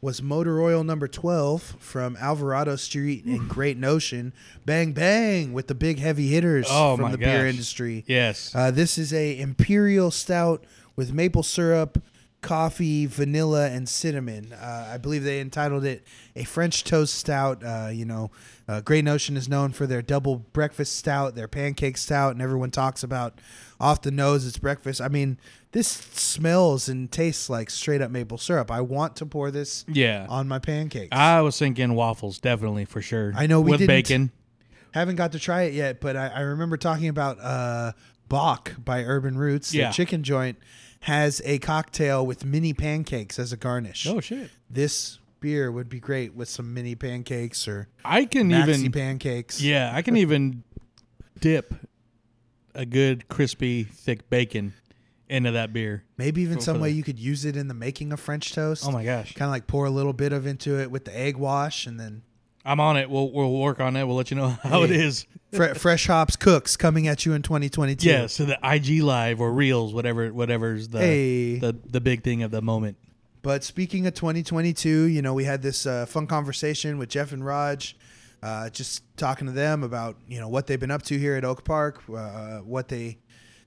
was 0.06 0.22
Motor 0.22 0.62
Oil 0.62 0.84
number 0.84 1.08
12 1.08 1.64
from 1.80 2.16
Alvarado 2.18 2.76
Street 2.76 3.26
in 3.26 3.48
Great 3.48 3.76
Notion. 3.76 4.34
Bang, 4.64 4.92
bang 4.92 5.52
with 5.52 5.66
the 5.66 5.74
big 5.74 5.98
heavy 5.98 6.28
hitters 6.28 6.68
Oh, 6.70 6.96
from 6.96 7.12
the 7.12 7.18
beer 7.18 7.48
industry. 7.48 8.04
Yes. 8.06 8.54
Uh, 8.54 8.70
this 8.70 9.00
is 9.00 9.12
a 9.12 9.40
imperial 9.40 10.12
stout 10.12 10.64
with 10.96 11.12
maple 11.12 11.42
syrup, 11.42 12.04
coffee, 12.42 13.08
vanilla, 13.08 13.68
and 13.70 13.90
cinnamon. 13.90 14.54
Uh, 14.54 14.92
I 14.94 14.98
believe 15.00 15.24
they 15.24 15.40
entitled 15.42 15.84
it 15.84 16.06
a 16.36 16.44
French 16.44 16.84
toast 16.84 17.16
stout. 17.16 17.64
Uh, 17.64 17.90
you 17.92 18.06
know, 18.06 18.30
uh, 18.68 18.82
Great 18.82 19.06
Notion 19.06 19.36
is 19.36 19.50
known 19.50 19.72
for 19.72 19.88
their 19.88 20.04
double 20.04 20.36
breakfast 20.36 20.96
stout, 20.98 21.34
their 21.34 21.48
pancake 21.48 21.98
stout, 21.98 22.34
and 22.34 22.44
everyone 22.44 22.70
talks 22.70 23.02
about 23.02 23.40
off 23.80 24.02
the 24.02 24.12
nose 24.12 24.46
it's 24.46 24.58
breakfast. 24.58 25.02
I 25.02 25.08
mean, 25.08 25.38
this 25.72 25.88
smells 25.88 26.88
and 26.88 27.12
tastes 27.12 27.50
like 27.50 27.70
straight 27.70 28.02
up 28.02 28.12
maple 28.12 28.38
syrup. 28.38 28.72
I 28.72 28.82
want 28.82 29.16
to 29.18 29.26
pour 29.26 29.52
this 29.52 29.86
yeah. 29.88 30.26
on 30.30 30.48
my 30.48 30.60
pancakes. 30.60 31.10
I 31.12 31.42
was 31.42 31.58
thinking 31.58 31.94
waffles, 31.96 32.40
definitely 32.40 32.86
for 32.86 33.02
sure. 33.02 33.34
I 33.36 33.48
know 33.48 33.62
we 33.62 33.72
with 33.72 33.80
didn't- 33.80 33.88
bacon. 33.90 34.32
Haven't 34.94 35.18
got 35.18 35.34
to 35.34 35.40
try 35.40 35.64
it 35.64 35.74
yet, 35.74 36.00
but 36.00 36.16
I, 36.16 36.28
I 36.28 36.40
remember 36.40 36.78
talking 36.78 37.10
about 37.10 37.38
uh, 37.42 37.92
Bach 38.30 38.74
by 38.82 39.04
Urban 39.04 39.38
Roots. 39.38 39.74
Yeah. 39.74 39.88
The 39.88 39.94
chicken 39.94 40.24
joint 40.24 40.58
has 41.02 41.42
a 41.44 41.60
cocktail 41.60 42.26
with 42.26 42.46
mini 42.46 42.74
pancakes 42.74 43.38
as 43.38 43.52
a 43.52 43.58
garnish. 43.58 44.08
Oh 44.08 44.22
shit! 44.22 44.50
This 44.70 45.20
beer 45.42 45.70
would 45.72 45.90
be 45.90 46.00
great 46.00 46.34
with 46.34 46.50
some 46.50 46.74
mini 46.74 46.96
pancakes 46.96 47.68
or 47.68 47.88
I 48.04 48.24
can 48.26 48.52
even 48.52 48.92
pancakes. 48.92 49.62
Yeah, 49.62 49.92
I 49.94 50.02
can 50.02 50.16
even 50.16 50.64
dip 51.42 51.74
a 52.76 52.86
good 52.86 53.28
crispy 53.28 53.84
thick 53.84 54.30
bacon 54.30 54.74
into 55.30 55.52
that 55.52 55.74
beer. 55.74 56.04
Maybe 56.18 56.42
even 56.44 56.58
For- 56.58 56.64
some 56.64 56.76
for 56.78 56.84
way 56.84 56.92
the- 56.92 56.98
you 56.98 57.04
could 57.04 57.20
use 57.20 57.46
it 57.46 57.56
in 57.58 57.68
the 57.68 57.74
making 57.74 58.12
of 58.14 58.20
French 58.20 58.54
toast. 58.54 58.84
Oh 58.86 58.92
my 58.92 59.04
gosh, 59.04 59.34
Kind 59.34 59.48
of 59.50 59.52
like 59.52 59.66
pour 59.68 59.86
a 59.86 59.90
little 59.90 60.14
bit 60.14 60.32
of 60.34 60.46
into 60.46 60.80
it 60.80 60.92
with 60.92 61.06
the 61.06 61.18
egg 61.18 61.38
wash, 61.38 61.88
and 61.88 62.00
then 62.00 62.22
I'm 62.64 62.80
on 62.80 62.98
it. 62.98 63.10
We'll 63.10 63.32
we'll 63.32 63.52
work 63.54 63.80
on 63.80 63.96
it. 63.96 64.06
We'll 64.06 64.16
let 64.16 64.30
you 64.32 64.38
know 64.38 64.50
how 64.64 64.84
it 64.84 64.90
Hey. 64.90 65.04
is. 65.04 65.26
Fre- 65.54 65.74
Fresh 65.76 66.08
Hops 66.08 66.36
Cooks 66.36 66.76
coming 66.76 67.08
at 67.08 67.26
you 67.26 67.34
in 67.34 67.42
2022. 67.42 68.08
Yeah, 68.10 68.28
so 68.28 68.44
the 68.46 68.58
IG 68.64 69.02
live 69.02 69.40
or 69.40 69.52
reels, 69.54 69.94
whatever 69.94 70.32
whatever's 70.34 70.90
the 70.90 71.00
Hey. 71.00 71.60
the 71.60 71.76
the 71.90 72.02
big 72.02 72.24
thing 72.24 72.44
of 72.44 72.52
the 72.52 72.62
moment. 72.62 72.98
But 73.42 73.64
speaking 73.64 74.08
of 74.08 74.16
2022, 74.16 75.04
you 75.04 75.22
know, 75.22 75.34
we 75.36 75.44
had 75.44 75.62
this 75.62 75.86
uh, 75.86 76.08
fun 76.08 76.26
conversation 76.28 76.98
with 76.98 77.10
Jeff 77.10 77.32
and 77.32 77.46
Raj, 77.46 77.96
uh, 78.46 78.70
just 78.70 79.02
talking 79.18 79.48
to 79.48 79.54
them 79.54 79.82
about, 79.82 80.18
you 80.28 80.40
know, 80.40 80.48
what 80.48 80.68
they've 80.68 80.80
been 80.80 80.92
up 80.92 81.02
to 81.02 81.18
here 81.18 81.36
at 81.36 81.44
Oak 81.44 81.64
Park, 81.64 82.04
uh, 82.16 82.60
what 82.60 82.88
they 82.90 83.18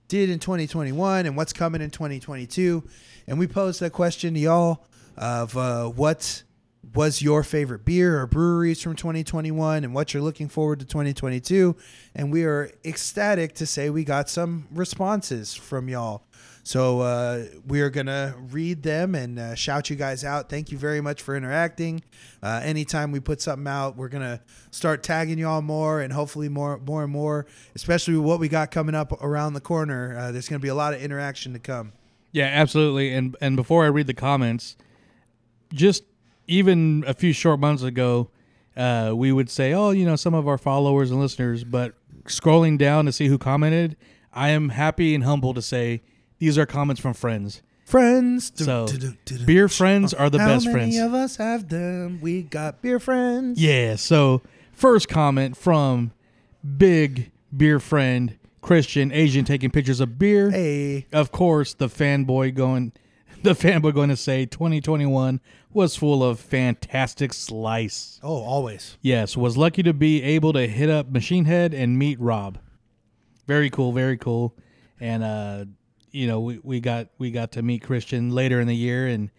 did 0.07 0.31
in 0.31 0.39
2021 0.39 1.27
and 1.27 1.37
what's 1.37 1.53
coming 1.53 1.81
in 1.81 1.91
2022. 1.91 2.85
And 3.27 3.41
we 3.41 3.49
posed 3.49 3.81
that 3.81 3.93
question 3.93 4.35
to 4.35 4.41
y'all 4.41 4.87
of 5.17 5.57
uh, 5.57 5.89
what 5.89 6.45
was 6.95 7.21
your 7.21 7.43
favorite 7.43 7.85
beer 7.85 8.21
or 8.21 8.29
breweries 8.29 8.81
from 8.81 8.95
2021 8.95 9.83
and 9.83 9.93
what 9.93 10.15
you're 10.15 10.23
looking 10.23 10.49
forward 10.49 10.79
to 10.79 10.87
2022. 10.87 11.75
And 12.15 12.31
we 12.31 12.45
are 12.45 12.71
ecstatic 12.85 13.57
to 13.57 13.67
say 13.67 13.91
we 13.91 14.05
got 14.05 14.31
some 14.31 14.69
responses 14.71 15.57
from 15.57 15.89
y'all. 15.89 16.23
So 16.69 17.01
uh, 17.01 17.47
we 17.67 17.81
are 17.81 17.89
gonna 17.89 18.35
read 18.51 18.83
them 18.83 19.15
and 19.15 19.39
uh, 19.39 19.55
shout 19.55 19.89
you 19.89 19.97
guys 19.97 20.23
out. 20.23 20.51
Thank 20.51 20.71
you 20.71 20.77
very 20.77 21.01
much 21.01 21.23
for 21.23 21.35
interacting. 21.35 22.03
Uh, 22.43 22.61
anytime 22.63 23.11
we 23.11 23.21
put 23.21 23.41
something 23.41 23.67
out, 23.67 23.97
we're 23.97 24.11
gonna 24.11 24.43
start 24.71 25.03
tagging 25.03 25.39
y'all 25.39 25.63
more 25.63 26.03
and 26.03 26.13
hopefully 26.13 26.51
more, 26.51 26.77
more 26.77 27.05
and 27.05 27.11
more. 27.11 27.47
Especially 27.75 28.17
with 28.17 28.27
what 28.27 28.39
we 28.39 28.51
got 28.51 28.71
coming 28.71 28.95
up 28.95 29.13
around 29.23 29.55
the 29.55 29.63
corner. 29.63 30.15
Uh, 30.15 30.31
there's 30.31 30.47
gonna 30.47 30.59
be 30.59 30.69
a 30.69 30.75
lot 30.75 30.93
of 30.93 31.01
interaction 31.01 31.55
to 31.55 31.59
come. 31.59 31.95
Yeah, 32.33 32.51
absolutely. 32.53 33.15
And 33.15 33.35
and 33.41 33.57
before 33.57 33.87
I 33.87 33.89
read 33.89 34.07
the 34.07 34.13
comments, 34.13 34.77
just 35.73 36.05
even 36.49 37.03
a 37.07 37.15
few 37.15 37.33
short 37.33 37.61
months 37.61 37.83
ago, 37.83 38.29
uh, 38.77 39.15
we 39.15 39.33
would 39.33 39.49
say, 39.49 39.73
"Oh, 39.73 39.89
you 39.89 40.05
know, 40.05 40.17
some 40.17 40.35
of 40.35 40.47
our 40.47 40.59
followers 40.59 41.11
and 41.11 41.19
listeners." 41.19 41.65
But 41.65 41.95
scrolling 42.25 42.77
down 42.77 43.07
to 43.07 43.13
see 43.13 43.29
who 43.29 43.39
commented, 43.39 43.97
I 44.35 44.51
am 44.51 44.69
happy 44.69 45.15
and 45.15 45.25
humble 45.25 45.55
to 45.55 45.63
say 45.63 46.03
these 46.39 46.59
are 46.59 46.67
comments 46.67 47.01
from 47.01 47.15
friends. 47.15 47.63
Friends. 47.85 48.53
So, 48.55 48.87
Beer 49.47 49.67
friends 49.69 50.13
are 50.13 50.29
the 50.29 50.39
How 50.39 50.49
best 50.49 50.67
many 50.67 50.75
friends. 50.93 50.99
of 50.99 51.15
us 51.15 51.37
have 51.37 51.69
them? 51.71 52.19
We 52.21 52.43
got 52.43 52.83
beer 52.83 53.01
friends. 53.01 53.59
Yeah. 53.59 53.97
So 53.97 54.43
first 54.73 55.09
comment 55.09 55.57
from 55.57 56.13
big 56.77 57.31
beer 57.57 57.81
friend 57.81 58.39
Christian 58.61 59.11
Asian 59.11 59.47
taking 59.47 59.71
pictures 59.71 60.01
of 60.01 60.19
beer. 60.19 60.51
Hey. 60.51 61.07
Of 61.15 61.33
course, 61.33 61.73
the 61.73 61.89
fanboy 61.89 62.55
going, 62.55 62.93
the 63.43 63.55
fanboy 63.55 63.95
going 63.95 64.11
to 64.11 64.17
say 64.17 64.45
2021 64.45 65.41
was 65.73 65.97
full 65.97 66.23
of 66.23 66.41
fantastic 66.41 67.33
slice. 67.33 68.21
Oh, 68.23 68.43
always. 68.43 68.99
Yes, 69.01 69.35
was 69.35 69.57
lucky 69.57 69.83
to 69.83 69.95
be 69.95 70.23
able 70.23 70.53
to 70.53 70.67
hit 70.67 70.91
up 70.91 71.11
Machine 71.11 71.47
Head 71.47 71.73
and 71.73 71.99
meet 71.99 72.21
Rob. 72.21 72.59
Very 73.47 73.71
cool, 73.71 73.93
very 73.93 74.19
cool. 74.19 74.55
And 75.01 75.23
uh, 75.23 75.65
you 76.13 76.27
know, 76.27 76.41
we, 76.41 76.61
we 76.63 76.81
got 76.81 77.09
we 77.19 77.31
got 77.31 77.53
to 77.53 77.63
meet 77.63 77.83
Christian 77.83 78.31
later 78.31 78.61
in 78.61 78.67
the 78.67 78.77
year 78.77 79.07
and 79.07 79.31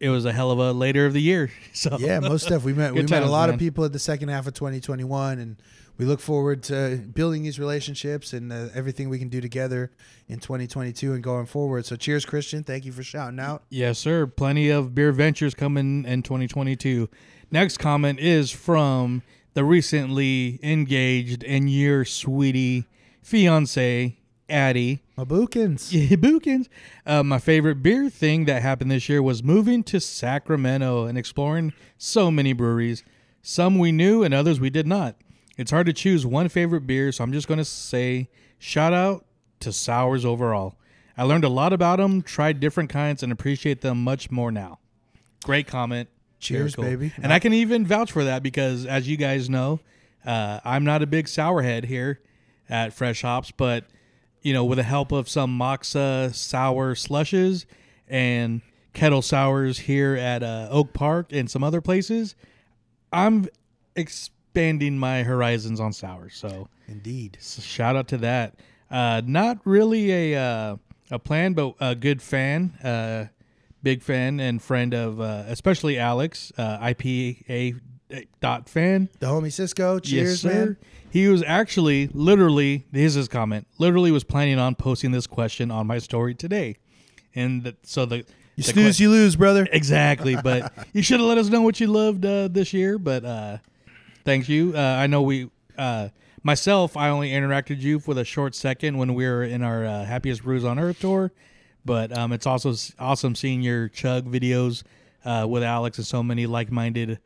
it 0.00 0.08
was 0.08 0.24
a 0.24 0.32
hell 0.32 0.50
of 0.50 0.58
a 0.58 0.72
later 0.72 1.04
of 1.06 1.12
the 1.12 1.20
year. 1.20 1.50
So 1.72 1.96
Yeah, 1.98 2.20
most 2.20 2.46
stuff. 2.46 2.64
We 2.64 2.72
met 2.72 2.92
we 2.94 3.00
Good 3.02 3.10
met 3.10 3.18
a 3.18 3.20
times, 3.20 3.30
lot 3.32 3.50
of 3.50 3.58
people 3.58 3.84
at 3.84 3.92
the 3.92 3.98
second 3.98 4.28
half 4.28 4.46
of 4.46 4.54
2021, 4.54 5.38
and 5.38 5.56
we 5.98 6.04
look 6.06 6.20
forward 6.20 6.62
to 6.64 6.96
building 6.96 7.42
these 7.42 7.58
relationships 7.58 8.32
and 8.32 8.52
uh, 8.52 8.68
everything 8.74 9.10
we 9.10 9.18
can 9.18 9.28
do 9.28 9.40
together 9.40 9.92
in 10.28 10.40
2022 10.40 11.12
and 11.12 11.22
going 11.22 11.44
forward. 11.46 11.84
So, 11.84 11.94
cheers, 11.96 12.24
Christian. 12.24 12.64
Thank 12.64 12.86
you 12.86 12.92
for 12.92 13.02
shouting 13.02 13.38
out. 13.38 13.64
Yes, 13.68 13.98
sir. 13.98 14.26
Plenty 14.26 14.70
of 14.70 14.94
beer 14.94 15.12
ventures 15.12 15.54
coming 15.54 16.04
in 16.06 16.22
2022. 16.22 17.08
Next 17.50 17.76
comment 17.76 18.18
is 18.18 18.50
from 18.50 19.22
the 19.54 19.64
recently 19.64 20.58
engaged 20.62 21.44
and 21.44 21.68
your 21.70 22.04
sweetie 22.04 22.86
fiance, 23.22 24.16
Addie. 24.50 25.02
Mabookins. 25.16 25.90
Yeah, 26.10 26.16
Bookins. 26.16 26.68
Uh, 27.06 27.22
my 27.22 27.38
favorite 27.38 27.82
beer 27.82 28.08
thing 28.10 28.44
that 28.46 28.62
happened 28.62 28.90
this 28.90 29.08
year 29.08 29.22
was 29.22 29.42
moving 29.42 29.82
to 29.84 30.00
Sacramento 30.00 31.04
and 31.06 31.16
exploring 31.16 31.72
so 31.98 32.30
many 32.30 32.52
breweries. 32.52 33.04
Some 33.42 33.78
we 33.78 33.92
knew 33.92 34.22
and 34.22 34.34
others 34.34 34.60
we 34.60 34.70
did 34.70 34.86
not. 34.86 35.16
It's 35.56 35.70
hard 35.70 35.86
to 35.86 35.92
choose 35.92 36.24
one 36.24 36.48
favorite 36.48 36.86
beer, 36.86 37.12
so 37.12 37.22
I'm 37.24 37.32
just 37.32 37.48
going 37.48 37.58
to 37.58 37.64
say 37.64 38.28
shout 38.58 38.92
out 38.92 39.24
to 39.60 39.72
Sours 39.72 40.24
overall. 40.24 40.76
I 41.16 41.24
learned 41.24 41.44
a 41.44 41.48
lot 41.50 41.72
about 41.72 41.98
them, 41.98 42.22
tried 42.22 42.60
different 42.60 42.88
kinds, 42.88 43.22
and 43.22 43.30
appreciate 43.30 43.82
them 43.82 44.02
much 44.02 44.30
more 44.30 44.50
now. 44.50 44.78
Great 45.44 45.66
comment. 45.66 46.08
Cheers, 46.38 46.74
Very 46.74 46.96
baby. 46.96 47.12
And 47.22 47.32
I 47.32 47.38
can 47.38 47.52
even 47.52 47.84
vouch 47.84 48.10
for 48.12 48.24
that 48.24 48.42
because, 48.42 48.86
as 48.86 49.06
you 49.06 49.18
guys 49.18 49.50
know, 49.50 49.80
uh, 50.24 50.60
I'm 50.64 50.84
not 50.84 51.02
a 51.02 51.06
big 51.06 51.28
sour 51.28 51.60
head 51.60 51.84
here 51.84 52.20
at 52.70 52.94
Fresh 52.94 53.20
Hops, 53.22 53.50
but 53.50 53.84
you 54.42 54.52
know, 54.52 54.64
with 54.64 54.76
the 54.78 54.82
help 54.82 55.12
of 55.12 55.28
some 55.28 55.58
Moksa 55.58 56.34
sour 56.34 56.94
slushes 56.94 57.66
and 58.08 58.62
kettle 58.92 59.22
sours 59.22 59.78
here 59.80 60.16
at 60.16 60.42
uh, 60.42 60.68
Oak 60.70 60.92
Park 60.92 61.32
and 61.32 61.50
some 61.50 61.62
other 61.62 61.80
places, 61.80 62.34
I'm 63.12 63.46
expanding 63.96 64.98
my 64.98 65.22
horizons 65.22 65.80
on 65.80 65.92
sours. 65.92 66.34
So, 66.36 66.68
Indeed. 66.88 67.38
so 67.40 67.62
shout 67.62 67.96
out 67.96 68.08
to 68.08 68.18
that. 68.18 68.54
Uh, 68.90 69.22
not 69.24 69.58
really 69.64 70.34
a 70.34 70.40
uh, 70.40 70.76
a 71.10 71.18
plan, 71.18 71.52
but 71.52 71.74
a 71.80 71.94
good 71.94 72.20
fan, 72.22 72.70
uh, 72.82 73.26
big 73.82 74.02
fan 74.02 74.40
and 74.40 74.60
friend 74.60 74.94
of 74.94 75.20
uh, 75.20 75.44
especially 75.46 75.98
Alex, 75.98 76.52
uh, 76.58 76.78
IPA 76.78 77.80
dot 78.40 78.68
fan. 78.68 79.08
The 79.20 79.26
homie 79.26 79.52
Cisco. 79.52 79.98
Cheers, 80.00 80.44
man. 80.44 80.76
He 81.10 81.26
was 81.28 81.42
actually 81.42 82.08
literally 82.12 82.86
here's 82.92 83.14
his 83.14 83.28
comment. 83.28 83.66
Literally 83.78 84.10
was 84.12 84.24
planning 84.24 84.58
on 84.58 84.74
posting 84.74 85.10
this 85.12 85.26
question 85.26 85.70
on 85.70 85.86
my 85.86 85.98
story 85.98 86.34
today, 86.34 86.76
and 87.34 87.62
the, 87.64 87.76
so 87.82 88.06
the 88.06 88.16
You 88.18 88.24
the 88.56 88.62
snooze, 88.62 88.96
que- 88.98 89.04
you 89.04 89.10
lose, 89.10 89.36
brother. 89.36 89.66
exactly. 89.72 90.36
But 90.42 90.72
you 90.92 91.02
should 91.02 91.20
have 91.20 91.28
let 91.28 91.38
us 91.38 91.48
know 91.48 91.62
what 91.62 91.80
you 91.80 91.86
loved 91.88 92.24
uh, 92.24 92.48
this 92.48 92.72
year. 92.72 92.98
But 92.98 93.24
uh, 93.24 93.58
thank 94.24 94.48
you. 94.48 94.72
Uh, 94.74 94.78
I 94.80 95.06
know 95.08 95.22
we 95.22 95.50
uh, 95.76 96.08
myself. 96.42 96.96
I 96.96 97.08
only 97.08 97.30
interacted 97.30 97.80
you 97.80 97.98
for 97.98 98.18
a 98.18 98.24
short 98.24 98.54
second 98.54 98.96
when 98.98 99.14
we 99.14 99.24
were 99.26 99.42
in 99.44 99.62
our 99.62 99.84
uh, 99.84 100.04
happiest 100.04 100.42
brews 100.44 100.64
on 100.64 100.78
earth 100.78 101.00
tour. 101.00 101.32
But 101.84 102.16
um, 102.16 102.32
it's 102.32 102.46
also 102.46 102.70
s- 102.72 102.94
awesome 102.98 103.34
seeing 103.34 103.62
your 103.62 103.88
chug 103.88 104.30
videos 104.30 104.82
uh, 105.24 105.46
with 105.48 105.62
Alex 105.62 105.96
and 105.98 106.06
so 106.06 106.22
many 106.22 106.46
like-minded 106.46 107.18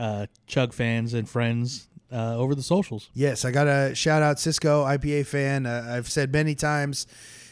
uh, 0.00 0.26
chug 0.46 0.72
fans 0.72 1.14
and 1.14 1.28
friends 1.28 1.86
uh, 2.12 2.36
over 2.36 2.54
the 2.54 2.62
socials. 2.62 3.08
Yes, 3.14 3.44
I 3.44 3.50
got 3.50 3.64
to 3.64 3.94
shout 3.94 4.22
out 4.22 4.38
Cisco, 4.38 4.84
IPA 4.84 5.26
fan. 5.26 5.66
Uh, 5.66 5.94
I've 5.96 6.10
said 6.10 6.32
many 6.32 6.54
times, 6.54 7.06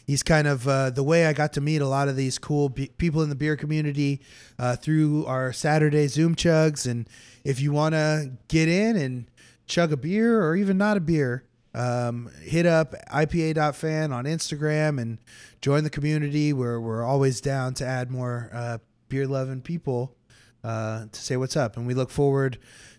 he's 0.06 0.22
kind 0.22 0.46
of 0.46 0.66
uh, 0.66 0.90
the 0.90 1.02
way 1.02 1.26
I 1.26 1.32
got 1.32 1.52
to 1.54 1.60
meet 1.60 1.80
a 1.80 1.86
lot 1.86 2.08
of 2.08 2.16
these 2.16 2.38
cool 2.38 2.68
be- 2.68 2.90
people 2.98 3.22
in 3.22 3.28
the 3.28 3.34
beer 3.34 3.56
community 3.56 4.20
uh, 4.58 4.76
through 4.76 5.26
our 5.26 5.52
Saturday 5.52 6.06
Zoom 6.08 6.34
chugs. 6.34 6.90
And 6.90 7.08
if 7.44 7.60
you 7.60 7.72
want 7.72 7.94
to 7.94 8.32
get 8.48 8.68
in 8.68 8.96
and 8.96 9.30
chug 9.66 9.92
a 9.92 9.96
beer 9.96 10.42
or 10.42 10.56
even 10.56 10.78
not 10.78 10.96
a 10.96 11.00
beer, 11.00 11.44
um, 11.74 12.30
hit 12.42 12.66
up 12.66 12.94
IPA.fan 13.12 14.12
on 14.12 14.24
Instagram 14.24 15.00
and 15.00 15.18
join 15.60 15.84
the 15.84 15.90
community. 15.90 16.52
Where 16.52 16.80
we're 16.80 17.04
always 17.04 17.40
down 17.40 17.74
to 17.74 17.86
add 17.86 18.10
more 18.10 18.50
uh, 18.52 18.78
beer 19.08 19.26
loving 19.26 19.60
people 19.60 20.16
uh, 20.64 21.06
to 21.12 21.20
say 21.20 21.36
what's 21.36 21.56
up. 21.56 21.76
And 21.76 21.86
we 21.86 21.94
look 21.94 22.10
forward 22.10 22.58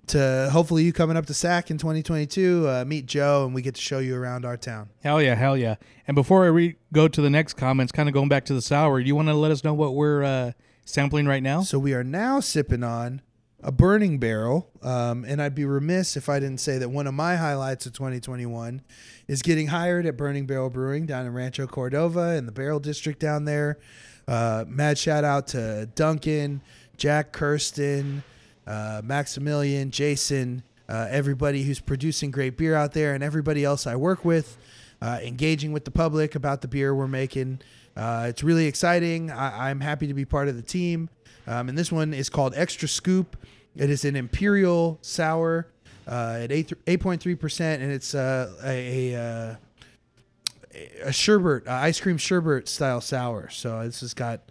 to 0.09 0.49
hopefully 0.51 0.83
you 0.83 0.93
coming 0.93 1.17
up 1.17 1.25
to 1.27 1.33
SAC 1.33 1.71
in 1.71 1.77
2022. 1.77 2.67
Uh, 2.67 2.85
meet 2.85 3.05
Joe, 3.05 3.45
and 3.45 3.53
we 3.53 3.61
get 3.61 3.75
to 3.75 3.81
show 3.81 3.99
you 3.99 4.15
around 4.15 4.45
our 4.45 4.57
town. 4.57 4.89
Hell 5.01 5.21
yeah, 5.21 5.35
hell 5.35 5.57
yeah. 5.57 5.75
And 6.07 6.15
before 6.15 6.43
I 6.43 6.47
re- 6.47 6.75
go 6.93 7.07
to 7.07 7.21
the 7.21 7.29
next 7.29 7.53
comments, 7.53 7.91
kind 7.91 8.09
of 8.09 8.13
going 8.13 8.29
back 8.29 8.45
to 8.45 8.53
the 8.53 8.61
sour, 8.61 9.01
do 9.01 9.07
you 9.07 9.15
want 9.15 9.27
to 9.27 9.33
let 9.33 9.51
us 9.51 9.63
know 9.63 9.73
what 9.73 9.95
we're 9.95 10.23
uh, 10.23 10.51
sampling 10.85 11.25
right 11.25 11.43
now? 11.43 11.61
So 11.61 11.79
we 11.79 11.93
are 11.93 12.03
now 12.03 12.39
sipping 12.39 12.83
on 12.83 13.21
a 13.61 13.71
burning 13.71 14.19
barrel. 14.19 14.69
Um, 14.81 15.25
and 15.25 15.41
I'd 15.41 15.55
be 15.55 15.65
remiss 15.65 16.15
if 16.15 16.29
I 16.29 16.39
didn't 16.39 16.59
say 16.59 16.77
that 16.77 16.89
one 16.89 17.07
of 17.07 17.13
my 17.13 17.35
highlights 17.35 17.85
of 17.85 17.93
2021 17.93 18.81
is 19.27 19.41
getting 19.41 19.67
hired 19.67 20.05
at 20.05 20.17
Burning 20.17 20.45
Barrel 20.45 20.69
Brewing 20.69 21.05
down 21.05 21.25
in 21.25 21.33
Rancho 21.33 21.67
Cordova 21.67 22.35
in 22.35 22.45
the 22.45 22.51
Barrel 22.51 22.79
District 22.79 23.19
down 23.19 23.45
there. 23.45 23.79
Uh, 24.27 24.63
mad 24.67 24.97
shout 24.97 25.23
out 25.23 25.47
to 25.47 25.89
Duncan, 25.95 26.61
Jack 26.97 27.31
Kirsten, 27.31 28.23
uh, 28.69 29.01
Maximilian, 29.03 29.91
Jason, 29.91 30.63
uh, 30.87 31.07
everybody 31.09 31.63
who's 31.63 31.79
producing 31.79 32.31
great 32.31 32.55
beer 32.55 32.75
out 32.75 32.93
there, 32.93 33.13
and 33.13 33.23
everybody 33.23 33.65
else 33.65 33.85
I 33.85 33.95
work 33.95 34.23
with, 34.23 34.57
uh, 35.01 35.19
engaging 35.23 35.73
with 35.73 35.83
the 35.83 35.91
public 35.91 36.35
about 36.35 36.61
the 36.61 36.67
beer 36.67 36.95
we're 36.95 37.07
making. 37.07 37.59
Uh, 37.97 38.27
it's 38.29 38.43
really 38.43 38.67
exciting. 38.67 39.31
I, 39.31 39.69
I'm 39.69 39.81
happy 39.81 40.07
to 40.07 40.13
be 40.13 40.23
part 40.23 40.47
of 40.47 40.55
the 40.55 40.61
team. 40.61 41.09
Um, 41.47 41.67
and 41.67 41.77
this 41.77 41.91
one 41.91 42.13
is 42.13 42.29
called 42.29 42.53
Extra 42.55 42.87
Scoop. 42.87 43.35
It 43.75 43.89
is 43.89 44.05
an 44.05 44.15
imperial 44.15 44.99
sour 45.01 45.67
at 46.07 46.51
8, 46.51 46.73
8.3%, 46.85 47.59
and 47.59 47.91
it's 47.91 48.13
a, 48.13 48.53
a 48.63 49.57
a 51.03 51.11
sherbet, 51.11 51.67
uh, 51.67 51.73
ice 51.73 51.99
cream 51.99 52.17
sherbet 52.17 52.67
style 52.67 53.01
sour. 53.01 53.49
So 53.49 53.83
this 53.83 54.01
has 54.01 54.13
got, 54.13 54.41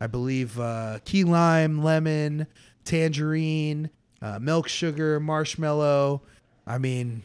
I 0.00 0.06
believe, 0.06 0.58
uh, 0.58 0.98
key 1.04 1.24
lime, 1.24 1.82
lemon, 1.82 2.46
tangerine, 2.84 3.90
uh, 4.22 4.38
milk 4.38 4.68
sugar, 4.68 5.20
marshmallow. 5.20 6.22
I 6.66 6.78
mean, 6.78 7.22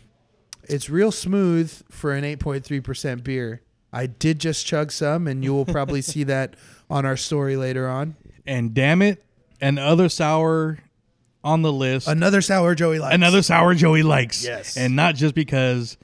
it's 0.64 0.90
real 0.90 1.12
smooth 1.12 1.72
for 1.90 2.14
an 2.14 2.24
8.3% 2.24 3.24
beer. 3.24 3.62
I 3.92 4.06
did 4.06 4.40
just 4.40 4.66
chug 4.66 4.92
some, 4.92 5.28
and 5.28 5.44
you 5.44 5.54
will 5.54 5.66
probably 5.66 6.02
see 6.02 6.24
that 6.26 6.56
on 6.90 7.06
our 7.06 7.18
story 7.18 7.56
later 7.56 7.88
on. 7.88 8.16
And 8.46 8.74
damn 8.74 9.02
it, 9.02 9.24
another 9.62 10.10
sour 10.10 10.80
on 11.44 11.62
the 11.62 11.72
list. 11.72 12.08
Another 12.08 12.42
sour 12.42 12.76
Joey 12.76 13.00
likes. 13.00 13.16
another 13.16 13.42
sour 13.42 13.74
Joey 13.74 14.04
likes. 14.04 14.44
Yes. 14.44 14.78
And 14.78 14.96
not 14.96 15.16
just 15.16 15.36
because 15.36 15.98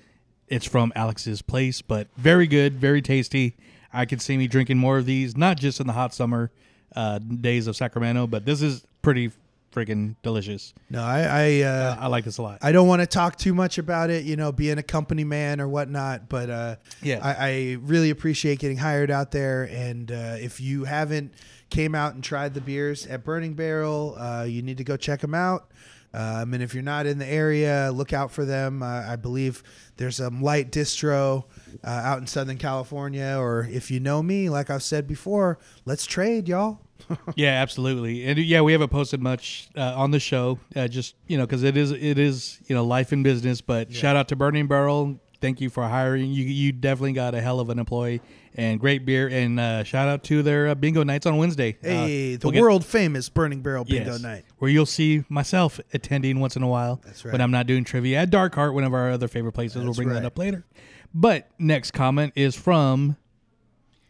it's 0.47 0.65
from 0.65 0.93
Alex's 0.95 1.41
place, 1.41 1.81
but 1.81 2.07
very 2.17 2.47
good, 2.47 2.75
very 2.75 3.01
tasty. 3.01 3.55
I 3.91 4.05
could 4.05 4.21
see 4.21 4.37
me 4.37 4.47
drinking 4.47 4.77
more 4.77 4.97
of 4.97 5.05
these, 5.05 5.35
not 5.35 5.57
just 5.57 5.79
in 5.79 5.87
the 5.87 5.93
hot 5.93 6.13
summer 6.13 6.51
uh, 6.95 7.19
days 7.19 7.67
of 7.67 7.75
Sacramento, 7.75 8.27
but 8.27 8.45
this 8.45 8.61
is 8.61 8.85
pretty 9.01 9.31
freaking 9.75 10.15
delicious. 10.23 10.73
No, 10.89 11.03
I 11.03 11.21
I, 11.21 11.61
uh, 11.61 11.97
I 11.99 12.07
like 12.07 12.23
this 12.23 12.37
a 12.37 12.41
lot. 12.41 12.59
I 12.61 12.71
don't 12.71 12.87
want 12.87 13.01
to 13.01 13.07
talk 13.07 13.35
too 13.35 13.53
much 13.53 13.77
about 13.77 14.09
it, 14.09 14.23
you 14.23 14.35
know, 14.37 14.51
being 14.51 14.77
a 14.77 14.83
company 14.83 15.23
man 15.25 15.59
or 15.59 15.67
whatnot. 15.67 16.29
But 16.29 16.49
uh, 16.49 16.75
Yeah. 17.01 17.19
I, 17.21 17.35
I 17.49 17.77
really 17.81 18.09
appreciate 18.09 18.59
getting 18.59 18.77
hired 18.77 19.11
out 19.11 19.31
there. 19.31 19.63
And 19.63 20.11
uh, 20.11 20.37
if 20.39 20.61
you 20.61 20.85
haven't 20.85 21.33
came 21.69 21.93
out 21.93 22.13
and 22.13 22.23
tried 22.23 22.53
the 22.53 22.61
beers 22.61 23.05
at 23.07 23.23
Burning 23.25 23.53
Barrel, 23.53 24.15
uh, 24.17 24.43
you 24.43 24.61
need 24.61 24.77
to 24.77 24.83
go 24.83 24.95
check 24.97 25.19
them 25.19 25.33
out. 25.35 25.71
Um, 26.15 26.53
and 26.53 26.63
if 26.63 26.73
you're 26.73 26.81
not 26.81 27.05
in 27.05 27.17
the 27.17 27.27
area, 27.27 27.91
look 27.93 28.13
out 28.13 28.31
for 28.31 28.45
them. 28.45 28.81
Uh, 28.81 29.03
I 29.05 29.17
believe 29.17 29.63
there's 29.97 30.21
a 30.21 30.29
light 30.29 30.71
distro 30.71 31.43
uh, 31.83 31.89
out 31.89 32.19
in 32.19 32.27
Southern 32.27 32.57
California. 32.57 33.35
Or 33.37 33.67
if 33.69 33.91
you 33.91 33.99
know 33.99 34.23
me, 34.23 34.49
like 34.49 34.69
I've 34.69 34.83
said 34.83 35.07
before, 35.07 35.59
let's 35.83 36.05
trade, 36.05 36.47
y'all. 36.47 36.79
yeah, 37.35 37.61
absolutely. 37.61 38.25
And 38.25 38.39
yeah, 38.39 38.61
we 38.61 38.71
haven't 38.71 38.89
posted 38.89 39.21
much 39.21 39.67
uh, 39.75 39.93
on 39.95 40.11
the 40.11 40.19
show, 40.19 40.57
uh, 40.75 40.87
just 40.87 41.15
you 41.27 41.37
know, 41.37 41.45
because 41.45 41.63
it 41.63 41.75
is 41.75 41.91
it 41.91 42.17
is 42.17 42.59
you 42.67 42.75
know 42.75 42.85
life 42.85 43.11
and 43.11 43.23
business. 43.23 43.59
But 43.59 43.93
shout 43.93 44.15
out 44.15 44.29
to 44.29 44.37
Burning 44.37 44.67
Barrel. 44.67 45.19
Thank 45.45 45.61
you 45.61 45.69
for 45.69 45.87
hiring. 45.87 46.31
You 46.31 46.43
you 46.43 46.71
definitely 46.71 47.13
got 47.13 47.35
a 47.35 47.39
hell 47.39 47.59
of 47.59 47.69
an 47.69 47.77
employee 47.77 48.19
and 48.55 48.79
great 48.79 49.05
beer. 49.05 49.27
And 49.27 49.59
uh, 49.59 49.83
shout 49.83 50.07
out 50.07 50.23
to 50.23 50.41
their 50.41 50.69
uh, 50.69 50.73
bingo 50.73 51.03
nights 51.03 51.27
on 51.27 51.37
Wednesday. 51.37 51.77
Uh, 51.83 51.87
Hey, 51.87 52.35
the 52.35 52.47
we'll 52.47 52.51
get- 52.53 52.61
world 52.63 52.83
famous 52.83 53.29
Burning 53.29 53.61
Barrel 53.61 53.85
Bingo 53.85 54.13
Yes, 54.13 54.21
Night. 54.23 54.43
where 54.57 54.71
you'll 54.71 54.87
see 54.87 55.23
myself 55.29 55.79
attending 55.93 56.39
once 56.39 56.55
in 56.55 56.63
a 56.63 56.67
while. 56.67 56.99
That's 57.05 57.23
right. 57.23 57.31
When 57.31 57.41
I'm 57.41 57.51
not 57.51 57.67
doing 57.67 57.83
trivia 57.83 58.21
at 58.21 58.31
Dark 58.31 58.55
Heart, 58.55 58.73
one 58.73 58.83
of 58.85 58.95
our 58.95 59.11
other 59.11 59.27
favorite 59.27 59.51
places. 59.51 59.83
we'll 59.83 59.93
bring 59.93 60.07
right. 60.07 60.15
that 60.15 60.25
up 60.25 60.35
later. 60.39 60.65
But 61.13 61.47
next 61.59 61.91
comment 61.91 62.33
is 62.35 62.55
from 62.55 63.15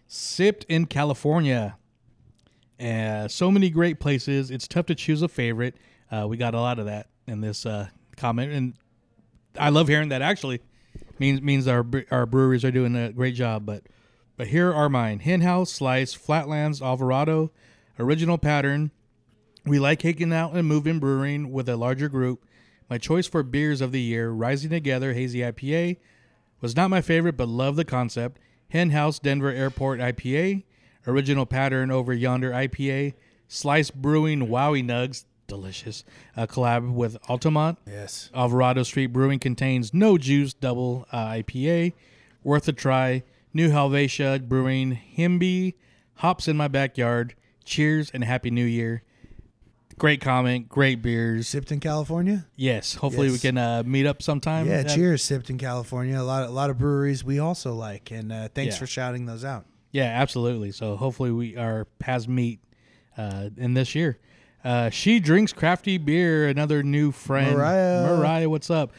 Sipped 0.08 0.64
in 0.70 0.86
California. 0.86 1.76
Uh, 2.80 3.28
so 3.28 3.52
many 3.52 3.70
great 3.70 4.00
places. 4.00 4.52
It's 4.52 4.70
tough 4.70 4.86
to 4.86 4.96
choose 4.96 5.22
a 5.22 5.28
favorite. 5.28 5.76
Uh, 6.10 6.28
we 6.30 6.38
got 6.38 6.54
a 6.56 6.62
lot 6.62 6.80
of 6.80 6.86
that 6.86 7.08
in 7.28 7.42
this 7.42 7.66
uh, 7.66 7.88
comment, 8.16 8.54
and 8.54 8.74
I 9.60 9.68
love 9.68 9.90
hearing 9.90 10.08
that. 10.10 10.22
Actually, 10.22 10.62
means 11.20 11.42
means 11.42 11.68
our 11.68 11.86
our 12.12 12.26
breweries 12.26 12.66
are 12.66 12.72
doing 12.72 12.96
a 12.96 13.12
great 13.12 13.36
job. 13.36 13.66
But 13.66 13.84
but 14.38 14.48
here 14.48 14.74
are 14.74 14.90
mine: 14.90 15.20
Hen 15.20 15.42
House, 15.42 15.72
Slice, 15.72 16.14
Flatlands, 16.14 16.82
Alvarado, 16.82 17.52
Original 18.00 18.38
Pattern. 18.38 18.92
We 19.66 19.80
like 19.80 20.02
hanging 20.02 20.34
out 20.34 20.54
and 20.54 20.68
moving 20.68 21.00
brewing 21.00 21.52
with 21.52 21.68
a 21.68 21.78
larger 21.78 22.10
group. 22.10 22.46
My 22.90 22.98
choice 22.98 23.28
for 23.28 23.44
beers 23.44 23.82
of 23.82 23.92
the 23.92 24.02
year: 24.02 24.30
Rising 24.30 24.70
Together 24.70 25.14
Hazy 25.14 25.40
IPA 25.40 25.98
was 26.62 26.76
not 26.76 26.90
my 26.90 27.02
favorite, 27.02 27.38
but 27.38 27.48
love 27.48 27.76
the 27.76 27.86
concept. 27.86 28.40
Hen 28.70 28.90
House 28.92 29.20
Denver 29.20 29.52
Airport 29.52 30.00
IPA, 30.00 30.64
Original 31.08 31.46
Pattern 31.46 31.92
Over 31.92 32.14
Yonder 32.14 32.52
IPA, 32.52 33.14
Slice 33.48 33.92
Brewing 33.92 34.48
Wowie 34.48 34.84
Nugs, 34.84 35.26
delicious. 35.48 36.04
A 36.36 36.48
collab 36.48 36.92
with 36.94 37.18
Altamont. 37.30 37.78
Yes. 37.88 38.30
Alvarado 38.34 38.84
Street 38.84 39.08
Brewing 39.08 39.40
contains 39.40 39.94
no 39.94 40.18
juice 40.18 40.54
double 40.54 41.08
uh, 41.12 41.28
IPA, 41.28 41.94
worth 42.44 42.68
a 42.68 42.74
try. 42.74 43.24
New 43.54 43.70
Helvetia 43.70 44.40
Brewing 44.50 45.00
Himby, 45.18 45.76
hops 46.16 46.48
in 46.50 46.58
my 46.58 46.68
backyard. 46.68 47.36
Cheers 47.64 48.12
and 48.14 48.24
happy 48.24 48.52
New 48.52 48.66
Year. 48.66 49.02
Great 49.98 50.20
comment, 50.20 50.68
great 50.68 51.02
beers. 51.02 51.48
Sipped 51.48 51.72
in 51.72 51.80
California? 51.80 52.46
Yes, 52.58 52.96
hopefully 52.96 53.32
we 53.32 53.40
can 53.40 53.58
uh, 53.58 53.82
meet 53.86 54.06
up 54.06 54.22
sometime. 54.22 54.68
Yeah, 54.68 54.80
Uh, 54.82 54.84
cheers, 54.84 55.24
sipped 55.24 55.50
in 55.50 55.58
California. 55.58 56.20
A 56.20 56.22
lot, 56.22 56.44
a 56.44 56.52
lot 56.52 56.70
of 56.70 56.78
breweries 56.78 57.24
we 57.24 57.40
also 57.40 57.74
like, 57.74 58.12
and 58.12 58.30
uh, 58.32 58.50
thanks 58.54 58.76
Yeah. 58.76 58.80
for 58.80 58.88
shouting 58.88 59.26
those 59.26 59.46
out. 59.46 59.66
Yeah, 59.92 60.04
absolutely. 60.14 60.74
So 60.74 60.98
hopefully 60.98 61.32
we 61.32 61.56
our 61.56 61.86
paths 62.00 62.28
meet 62.28 62.60
uh, 63.18 63.50
in 63.56 63.74
this 63.74 63.96
year. 63.96 64.18
Uh, 64.66 64.90
she 64.90 65.20
drinks 65.20 65.54
crafty 65.54 66.00
beer. 66.00 66.48
Another 66.48 66.82
new 66.82 67.12
friend, 67.12 67.56
Mariah. 67.56 68.18
Mariah, 68.18 68.50
what's 68.50 68.72
up? 68.72 68.92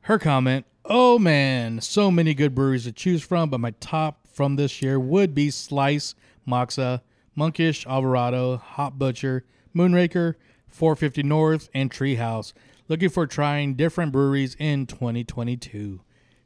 Her 0.00 0.18
comment: 0.18 0.64
Oh 0.86 1.18
man, 1.18 1.82
so 1.82 2.10
many 2.10 2.32
good 2.32 2.54
breweries 2.54 2.84
to 2.84 2.92
choose 2.92 3.22
from, 3.22 3.50
but 3.50 3.60
my 3.60 3.72
top 3.72 4.26
from 4.26 4.56
this 4.56 4.80
year 4.80 4.98
would 4.98 5.34
be 5.34 5.50
Slice, 5.50 6.14
Moksa, 6.48 7.02
Monkish, 7.34 7.86
Alvarado, 7.86 8.56
Hot 8.56 8.98
Butcher, 8.98 9.44
Moonraker, 9.76 10.36
450 10.68 11.24
North, 11.24 11.68
and 11.74 11.90
Treehouse. 11.90 12.54
Looking 12.88 13.10
for 13.10 13.26
trying 13.26 13.74
different 13.74 14.12
breweries 14.12 14.56
in 14.58 14.86
2022. 14.86 16.00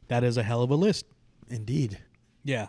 That 0.08 0.24
is 0.24 0.36
a 0.36 0.42
hell 0.42 0.62
of 0.62 0.70
a 0.70 0.74
list. 0.74 1.06
Indeed. 1.48 2.00
Yeah. 2.42 2.66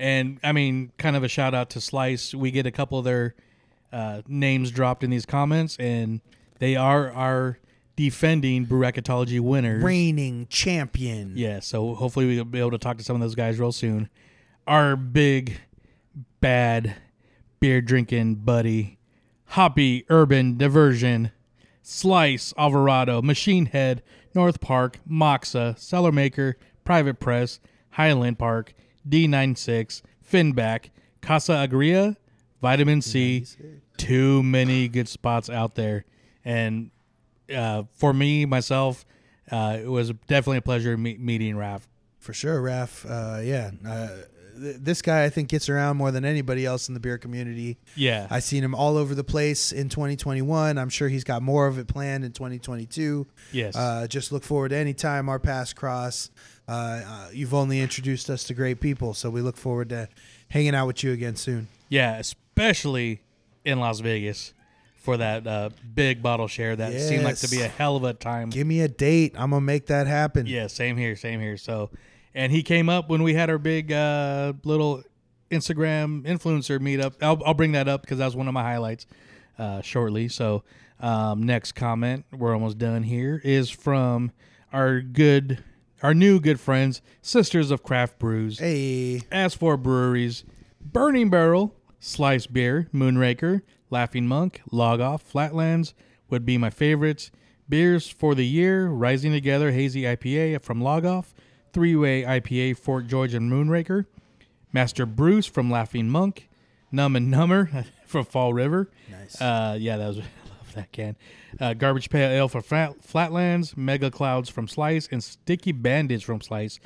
And 0.00 0.40
I 0.42 0.50
mean, 0.50 0.90
kind 0.98 1.14
of 1.14 1.22
a 1.22 1.28
shout 1.28 1.54
out 1.54 1.70
to 1.70 1.80
Slice. 1.80 2.34
We 2.34 2.50
get 2.50 2.66
a 2.66 2.72
couple 2.72 2.98
of 2.98 3.04
their 3.04 3.36
uh, 3.96 4.20
names 4.28 4.70
dropped 4.70 5.02
in 5.02 5.08
these 5.08 5.24
comments, 5.24 5.76
and 5.78 6.20
they 6.58 6.76
are 6.76 7.10
our 7.12 7.58
defending 7.96 8.66
Bracketology 8.66 9.40
winners. 9.40 9.82
Reigning 9.82 10.46
champion. 10.50 11.32
Yeah, 11.34 11.60
so 11.60 11.94
hopefully 11.94 12.26
we'll 12.26 12.44
be 12.44 12.58
able 12.58 12.72
to 12.72 12.78
talk 12.78 12.98
to 12.98 13.04
some 13.04 13.16
of 13.16 13.22
those 13.22 13.34
guys 13.34 13.58
real 13.58 13.72
soon. 13.72 14.10
Our 14.66 14.96
big, 14.96 15.60
bad, 16.42 16.96
beer 17.58 17.80
drinking 17.80 18.34
buddy, 18.36 18.98
Hoppy 19.46 20.04
Urban 20.10 20.58
Diversion, 20.58 21.32
Slice 21.80 22.52
Alvarado, 22.58 23.22
Machine 23.22 23.64
Head, 23.64 24.02
North 24.34 24.60
Park, 24.60 24.98
Moksa, 25.10 25.78
Cellar 25.78 26.12
Maker, 26.12 26.58
Private 26.84 27.18
Press, 27.18 27.60
Highland 27.92 28.38
Park, 28.38 28.74
D96, 29.08 30.02
Finback, 30.30 30.90
Casa 31.22 31.52
Agria, 31.52 32.16
Vitamin 32.60 33.00
C. 33.00 33.46
Too 33.96 34.42
many 34.42 34.88
good 34.88 35.08
spots 35.08 35.48
out 35.50 35.74
there. 35.74 36.04
And 36.44 36.90
uh, 37.54 37.84
for 37.94 38.12
me, 38.12 38.44
myself, 38.44 39.04
uh, 39.50 39.78
it 39.82 39.88
was 39.88 40.10
definitely 40.26 40.58
a 40.58 40.62
pleasure 40.62 40.96
me- 40.96 41.16
meeting 41.18 41.54
Raph. 41.56 41.82
For 42.18 42.32
sure, 42.32 42.60
Raf. 42.60 43.06
Uh, 43.08 43.40
yeah. 43.42 43.70
Uh, 43.86 44.08
th- 44.60 44.76
this 44.80 45.00
guy, 45.02 45.24
I 45.24 45.28
think, 45.28 45.48
gets 45.48 45.68
around 45.68 45.96
more 45.96 46.10
than 46.10 46.24
anybody 46.24 46.66
else 46.66 46.88
in 46.88 46.94
the 46.94 47.00
beer 47.00 47.18
community. 47.18 47.78
Yeah. 47.94 48.26
I 48.30 48.40
seen 48.40 48.64
him 48.64 48.74
all 48.74 48.96
over 48.96 49.14
the 49.14 49.22
place 49.24 49.70
in 49.70 49.88
2021. 49.88 50.76
I'm 50.78 50.88
sure 50.88 51.08
he's 51.08 51.22
got 51.24 51.42
more 51.42 51.66
of 51.68 51.78
it 51.78 51.86
planned 51.86 52.24
in 52.24 52.32
2022. 52.32 53.26
yes. 53.52 53.76
Uh, 53.76 54.06
just 54.08 54.32
look 54.32 54.42
forward 54.42 54.70
to 54.70 54.76
any 54.76 54.92
time 54.94 55.28
our 55.28 55.38
paths 55.38 55.72
cross. 55.72 56.30
Uh, 56.68 57.00
uh, 57.06 57.28
you've 57.32 57.54
only 57.54 57.80
introduced 57.80 58.28
us 58.28 58.42
to 58.44 58.54
great 58.54 58.80
people, 58.80 59.14
so 59.14 59.30
we 59.30 59.40
look 59.40 59.56
forward 59.56 59.88
to 59.90 60.08
hanging 60.48 60.74
out 60.74 60.88
with 60.88 61.04
you 61.04 61.12
again 61.12 61.36
soon. 61.36 61.68
yeah, 61.88 62.18
especially 62.18 63.20
in 63.66 63.80
Las 63.80 64.00
Vegas 64.00 64.54
for 64.94 65.16
that 65.18 65.46
uh, 65.46 65.70
big 65.94 66.22
bottle 66.22 66.48
share. 66.48 66.74
That 66.76 66.98
seemed 67.00 67.24
like 67.24 67.36
to 67.36 67.48
be 67.48 67.58
a 67.58 67.64
Yes. 67.64 67.72
hell 67.76 67.96
of 67.96 68.04
a 68.04 68.14
time. 68.14 68.50
Give 68.50 68.66
me 68.66 68.80
a 68.80 68.88
date. 68.88 69.34
I'm 69.36 69.50
gonna 69.50 69.60
make 69.60 69.86
that 69.86 70.06
happen. 70.06 70.46
Yeah, 70.46 70.66
same 70.68 70.96
here, 70.96 71.14
same 71.16 71.40
here. 71.40 71.56
So, 71.56 71.90
and 72.34 72.50
he 72.52 72.62
came 72.62 72.88
up 72.88 73.08
when 73.08 73.22
we 73.22 73.34
had 73.34 73.50
our 73.50 73.58
big 73.58 73.92
uh, 73.92 74.54
little 74.64 75.02
Instagram 75.50 76.22
influencer 76.22 76.78
meetup. 76.80 77.14
I'll, 77.22 77.40
I'll 77.44 77.54
bring 77.54 77.72
that 77.72 77.88
up 77.88 78.02
because 78.02 78.18
that 78.18 78.24
was 78.26 78.36
one 78.36 78.48
of 78.48 78.54
my 78.54 78.62
highlights 78.62 79.06
uh, 79.58 79.80
shortly. 79.80 80.28
So, 80.28 80.64
um, 81.00 81.42
next 81.44 81.72
comment, 81.72 82.24
we're 82.32 82.52
almost 82.54 82.78
done 82.78 83.02
here, 83.04 83.40
is 83.44 83.70
from 83.70 84.32
our 84.72 85.00
good, 85.00 85.62
our 86.02 86.14
new 86.14 86.40
good 86.40 86.58
friends, 86.58 87.00
Sisters 87.22 87.70
of 87.70 87.82
Craft 87.82 88.18
Brews. 88.18 88.58
Hey, 88.58 89.22
As 89.30 89.54
for 89.54 89.76
breweries, 89.76 90.44
Burning 90.80 91.30
Barrel, 91.30 91.74
Slice 92.06 92.46
Beer, 92.46 92.88
Moonraker, 92.94 93.62
Laughing 93.90 94.28
Monk, 94.28 94.60
Log 94.70 95.00
Off, 95.00 95.22
Flatlands 95.22 95.92
would 96.30 96.46
be 96.46 96.56
my 96.56 96.70
favorites. 96.70 97.32
Beers 97.68 98.08
for 98.08 98.36
the 98.36 98.46
year, 98.46 98.86
Rising 98.86 99.32
Together 99.32 99.72
Hazy 99.72 100.02
IPA 100.02 100.62
from 100.62 100.80
Log 100.80 101.04
Off, 101.04 101.34
Three 101.72 101.96
Way 101.96 102.22
IPA 102.22 102.78
Fort 102.78 103.08
George 103.08 103.34
and 103.34 103.50
Moonraker, 103.50 104.06
Master 104.72 105.04
Bruce 105.04 105.46
from 105.46 105.68
Laughing 105.68 106.08
Monk, 106.08 106.48
Numb 106.92 107.16
and 107.16 107.28
Number 107.28 107.84
from 108.06 108.24
Fall 108.24 108.54
River. 108.54 108.88
Nice. 109.10 109.40
Uh, 109.40 109.76
yeah, 109.78 109.96
that 109.96 110.06
was 110.06 110.18
I 110.18 110.20
love 110.20 110.74
that 110.76 110.92
can. 110.92 111.16
Uh, 111.58 111.74
Garbage 111.74 112.08
Pail 112.08 112.30
Ale 112.30 112.48
for 112.48 112.60
Flat, 112.60 113.02
Flatlands, 113.02 113.76
Mega 113.76 114.12
Clouds 114.12 114.48
from 114.48 114.68
Slice, 114.68 115.08
and 115.10 115.24
Sticky 115.24 115.72
Bandage 115.72 116.24
from 116.24 116.40
Slice. 116.40 116.78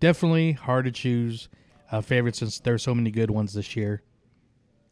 definitely 0.00 0.50
hard 0.50 0.84
to 0.86 0.90
choose 0.90 1.48
a 1.92 2.02
favorite 2.02 2.34
since 2.34 2.58
there's 2.58 2.82
so 2.82 2.92
many 2.92 3.12
good 3.12 3.30
ones 3.30 3.52
this 3.52 3.76
year. 3.76 4.02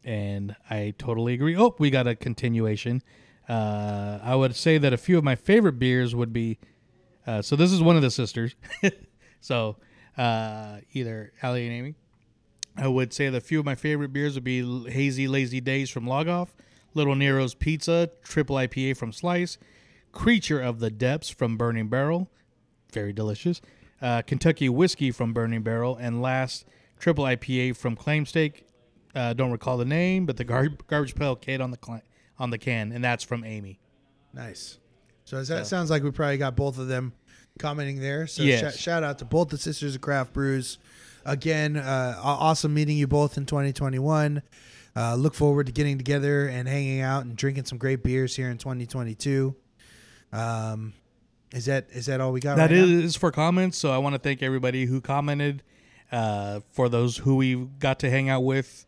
And 0.05 0.55
I 0.69 0.93
totally 0.97 1.33
agree. 1.33 1.55
Oh, 1.55 1.75
we 1.79 1.89
got 1.89 2.07
a 2.07 2.15
continuation. 2.15 3.01
Uh, 3.47 4.19
I 4.21 4.35
would 4.35 4.55
say 4.55 4.77
that 4.77 4.93
a 4.93 4.97
few 4.97 5.17
of 5.17 5.23
my 5.23 5.35
favorite 5.35 5.79
beers 5.79 6.15
would 6.15 6.33
be. 6.33 6.59
Uh, 7.25 7.41
so 7.41 7.55
this 7.55 7.71
is 7.71 7.81
one 7.81 7.95
of 7.95 8.01
the 8.01 8.11
sisters. 8.11 8.55
so 9.39 9.77
uh, 10.17 10.77
either 10.93 11.33
Allie 11.41 11.65
and 11.65 11.75
Amy. 11.75 11.95
I 12.75 12.87
would 12.87 13.13
say 13.13 13.29
that 13.29 13.37
a 13.37 13.41
few 13.41 13.59
of 13.59 13.65
my 13.65 13.75
favorite 13.75 14.11
beers 14.11 14.35
would 14.35 14.43
be 14.43 14.89
Hazy 14.89 15.27
Lazy 15.27 15.61
Days 15.61 15.89
from 15.89 16.07
Log 16.07 16.27
Off, 16.27 16.55
Little 16.93 17.15
Nero's 17.15 17.53
Pizza, 17.53 18.09
Triple 18.23 18.55
IPA 18.55 18.97
from 18.97 19.11
Slice, 19.11 19.57
Creature 20.11 20.61
of 20.61 20.79
the 20.79 20.89
Depths 20.89 21.29
from 21.29 21.55
Burning 21.55 21.87
Barrel, 21.87 22.29
very 22.91 23.13
delicious, 23.13 23.61
uh, 24.01 24.23
Kentucky 24.23 24.69
Whiskey 24.69 25.11
from 25.11 25.33
Burning 25.33 25.61
Barrel, 25.61 25.95
and 25.95 26.21
last, 26.21 26.65
Triple 26.99 27.25
IPA 27.25 27.75
from 27.75 27.95
Claimstake. 27.95 28.63
Uh, 29.15 29.33
don't 29.33 29.51
recall 29.51 29.77
the 29.77 29.85
name, 29.85 30.25
but 30.25 30.37
the 30.37 30.43
gar- 30.43 30.69
Garbage 30.87 31.15
Pail 31.15 31.35
Kid 31.35 31.61
on 31.61 31.71
the 31.71 31.77
cl- 31.83 32.01
on 32.39 32.49
the 32.49 32.57
can, 32.57 32.91
and 32.91 33.03
that's 33.03 33.23
from 33.23 33.43
Amy. 33.43 33.79
Nice. 34.33 34.79
So 35.25 35.41
that 35.43 35.67
sounds 35.67 35.89
like 35.89 36.03
we 36.03 36.11
probably 36.11 36.37
got 36.37 36.55
both 36.55 36.77
of 36.77 36.87
them 36.87 37.13
commenting 37.59 37.99
there. 38.01 38.27
So 38.27 38.43
Yes. 38.43 38.75
sh- 38.75 38.81
shout 38.81 39.03
out 39.03 39.19
to 39.19 39.25
both 39.25 39.49
the 39.49 39.57
sisters 39.57 39.95
of 39.95 40.01
craft 40.01 40.33
brews. 40.33 40.79
Again, 41.25 41.77
uh, 41.77 42.19
awesome 42.21 42.73
meeting 42.73 42.97
you 42.97 43.07
both 43.07 43.37
in 43.37 43.45
2021. 43.45 44.41
Uh, 44.95 45.15
look 45.15 45.33
forward 45.33 45.67
to 45.67 45.71
getting 45.71 45.97
together 45.97 46.47
and 46.47 46.67
hanging 46.67 46.99
out 47.01 47.23
and 47.25 47.35
drinking 47.35 47.65
some 47.65 47.77
great 47.77 48.03
beers 48.03 48.35
here 48.35 48.49
in 48.49 48.57
2022. 48.57 49.55
Um, 50.31 50.93
is 51.51 51.65
that 51.65 51.87
is 51.91 52.07
that 52.07 52.19
all 52.19 52.31
we 52.31 52.39
got? 52.39 52.57
That 52.57 52.71
right 52.71 52.79
now? 52.87 53.07
for 53.11 53.31
comments. 53.31 53.77
So 53.77 53.91
I 53.91 53.97
want 53.99 54.13
to 54.15 54.19
thank 54.19 54.41
everybody 54.41 54.85
who 54.85 55.01
commented. 55.01 55.63
Uh, 56.11 56.59
for 56.71 56.89
those 56.89 57.17
who 57.17 57.35
we 57.37 57.55
got 57.79 57.97
to 57.99 58.09
hang 58.09 58.29
out 58.29 58.41
with 58.41 58.85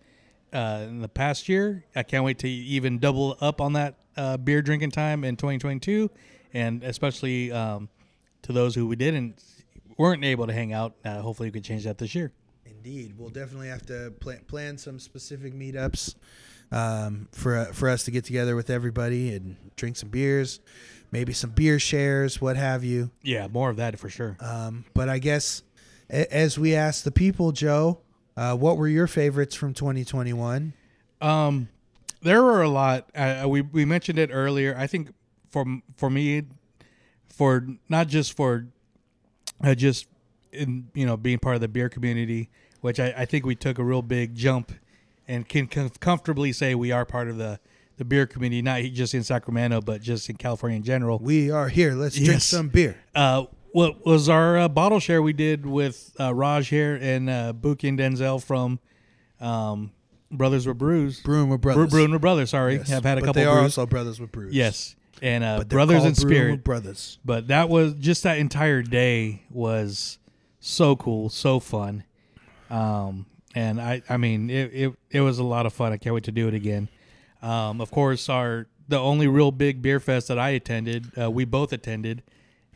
uh, 0.56 0.86
in 0.88 1.02
the 1.02 1.10
past 1.10 1.50
year, 1.50 1.84
I 1.96 2.04
can't 2.04 2.24
wait 2.24 2.40
to 2.40 2.50
even 2.50 3.00
double 3.00 3.38
up 3.42 3.60
on 3.62 3.74
that 3.74 3.96
uh, 4.18 4.38
beer 4.38 4.62
drinking 4.62 4.92
time 4.92 5.24
in 5.24 5.36
2022, 5.36 6.10
and 6.54 6.84
especially 6.84 7.52
um, 7.52 7.90
to 8.44 8.54
those 8.54 8.74
who 8.76 8.88
we 8.88 8.96
didn't 8.96 9.44
weren't 9.98 10.24
able 10.24 10.48
to 10.48 10.54
hang 10.54 10.74
out. 10.74 10.96
Uh, 11.04 11.20
hopefully, 11.22 11.50
we 11.50 11.54
can 11.54 11.64
change 11.64 11.84
that 11.84 11.98
this 11.98 12.16
year. 12.16 12.32
Indeed, 12.66 13.16
we'll 13.18 13.30
definitely 13.30 13.68
have 13.70 13.86
to 13.88 14.12
plan, 14.20 14.40
plan 14.48 14.78
some 14.78 15.00
specific 15.00 15.54
meetups 15.54 16.16
um, 16.72 17.28
for 17.32 17.66
for 17.74 17.90
us 17.90 18.04
to 18.06 18.12
get 18.12 18.24
together 18.26 18.56
with 18.56 18.70
everybody 18.70 19.34
and 19.36 19.58
drink 19.76 19.96
some 19.98 20.10
beers, 20.10 20.60
maybe 21.12 21.34
some 21.34 21.50
beer 21.52 21.80
shares, 21.80 22.40
what 22.40 22.56
have 22.58 22.84
you. 22.84 23.12
Yeah, 23.22 23.48
more 23.48 23.70
of 23.70 23.78
that 23.78 24.00
for 24.00 24.10
sure. 24.10 24.38
Um, 24.40 24.86
but 24.94 25.10
I 25.10 25.20
guess 25.20 25.64
a- 26.10 26.32
as 26.34 26.58
we 26.60 26.76
ask 26.76 27.04
the 27.04 27.12
people, 27.12 27.52
Joe, 27.52 28.00
uh, 28.38 28.56
what 28.56 28.78
were 28.78 28.88
your 28.88 29.08
favorites 29.08 29.56
from 29.56 29.74
2021? 29.74 30.74
Um, 31.22 31.70
there 32.22 32.42
were 32.44 32.62
a 32.62 32.70
lot. 32.70 33.10
Uh, 33.16 33.46
we 33.48 33.62
we 33.62 33.86
mentioned 33.86 34.20
it 34.20 34.30
earlier. 34.34 34.76
I 34.78 34.88
think 34.88 35.14
for 35.50 35.66
for 35.96 36.10
me, 36.10 36.44
for 37.30 37.68
not 37.90 38.08
just 38.08 38.36
for 38.36 38.68
uh, 39.64 39.76
just 39.76 40.08
in 40.52 40.88
you 40.94 41.06
know 41.06 41.18
being 41.18 41.40
part 41.40 41.56
of 41.56 41.62
the 41.62 41.68
beer 41.68 41.90
community, 41.90 42.50
which 42.82 43.00
I, 43.00 43.14
I 43.18 43.26
think 43.26 43.46
we 43.46 43.56
took 43.56 43.78
a 43.80 43.84
real 43.84 44.02
big 44.02 44.36
jump, 44.36 44.72
and 45.28 45.48
can 45.48 45.68
com- 45.68 45.90
comfortably 46.00 46.52
say 46.52 46.76
we 46.76 46.92
are 46.92 47.06
part 47.06 47.28
of 47.30 47.38
the 47.38 47.60
the 47.98 48.04
beer 48.06 48.26
community, 48.26 48.62
not 48.62 48.82
just 48.94 49.14
in 49.14 49.24
Sacramento, 49.24 49.80
but 49.82 50.02
just 50.02 50.30
in 50.30 50.36
California 50.36 50.76
in 50.78 50.84
general. 50.84 51.18
We 51.20 51.50
are 51.52 51.70
here. 51.70 51.94
Let's 51.94 52.16
drink 52.16 52.30
Yes. 52.34 52.44
some 52.44 52.68
beer. 52.68 52.98
Uh, 53.14 53.46
what 53.76 54.06
was 54.06 54.30
our 54.30 54.58
uh, 54.58 54.68
bottle 54.70 55.02
share 55.02 55.22
we 55.22 55.34
did 55.34 55.66
with 55.66 56.16
uh, 56.18 56.34
Raj 56.34 56.70
here 56.70 56.98
and 57.02 57.30
uh, 57.30 57.52
Buki 57.52 57.90
and 57.90 58.00
Denzel 58.00 58.42
from 58.42 58.80
um, 59.42 59.92
Brothers 60.32 60.66
with 60.66 60.78
Brews. 60.78 61.20
Brewing 61.20 61.50
with 61.50 61.60
brothers. 61.60 61.90
Brewing 61.90 62.12
with 62.12 62.22
Brothers. 62.22 62.52
Sorry, 62.52 62.76
Yes. 62.78 62.88
have 62.88 63.04
had 63.04 63.18
a 63.18 63.22
but 63.22 63.26
couple 63.28 63.42
they 63.42 63.46
are 63.46 63.56
brews. 63.60 63.78
also 63.78 63.86
brothers 63.86 64.18
with 64.22 64.32
brews. 64.32 64.54
yes, 64.56 64.96
and 65.22 65.44
uh, 65.44 65.58
but 65.58 65.70
they're 65.70 65.76
Brothers 65.76 65.98
called 65.98 66.08
in 66.08 66.16
Spirit. 66.16 66.52
with 66.52 66.64
brothers. 66.64 67.20
But 67.26 67.50
that 67.50 67.68
was 67.68 67.96
just 67.96 68.24
that 68.24 68.38
entire 68.38 68.82
day 68.82 69.44
was 69.52 70.20
so 70.62 70.96
cool, 70.96 71.28
so 71.28 71.60
fun. 71.60 72.06
Um, 72.70 73.26
and 73.54 73.82
I, 73.82 74.02
I 74.10 74.16
mean, 74.16 74.50
it, 74.50 74.72
it, 74.74 74.94
it 75.12 75.20
was 75.20 75.38
a 75.40 75.44
lot 75.44 75.66
of 75.66 75.74
fun. 75.74 75.92
I 75.92 75.98
can't 75.98 76.14
wait 76.16 76.24
to 76.26 76.32
do 76.32 76.48
it 76.48 76.54
again. 76.54 76.88
Um, 77.42 77.82
of 77.82 77.92
course, 77.92 78.30
our 78.30 78.68
the 78.88 79.00
only 79.00 79.28
real 79.28 79.52
big 79.52 79.82
beer 79.82 80.00
fest 80.00 80.30
that 80.30 80.40
I 80.40 80.52
attended, 80.52 81.12
uh, 81.20 81.30
we 81.30 81.44
both 81.44 81.74
attended, 81.74 82.24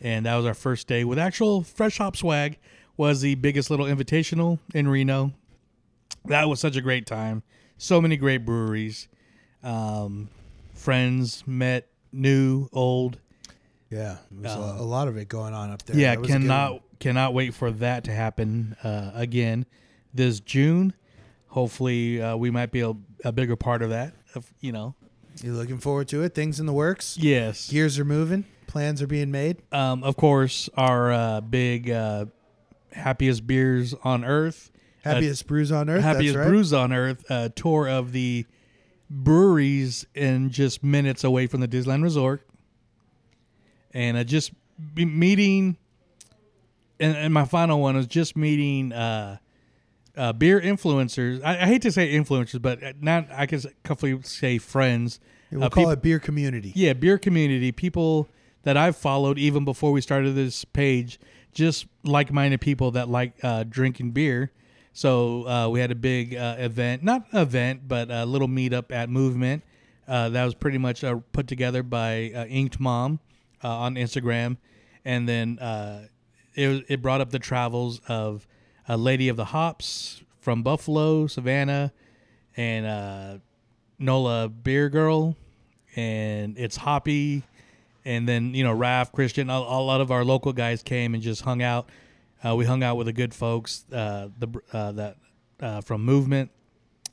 and 0.02 0.26
that 0.26 0.36
was 0.36 0.46
our 0.46 0.54
first 0.54 0.88
day 0.88 1.04
with 1.04 1.20
actual 1.20 1.64
fresh 1.64 1.98
hop 1.98 2.16
swag. 2.16 2.58
Was 2.98 3.22
the 3.22 3.36
biggest 3.36 3.70
little 3.70 3.86
invitational 3.86 4.60
in 4.74 4.88
Reno. 4.90 5.32
That 6.26 6.50
was 6.50 6.60
such 6.60 6.76
a 6.76 6.82
great 6.82 7.06
time. 7.06 7.44
So 7.78 8.02
many 8.02 8.18
great 8.18 8.40
breweries, 8.46 9.08
um, 9.64 10.28
friends 10.74 11.46
met, 11.48 11.88
new, 12.12 12.68
old. 12.74 13.18
Yeah, 13.90 14.18
there 14.30 14.56
was 14.58 14.80
a, 14.82 14.84
lot 14.84 15.08
of 15.08 15.16
it 15.18 15.30
going 15.30 15.54
on 15.54 15.72
up 15.72 15.84
there. 15.84 15.96
Yeah, 15.96 16.12
That 16.16 16.20
was 16.20 16.30
a 16.30 16.34
good 16.34 16.42
cannot 16.42 16.82
cannot 17.00 17.34
wait 17.34 17.54
for 17.54 17.72
that 17.72 18.04
to 18.04 18.12
happen 18.12 18.76
uh, 18.84 19.12
again 19.14 19.66
this 20.14 20.40
June. 20.42 20.94
Hopefully, 21.48 22.22
uh, 22.22 22.36
we 22.36 22.52
might 22.52 22.72
be 22.72 22.82
a, 22.82 22.94
a 23.24 23.32
bigger 23.32 23.56
part 23.56 23.82
of 23.82 23.90
that. 23.92 24.14
Of 24.36 24.54
you 24.60 24.72
know, 24.74 24.94
You 25.42 25.54
looking 25.54 25.80
forward 25.80 26.10
to 26.10 26.22
it? 26.24 26.36
Things 26.36 26.60
in 26.60 26.66
the 26.66 26.74
works. 26.74 27.18
yes. 27.18 27.70
Gears 27.70 27.98
are 27.98 28.06
moving. 28.06 28.44
Plans 28.70 29.02
are 29.02 29.08
being 29.08 29.32
made. 29.32 29.58
Um, 29.72 30.04
of 30.04 30.16
course, 30.16 30.70
our 30.78 31.12
uh, 31.12 31.42
big 31.42 31.90
uh, 31.90 32.26
happiest 32.92 33.46
beers 33.48 33.96
on 34.04 34.24
earth, 34.24 34.70
uh, 35.04 35.10
Happiest 35.14 35.48
brews 35.48 35.72
on 35.72 35.90
earth. 35.90 36.04
happiest 36.04 36.36
that's 36.36 36.46
right. 36.46 36.52
brews 36.52 36.72
on 36.72 36.94
earth 36.94 37.26
uh, 37.32 37.50
tour 37.56 37.90
of 37.90 38.12
the 38.12 38.46
breweries 39.10 40.06
in 40.14 40.52
just 40.52 40.84
minutes 40.84 41.24
away 41.24 41.48
from 41.48 41.62
the 41.62 41.68
Disneyland 41.68 42.04
Resort, 42.04 42.46
and 43.94 44.18
uh, 44.18 44.24
just 44.24 44.52
be 44.94 45.04
meeting. 45.06 45.78
And, 47.00 47.16
and 47.16 47.34
my 47.34 47.46
final 47.46 47.80
one 47.80 47.96
is 47.96 48.06
just 48.08 48.36
meeting 48.36 48.92
uh, 48.92 49.38
uh, 50.18 50.34
beer 50.34 50.60
influencers. 50.60 51.42
I, 51.44 51.62
I 51.64 51.66
hate 51.66 51.82
to 51.84 51.92
say 51.92 52.14
influencers, 52.14 52.62
but 52.62 53.02
not 53.02 53.28
I 53.32 53.46
can 53.46 53.62
comfortably 53.84 54.22
say 54.24 54.58
friends. 54.58 55.20
We'll 55.52 55.64
Uh, 55.64 55.70
call 55.70 55.86
peop- 55.86 55.94
it 55.94 56.02
beer 56.04 56.20
community. 56.20 56.72
yeah, 56.76 56.94
beer 56.94 57.18
community, 57.18 57.72
people 57.72 58.28
that 58.64 58.78
I've 58.78 58.96
followed 58.96 59.38
even 59.38 59.66
before 59.66 59.92
we 59.92 60.02
started 60.02 60.36
this 60.36 60.66
page, 60.66 61.20
just 61.54 61.88
like-minded 62.04 62.62
people 62.62 62.92
that 62.92 63.10
like 63.10 63.34
uh, 63.44 63.64
drinking 63.68 64.12
beer. 64.12 64.52
So 64.94 65.48
uh, 65.48 65.70
we 65.70 65.80
had 65.80 65.92
a 65.92 65.96
big 65.96 66.36
uh, 66.36 66.56
event, 66.58 67.04
not 67.04 67.26
event, 67.34 67.88
but 67.88 68.12
a 68.12 68.26
little 68.26 68.48
meetup 68.48 68.92
at 68.92 69.10
Movement. 69.10 69.64
Uh, 70.08 70.30
that 70.30 70.44
was 70.44 70.56
pretty 70.56 70.78
much 70.78 71.04
uh, 71.04 71.20
put 71.32 71.48
together 71.48 71.84
by 71.84 72.32
uh, 72.36 72.46
Inked 72.46 72.80
Mom 72.80 73.20
on 73.62 73.96
Instagram, 73.96 74.58
and 75.06 75.30
then 75.30 75.60
it 76.56 76.86
it 76.88 77.02
brought 77.02 77.22
up 77.22 77.30
the 77.30 77.40
travels 77.40 78.02
of 78.08 78.48
a 78.88 78.98
Lady 78.98 79.30
of 79.30 79.38
the 79.38 79.46
Hops 79.46 80.24
from 80.40 80.64
Buffalo, 80.64 81.28
Savannah, 81.28 81.94
and 82.58 83.40
Nola 84.00 84.50
Beer 84.50 84.90
Girl, 84.90 85.36
and 85.96 86.58
it's 86.58 86.78
Hoppy, 86.78 87.44
and 88.10 88.28
then 88.28 88.54
you 88.56 88.64
know 88.64 88.76
Raph, 88.76 89.12
Christian, 89.12 89.50
a, 89.50 89.54
a 89.54 89.82
lot 89.82 90.02
of 90.02 90.12
our 90.12 90.26
local 90.26 90.52
guys 90.52 90.82
came 90.82 91.14
and 91.14 91.22
just 91.22 91.44
hung 91.44 91.62
out. 91.62 91.90
Uh, 92.44 92.56
we 92.56 92.66
hung 92.66 92.82
out 92.84 92.96
with 92.96 93.06
the 93.06 93.14
good 93.14 93.34
folks, 93.34 93.86
uh, 93.94 94.30
the 94.38 94.48
uh, 94.74 94.92
that 94.94 95.18
uh, 95.62 95.82
from 95.82 96.04
Movement. 96.04 96.50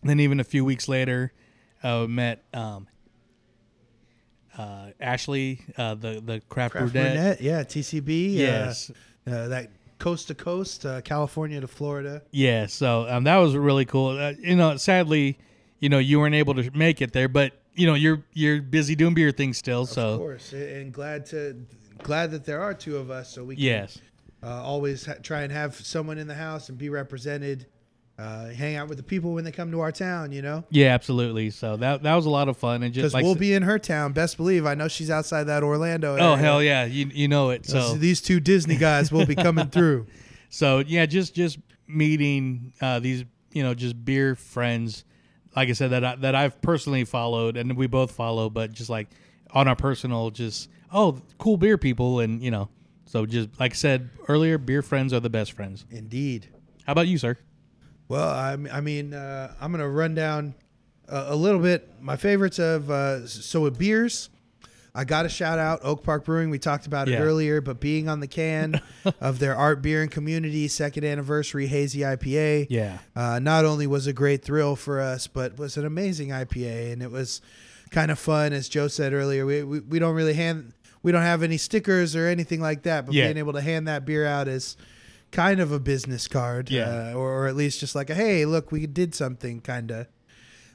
then 0.02 0.20
even 0.20 0.40
a 0.40 0.44
few 0.44 0.64
weeks 0.64 0.88
later, 0.88 1.32
uh, 1.82 2.06
met 2.08 2.44
um, 2.54 2.86
uh, 4.56 4.90
Ashley, 4.98 5.60
uh, 5.76 5.94
the 5.94 6.22
the 6.24 6.40
craft, 6.48 6.72
Craft 6.72 6.92
brunette. 6.92 7.40
Yeah, 7.40 7.62
TCB. 7.62 8.32
Yes. 8.34 8.90
That 9.24 9.70
coast 9.98 10.28
to 10.28 10.34
coast, 10.34 10.86
uh, 10.86 11.00
California 11.02 11.60
to 11.60 11.66
Florida. 11.66 12.22
Yeah, 12.30 12.66
so 12.66 13.08
um, 13.08 13.24
that 13.24 13.36
was 13.36 13.56
really 13.56 13.84
cool. 13.84 14.18
Uh, 14.18 14.34
you 14.38 14.56
know, 14.56 14.76
sadly, 14.76 15.38
you 15.80 15.88
know, 15.88 15.98
you 15.98 16.20
weren't 16.20 16.34
able 16.34 16.54
to 16.54 16.70
make 16.72 17.02
it 17.02 17.12
there, 17.12 17.28
but 17.28 17.52
you 17.76 17.86
know, 17.86 17.94
you're 17.94 18.24
you're 18.32 18.60
busy 18.62 18.94
doing 18.96 19.14
beer 19.14 19.30
things 19.30 19.58
still. 19.58 19.82
Of 19.82 19.90
So 19.90 20.18
course, 20.18 20.52
and 20.52 20.92
glad 20.92 21.26
to 21.26 21.56
glad 22.02 22.30
that 22.32 22.44
there 22.44 22.60
are 22.60 22.74
two 22.74 22.96
of 22.96 23.10
us, 23.10 23.32
so 23.32 23.44
we 23.44 23.54
can 23.56 23.64
yes, 23.64 23.98
uh, 24.42 24.62
always 24.62 25.06
ha- 25.06 25.14
try 25.22 25.42
and 25.42 25.52
have 25.52 25.74
someone 25.74 26.18
in 26.18 26.26
the 26.26 26.34
house 26.34 26.68
and 26.68 26.78
be 26.78 26.88
represented. 26.88 27.66
Uh, 28.18 28.46
hang 28.48 28.76
out 28.76 28.88
with 28.88 28.96
the 28.96 29.04
people 29.04 29.34
when 29.34 29.44
they 29.44 29.52
come 29.52 29.70
to 29.70 29.80
our 29.80 29.92
town, 29.92 30.32
you 30.32 30.40
know, 30.40 30.64
yeah, 30.70 30.86
absolutely. 30.94 31.50
So 31.50 31.76
that 31.76 32.02
that 32.02 32.14
was 32.14 32.24
a 32.24 32.30
lot 32.30 32.48
of 32.48 32.56
fun 32.56 32.82
and 32.82 32.94
just 32.94 33.12
like 33.12 33.22
we'll 33.22 33.34
be 33.34 33.52
in 33.52 33.62
her 33.62 33.78
town. 33.78 34.12
Best 34.14 34.38
believe, 34.38 34.64
I 34.64 34.74
know 34.74 34.88
she's 34.88 35.10
outside 35.10 35.44
that 35.44 35.62
Orlando. 35.62 36.16
oh 36.18 36.34
hell 36.34 36.62
yeah, 36.62 36.86
you 36.86 37.10
you 37.12 37.28
know 37.28 37.50
it. 37.50 37.66
So 37.66 37.78
So 37.80 37.94
these 37.96 38.22
two 38.22 38.40
Disney 38.40 38.76
guys 38.76 39.12
will 39.12 39.26
be 39.26 39.34
coming 39.34 39.68
through. 39.68 40.06
so 40.48 40.78
yeah, 40.78 41.04
just 41.04 41.34
just 41.34 41.58
meeting 41.86 42.72
uh, 42.80 43.00
these 43.00 43.24
you 43.52 43.62
know 43.62 43.74
just 43.74 44.02
beer 44.02 44.34
friends, 44.34 45.04
like 45.56 45.70
I 45.70 45.72
said 45.72 45.90
that 45.90 46.04
I, 46.04 46.14
that 46.16 46.34
I've 46.34 46.60
personally 46.60 47.04
followed 47.04 47.56
and 47.56 47.76
we 47.76 47.86
both 47.86 48.12
follow, 48.12 48.50
but 48.50 48.72
just 48.72 48.90
like 48.90 49.08
on 49.50 49.66
our 49.66 49.76
personal, 49.76 50.30
just 50.30 50.68
oh 50.92 51.20
cool 51.38 51.56
beer 51.56 51.78
people 51.78 52.20
and 52.20 52.42
you 52.42 52.50
know 52.50 52.68
So 53.06 53.26
just 53.26 53.48
like 53.58 53.72
I 53.72 53.74
said 53.74 54.10
earlier, 54.28 54.58
beer 54.58 54.82
friends 54.82 55.12
are 55.12 55.20
the 55.20 55.30
best 55.30 55.52
friends. 55.52 55.84
Indeed. 55.90 56.48
How 56.84 56.92
about 56.92 57.08
you, 57.08 57.18
sir? 57.18 57.36
Well, 58.08 58.28
I, 58.28 58.56
I 58.70 58.80
mean, 58.80 59.14
uh, 59.14 59.54
I'm 59.60 59.72
gonna 59.72 59.88
run 59.88 60.14
down 60.14 60.54
a, 61.08 61.28
a 61.30 61.36
little 61.36 61.60
bit 61.60 61.88
my 62.00 62.16
favorites 62.16 62.58
of 62.58 62.90
uh, 62.90 63.26
so 63.26 63.62
with 63.62 63.78
beers. 63.78 64.28
I 64.96 65.04
got 65.04 65.22
to 65.24 65.28
shout 65.28 65.58
out 65.58 65.80
Oak 65.82 66.02
Park 66.02 66.24
Brewing. 66.24 66.48
We 66.50 66.58
talked 66.58 66.86
about 66.86 67.08
it 67.08 67.16
earlier, 67.18 67.60
but 67.60 67.80
being 67.80 68.08
on 68.08 68.20
the 68.20 68.26
can 68.26 68.80
of 69.20 69.38
their 69.38 69.54
Art 69.54 69.82
Beer 69.82 70.00
and 70.02 70.10
Community 70.10 70.68
second 70.68 71.04
anniversary 71.04 71.66
hazy 71.66 72.00
IPA, 72.00 72.68
Yeah. 72.70 72.98
uh, 73.14 73.38
not 73.38 73.64
only 73.64 73.86
was 73.86 74.06
a 74.06 74.12
great 74.12 74.42
thrill 74.42 74.74
for 74.74 75.00
us, 75.00 75.26
but 75.26 75.58
was 75.58 75.76
an 75.76 75.84
amazing 75.84 76.30
IPA, 76.30 76.92
and 76.92 77.02
it 77.02 77.10
was 77.10 77.42
kind 77.90 78.10
of 78.10 78.18
fun. 78.18 78.52
As 78.52 78.68
Joe 78.68 78.88
said 78.88 79.12
earlier, 79.12 79.44
we, 79.44 79.62
we, 79.62 79.80
we 79.80 79.98
don't 79.98 80.14
really 80.14 80.34
hand 80.34 80.72
we 81.02 81.12
don't 81.12 81.22
have 81.22 81.44
any 81.44 81.56
stickers 81.56 82.16
or 82.16 82.26
anything 82.26 82.60
like 82.60 82.82
that, 82.82 83.06
but 83.06 83.14
Yeah. 83.14 83.26
being 83.26 83.36
able 83.36 83.52
to 83.52 83.60
hand 83.60 83.86
that 83.86 84.04
beer 84.04 84.26
out 84.26 84.48
is 84.48 84.76
kind 85.30 85.60
of 85.60 85.70
a 85.70 85.78
business 85.78 86.26
card, 86.26 86.68
Yeah. 86.70 87.10
uh, 87.12 87.14
or, 87.14 87.42
or 87.42 87.46
at 87.46 87.54
least 87.54 87.78
just 87.80 87.94
like 87.94 88.10
a 88.10 88.14
hey, 88.14 88.44
look, 88.44 88.72
we 88.72 88.86
did 88.86 89.14
something, 89.14 89.60
kind 89.60 89.90
of. 89.92 90.06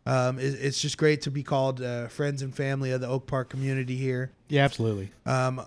Um, 0.06 0.40
it, 0.40 0.56
it's 0.60 0.82
just 0.82 0.98
great 0.98 1.22
to 1.24 1.32
be 1.32 1.44
called 1.44 1.82
uh, 1.82 2.08
friends 2.08 2.42
and 2.42 2.56
family 2.56 2.92
of 2.92 3.02
the 3.02 3.08
Oak 3.08 3.28
Park 3.28 3.50
community 3.50 3.96
here. 3.96 4.32
Yeah, 4.50 4.64
absolutely. 4.64 5.12
Um, 5.26 5.62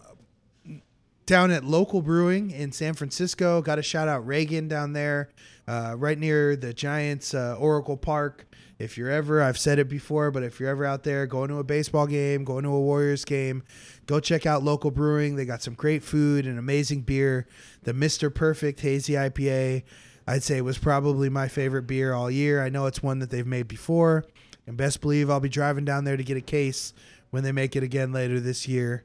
down 1.26 1.50
at 1.50 1.64
Local 1.64 2.02
Brewing 2.02 2.50
in 2.50 2.72
San 2.72 2.94
Francisco, 2.94 3.62
got 3.62 3.76
to 3.76 3.82
shout 3.82 4.08
out 4.08 4.26
Reagan 4.26 4.68
down 4.68 4.92
there, 4.92 5.30
uh, 5.66 5.94
right 5.96 6.18
near 6.18 6.56
the 6.56 6.74
Giants 6.74 7.34
uh, 7.34 7.56
Oracle 7.58 7.96
Park. 7.96 8.46
If 8.78 8.98
you're 8.98 9.10
ever, 9.10 9.40
I've 9.40 9.56
said 9.56 9.78
it 9.78 9.88
before, 9.88 10.32
but 10.32 10.42
if 10.42 10.58
you're 10.58 10.68
ever 10.68 10.84
out 10.84 11.04
there 11.04 11.26
going 11.26 11.48
to 11.48 11.58
a 11.58 11.64
baseball 11.64 12.06
game, 12.08 12.42
going 12.44 12.64
to 12.64 12.70
a 12.70 12.80
Warriors 12.80 13.24
game, 13.24 13.62
go 14.06 14.18
check 14.18 14.46
out 14.46 14.64
Local 14.64 14.90
Brewing. 14.90 15.36
They 15.36 15.44
got 15.44 15.62
some 15.62 15.74
great 15.74 16.02
food 16.02 16.44
and 16.44 16.58
amazing 16.58 17.02
beer. 17.02 17.46
The 17.84 17.92
Mr. 17.92 18.34
Perfect 18.34 18.80
Hazy 18.80 19.12
IPA, 19.12 19.84
I'd 20.26 20.42
say 20.42 20.56
it 20.56 20.64
was 20.64 20.78
probably 20.78 21.28
my 21.28 21.48
favorite 21.48 21.82
beer 21.86 22.14
all 22.14 22.30
year. 22.30 22.62
I 22.62 22.68
know 22.70 22.86
it's 22.86 23.02
one 23.02 23.18
that 23.18 23.30
they've 23.30 23.46
made 23.46 23.68
before, 23.68 24.24
and 24.66 24.76
best 24.76 25.00
believe 25.00 25.28
I'll 25.30 25.40
be 25.40 25.48
driving 25.48 25.84
down 25.84 26.04
there 26.04 26.16
to 26.16 26.24
get 26.24 26.36
a 26.36 26.40
case 26.42 26.94
when 27.30 27.42
they 27.44 27.52
make 27.52 27.76
it 27.76 27.82
again 27.82 28.12
later 28.12 28.40
this 28.40 28.66
year. 28.66 29.04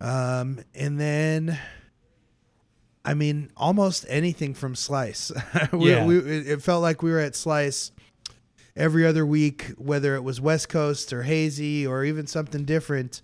Um, 0.00 0.60
and 0.74 1.00
then, 1.00 1.58
I 3.04 3.14
mean, 3.14 3.50
almost 3.56 4.06
anything 4.08 4.54
from 4.54 4.74
Slice. 4.76 5.32
we, 5.72 5.90
Yeah. 5.90 6.06
we, 6.06 6.18
it 6.18 6.62
felt 6.62 6.82
like 6.82 7.02
we 7.02 7.10
were 7.10 7.18
at 7.18 7.34
Slice 7.34 7.92
every 8.76 9.04
other 9.04 9.26
week, 9.26 9.72
whether 9.76 10.14
it 10.14 10.22
was 10.22 10.40
West 10.40 10.68
Coast 10.68 11.12
or 11.12 11.24
Hazy 11.24 11.86
or 11.86 12.04
even 12.04 12.26
something 12.26 12.64
different. 12.64 13.22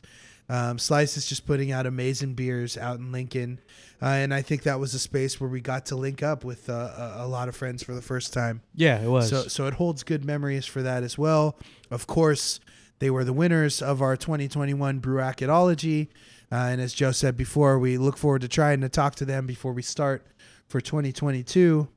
Um, 0.49 0.79
Slice 0.79 1.17
is 1.17 1.27
just 1.27 1.47
putting 1.47 1.73
out 1.73 1.87
amazing 1.87 2.35
beers 2.35 2.77
out 2.77 2.99
in 2.99 3.11
Lincoln. 3.11 3.61
Uh, 4.01 4.07
and 4.07 4.33
I 4.33 4.43
think 4.43 4.63
that 4.63 4.79
was 4.79 4.95
a 4.95 4.99
space 4.99 5.41
where 5.41 5.51
we 5.51 5.61
got 5.61 5.87
to 5.87 5.97
link 5.97 6.23
up 6.23 6.45
with 6.45 6.69
uh, 6.69 6.73
a, 7.19 7.25
a 7.25 7.27
lot 7.27 7.49
of 7.49 7.57
friends 7.57 7.83
for 7.83 7.95
the 7.95 8.03
first 8.03 8.33
time. 8.33 8.63
Yeah, 8.75 9.01
it 9.01 9.09
was. 9.09 9.29
So, 9.29 9.43
so 9.49 9.67
it 9.67 9.75
holds 9.75 10.03
good 10.03 10.25
memories 10.25 10.67
for 10.67 10.83
that 10.83 11.03
as 11.03 11.19
well. 11.19 11.59
Of 11.91 12.07
course, 12.07 12.61
they 12.99 13.11
were 13.11 13.25
the 13.25 13.33
winners 13.33 13.83
of 13.83 14.03
our 14.03 14.17
2021 14.17 15.01
Brewacetology. 15.01 16.09
Uh, 16.53 16.55
and 16.55 16.81
as 16.81 16.93
Joe 16.93 17.13
said 17.13 17.37
before, 17.37 17.79
we 17.79 17.99
look 17.99 18.17
forward 18.17 18.43
to 18.43 18.49
trying 18.49 18.81
to 18.83 18.89
talk 18.89 19.17
to 19.17 19.25
them 19.25 19.47
before 19.47 19.73
we 19.73 19.83
start 19.83 20.27
for 20.69 20.81
2022. 20.81 21.89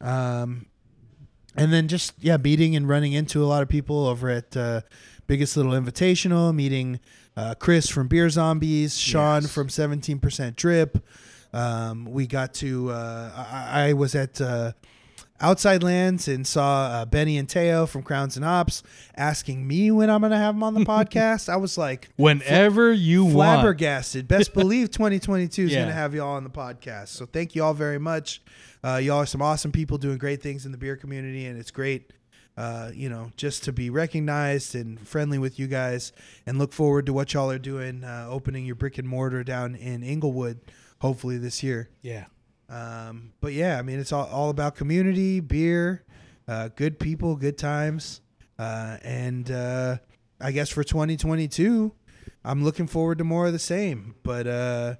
Um, 0.00 0.66
and 1.56 1.72
then 1.72 1.88
just 1.88 2.12
yeah, 2.20 2.36
meeting 2.36 2.76
and 2.76 2.88
running 2.88 3.12
into 3.12 3.42
a 3.42 3.46
lot 3.46 3.62
of 3.62 3.68
people 3.68 4.06
over 4.06 4.28
at 4.28 4.56
uh, 4.56 4.82
Biggest 5.26 5.56
Little 5.56 5.72
Invitational, 5.72 6.54
meeting 6.54 7.00
uh, 7.36 7.54
Chris 7.58 7.88
from 7.88 8.08
Beer 8.08 8.28
Zombies, 8.30 8.96
Sean 8.98 9.42
Yes. 9.42 9.52
from 9.52 9.68
17% 9.68 10.56
Drip. 10.56 11.04
Um, 11.52 12.04
we 12.06 12.26
got 12.26 12.54
to 12.54 12.90
uh, 12.90 13.46
I, 13.50 13.88
I 13.88 13.92
was 13.94 14.14
at 14.14 14.40
uh, 14.40 14.72
Outside 15.40 15.82
Lands 15.82 16.28
and 16.28 16.46
saw 16.46 16.86
uh, 16.86 17.06
Beny 17.06 17.38
and 17.38 17.48
Teo 17.48 17.84
from 17.86 18.02
Crowns 18.02 18.36
and 18.36 18.44
Hops 18.44 18.82
asking 19.16 19.66
me 19.66 19.90
when 19.90 20.08
I'm 20.10 20.20
going 20.20 20.32
to 20.32 20.38
have 20.38 20.54
them 20.54 20.62
on 20.62 20.74
the 20.74 20.80
podcast. 20.84 21.48
I 21.50 21.56
was 21.56 21.76
like 21.78 22.08
Whenever 22.16 22.92
you 22.92 23.24
want. 23.24 23.34
flabbergasted. 23.60 24.26
Best 24.28 24.54
believe 24.54 24.90
2022 24.90 25.62
is 25.64 25.72
Yeah. 25.72 25.78
going 25.80 25.88
to 25.88 25.94
have 25.94 26.14
y'all 26.14 26.36
on 26.36 26.44
the 26.44 26.50
podcast. 26.50 27.08
So 27.08 27.26
thank 27.26 27.54
you 27.54 27.62
all 27.62 27.74
very 27.74 27.98
much. 27.98 28.40
Uh, 28.82 28.96
y'all 28.96 29.18
are 29.18 29.26
some 29.26 29.42
awesome 29.42 29.72
people 29.72 29.98
doing 29.98 30.16
great 30.18 30.42
things 30.42 30.64
in 30.64 30.72
the 30.72 30.78
beer 30.78 30.96
community, 30.96 31.46
and 31.46 31.58
it's 31.58 31.70
great, 31.70 32.12
uh, 32.56 32.90
you 32.94 33.08
know, 33.08 33.30
just 33.36 33.64
to 33.64 33.72
be 33.72 33.90
recognized 33.90 34.74
and 34.74 35.00
friendly 35.06 35.38
with 35.38 35.58
you 35.58 35.66
guys. 35.66 36.12
And 36.46 36.58
look 36.58 36.72
forward 36.72 37.06
to 37.06 37.12
what 37.12 37.34
y'all 37.34 37.50
are 37.50 37.58
doing, 37.58 38.02
uh, 38.02 38.26
opening 38.28 38.64
your 38.64 38.76
brick 38.76 38.98
and 38.98 39.08
mortar 39.08 39.44
down 39.44 39.74
in 39.74 40.02
Inglewood, 40.02 40.60
hopefully 41.00 41.38
this 41.38 41.62
year. 41.62 41.90
Yeah. 42.02 42.26
Um, 42.68 43.32
but 43.40 43.52
yeah, 43.52 43.78
I 43.78 43.82
mean, 43.82 43.98
it's 43.98 44.12
all, 44.12 44.26
all 44.26 44.50
about 44.50 44.74
community, 44.74 45.40
beer, 45.40 46.04
uh, 46.48 46.68
good 46.74 46.98
people, 46.98 47.36
good 47.36 47.58
times. 47.58 48.20
Uh, 48.58 48.96
and 49.02 49.50
uh, 49.50 49.98
I 50.40 50.52
guess 50.52 50.70
for 50.70 50.82
2022, 50.82 51.92
I'm 52.44 52.64
looking 52.64 52.86
forward 52.86 53.18
to 53.18 53.24
more 53.24 53.46
of 53.46 53.52
the 53.52 53.58
same. 53.58 54.14
But 54.22 54.46
uh, 54.46 54.94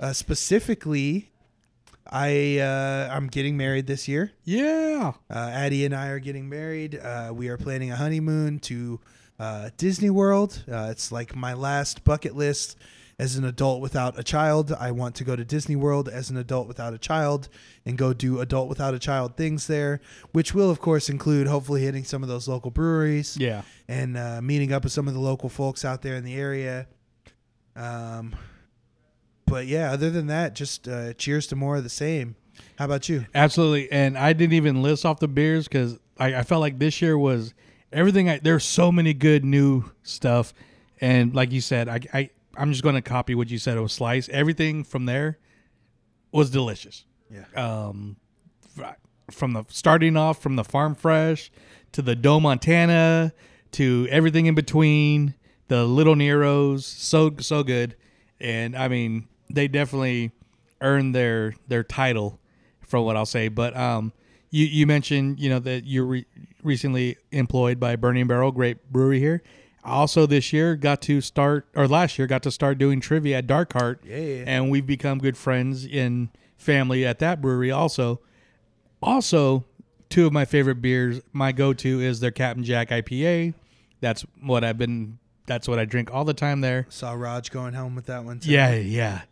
uh, 0.00 0.12
specifically, 0.12 1.32
I 2.10 2.58
uh, 2.58 3.08
I'm 3.12 3.28
getting 3.28 3.56
married 3.56 3.86
this 3.86 4.06
year. 4.08 4.32
Yeah. 4.44 5.12
Uh, 5.30 5.34
Addie 5.52 5.84
and 5.84 5.94
I 5.94 6.08
are 6.08 6.18
getting 6.18 6.48
married. 6.48 6.98
Uh, 6.98 7.32
we 7.34 7.48
are 7.48 7.56
planning 7.56 7.90
a 7.90 7.96
honeymoon 7.96 8.58
to 8.60 9.00
uh, 9.38 9.70
Disney 9.76 10.10
World. 10.10 10.64
Uh, 10.70 10.88
it's 10.90 11.10
like 11.10 11.34
my 11.34 11.54
last 11.54 12.04
bucket 12.04 12.36
list 12.36 12.76
as 13.18 13.36
an 13.36 13.44
adult 13.44 13.80
without 13.80 14.18
a 14.18 14.22
child. 14.24 14.72
I 14.72 14.90
want 14.90 15.14
to 15.16 15.24
go 15.24 15.34
to 15.36 15.44
Disney 15.44 15.76
World 15.76 16.08
as 16.08 16.30
an 16.30 16.36
adult 16.36 16.66
without 16.68 16.92
a 16.94 16.98
child 16.98 17.48
and 17.86 17.96
go 17.96 18.12
do 18.12 18.40
adult 18.40 18.68
without 18.68 18.92
a 18.92 18.98
child 18.98 19.36
things 19.36 19.66
there, 19.68 20.00
which 20.32 20.52
will, 20.52 20.68
of 20.70 20.80
course, 20.80 21.08
include 21.08 21.46
hopefully 21.46 21.82
hitting 21.82 22.04
some 22.04 22.22
of 22.24 22.28
those 22.28 22.48
local 22.48 22.70
breweries 22.72 23.36
Yeah. 23.36 23.62
and 23.88 24.16
uh, 24.16 24.42
meeting 24.42 24.72
up 24.72 24.82
with 24.82 24.92
some 24.92 25.06
of 25.08 25.14
the 25.14 25.20
local 25.20 25.48
folks 25.48 25.84
out 25.84 26.02
there 26.02 26.16
in 26.16 26.24
the 26.24 26.34
area. 26.34 26.86
Um, 27.76 28.34
but 29.54 29.68
yeah, 29.68 29.92
other 29.92 30.10
than 30.10 30.26
that, 30.26 30.56
just 30.56 30.88
uh, 30.88 31.12
cheers 31.12 31.46
to 31.46 31.54
more 31.54 31.76
of 31.76 31.84
the 31.84 31.88
same. 31.88 32.34
How 32.76 32.86
about 32.86 33.08
you? 33.08 33.26
Absolutely. 33.36 33.88
And 33.92 34.18
I 34.18 34.32
didn't 34.32 34.54
even 34.54 34.82
list 34.82 35.06
off 35.06 35.20
the 35.20 35.28
beers 35.28 35.68
because 35.68 35.96
I, 36.18 36.34
I 36.34 36.42
felt 36.42 36.60
like 36.60 36.80
this 36.80 37.00
year 37.00 37.16
was 37.16 37.54
everything. 37.92 38.28
I, 38.28 38.40
there's 38.40 38.64
so 38.64 38.90
many 38.90 39.14
good 39.14 39.44
new 39.44 39.84
stuff. 40.02 40.54
And 41.00 41.36
like 41.36 41.52
you 41.52 41.60
said, 41.60 41.88
I, 41.88 42.00
I, 42.12 42.30
I'm 42.56 42.72
just 42.72 42.82
going 42.82 42.96
to 42.96 43.00
copy 43.00 43.36
what 43.36 43.48
you 43.48 43.58
said. 43.58 43.76
It 43.76 43.80
was 43.80 43.92
slice. 43.92 44.28
Everything 44.28 44.82
from 44.82 45.06
there 45.06 45.38
was 46.32 46.50
delicious. 46.50 47.04
Yeah. 47.30 47.44
Um, 47.54 48.16
from 49.30 49.52
the 49.52 49.66
starting 49.68 50.16
off 50.16 50.42
from 50.42 50.56
the 50.56 50.64
farm 50.64 50.96
fresh 50.96 51.52
to 51.92 52.02
the 52.02 52.16
Doe 52.16 52.40
Montana 52.40 53.32
to 53.70 54.08
everything 54.10 54.46
in 54.46 54.56
between, 54.56 55.34
the 55.68 55.84
little 55.84 56.16
Neros, 56.16 56.82
so 56.82 57.36
so 57.38 57.62
good, 57.62 57.94
and 58.40 58.74
I 58.74 58.88
mean 58.88 59.28
they 59.54 59.68
definitely 59.68 60.32
earned 60.80 61.14
their 61.14 61.54
their 61.68 61.82
title, 61.84 62.38
from 62.80 63.04
what 63.04 63.16
I'll 63.16 63.26
say. 63.26 63.48
But 63.48 63.76
um, 63.76 64.12
you 64.50 64.66
you 64.66 64.86
mentioned 64.86 65.40
you 65.40 65.50
know 65.50 65.58
that 65.60 65.84
you're 65.86 66.04
re- 66.06 66.26
recently 66.62 67.16
employed 67.32 67.78
by 67.80 67.96
Burning 67.96 68.26
Barrel, 68.26 68.52
great 68.52 68.90
brewery 68.92 69.20
here. 69.20 69.42
Also, 69.84 70.24
this 70.24 70.50
year 70.52 70.76
got 70.76 71.02
to 71.02 71.20
start, 71.20 71.66
or 71.76 71.86
last 71.86 72.18
year 72.18 72.26
got 72.26 72.42
to 72.44 72.50
start 72.50 72.78
doing 72.78 73.00
trivia 73.00 73.36
at 73.38 73.46
Dark 73.46 73.74
Heart, 73.74 74.00
Yeah. 74.06 74.44
and 74.46 74.70
we've 74.70 74.86
become 74.86 75.18
good 75.18 75.36
friends 75.36 75.84
in 75.84 76.30
family 76.56 77.04
at 77.04 77.18
that 77.18 77.42
brewery. 77.42 77.70
Also, 77.70 78.20
also 79.02 79.64
two 80.08 80.26
of 80.26 80.32
my 80.32 80.44
favorite 80.46 80.80
beers. 80.80 81.20
My 81.32 81.52
go-to 81.52 82.00
is 82.00 82.20
their 82.20 82.30
Captain 82.30 82.64
Jack 82.64 82.88
IPA. 82.88 83.52
That's 84.00 84.24
what 84.42 84.64
I've 84.64 84.78
been. 84.78 85.18
That's 85.46 85.68
what 85.68 85.78
I 85.78 85.84
drink 85.84 86.10
all 86.12 86.24
the 86.24 86.32
time 86.32 86.62
there. 86.62 86.86
Saw 86.88 87.12
Raj 87.12 87.50
going 87.50 87.74
home 87.74 87.94
with 87.94 88.06
that 88.06 88.24
one. 88.24 88.40
Too. 88.40 88.50
Yeah, 88.50 88.74
yeah. 88.74 89.22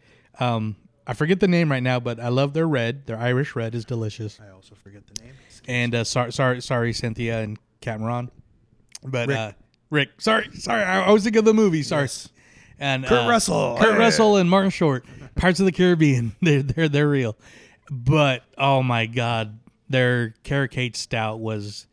Um, 0.40 0.76
I 1.06 1.14
forget 1.14 1.40
the 1.40 1.48
name 1.48 1.70
right 1.70 1.82
now, 1.82 1.98
but 2.00 2.20
I 2.20 2.28
love 2.28 2.52
their 2.54 2.68
red. 2.68 3.06
Their 3.06 3.18
Irish 3.18 3.56
red 3.56 3.74
is 3.74 3.84
delicious. 3.84 4.38
I 4.40 4.50
also 4.52 4.74
forget 4.74 5.02
the 5.06 5.22
name. 5.24 5.34
And 5.66 5.94
uh, 5.94 6.04
sorry, 6.04 6.32
sorry, 6.32 6.60
sorry, 6.62 6.92
Cynthia 6.92 7.40
and 7.40 7.58
Captain 7.80 8.04
Ron. 8.06 8.30
But 9.04 9.28
Rick. 9.28 9.38
uh, 9.38 9.52
Rick, 9.90 10.08
sorry, 10.20 10.48
sorry. 10.54 10.82
I, 10.82 11.10
was 11.10 11.24
thinking 11.24 11.40
of 11.40 11.44
the 11.44 11.54
movie. 11.54 11.82
Sorry. 11.82 12.04
Yes. 12.04 12.28
And 12.78 13.04
Kurt 13.04 13.26
uh, 13.26 13.28
Russell. 13.28 13.76
Kurt 13.78 13.92
Hey. 13.94 13.98
Russell 13.98 14.36
and 14.36 14.48
Martin 14.48 14.70
Short, 14.70 15.04
Pirates 15.34 15.60
of 15.60 15.66
the 15.66 15.72
Caribbean. 15.72 16.34
They're 16.40 16.62
they're 16.62 16.88
they're 16.88 17.08
real. 17.08 17.36
But 17.90 18.42
oh 18.56 18.82
my 18.82 19.06
god, 19.06 19.58
their 19.88 20.34
Carrot 20.44 20.70
Cake 20.70 20.96
Stout 20.96 21.38
was 21.40 21.86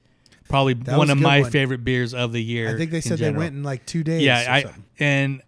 probably 0.48 0.74
That 0.76 0.98
one 0.98 1.08
was 1.08 1.10
of 1.12 1.18
my 1.20 1.42
one. 1.42 1.52
favorite 1.52 1.84
beers 1.84 2.14
of 2.14 2.32
the 2.32 2.42
year. 2.44 2.74
I 2.74 2.78
think 2.78 2.92
they 2.92 3.02
said 3.02 3.20
they 3.20 3.32
went 3.32 3.56
in 3.56 3.64
like 3.64 3.86
two 3.86 4.04
days. 4.04 4.22
Yeah, 4.24 4.38
I 4.48 4.66
and 5.00 5.42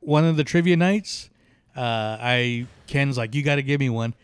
one 0.00 0.24
of 0.24 0.36
the 0.36 0.44
trivia 0.44 0.76
nights, 0.76 1.30
uh, 1.76 2.16
I 2.20 2.66
Ken's 2.86 3.16
like, 3.18 3.34
you 3.34 3.42
got 3.42 3.56
to 3.56 3.62
give 3.62 3.80
me 3.80 3.90
one. 3.90 4.14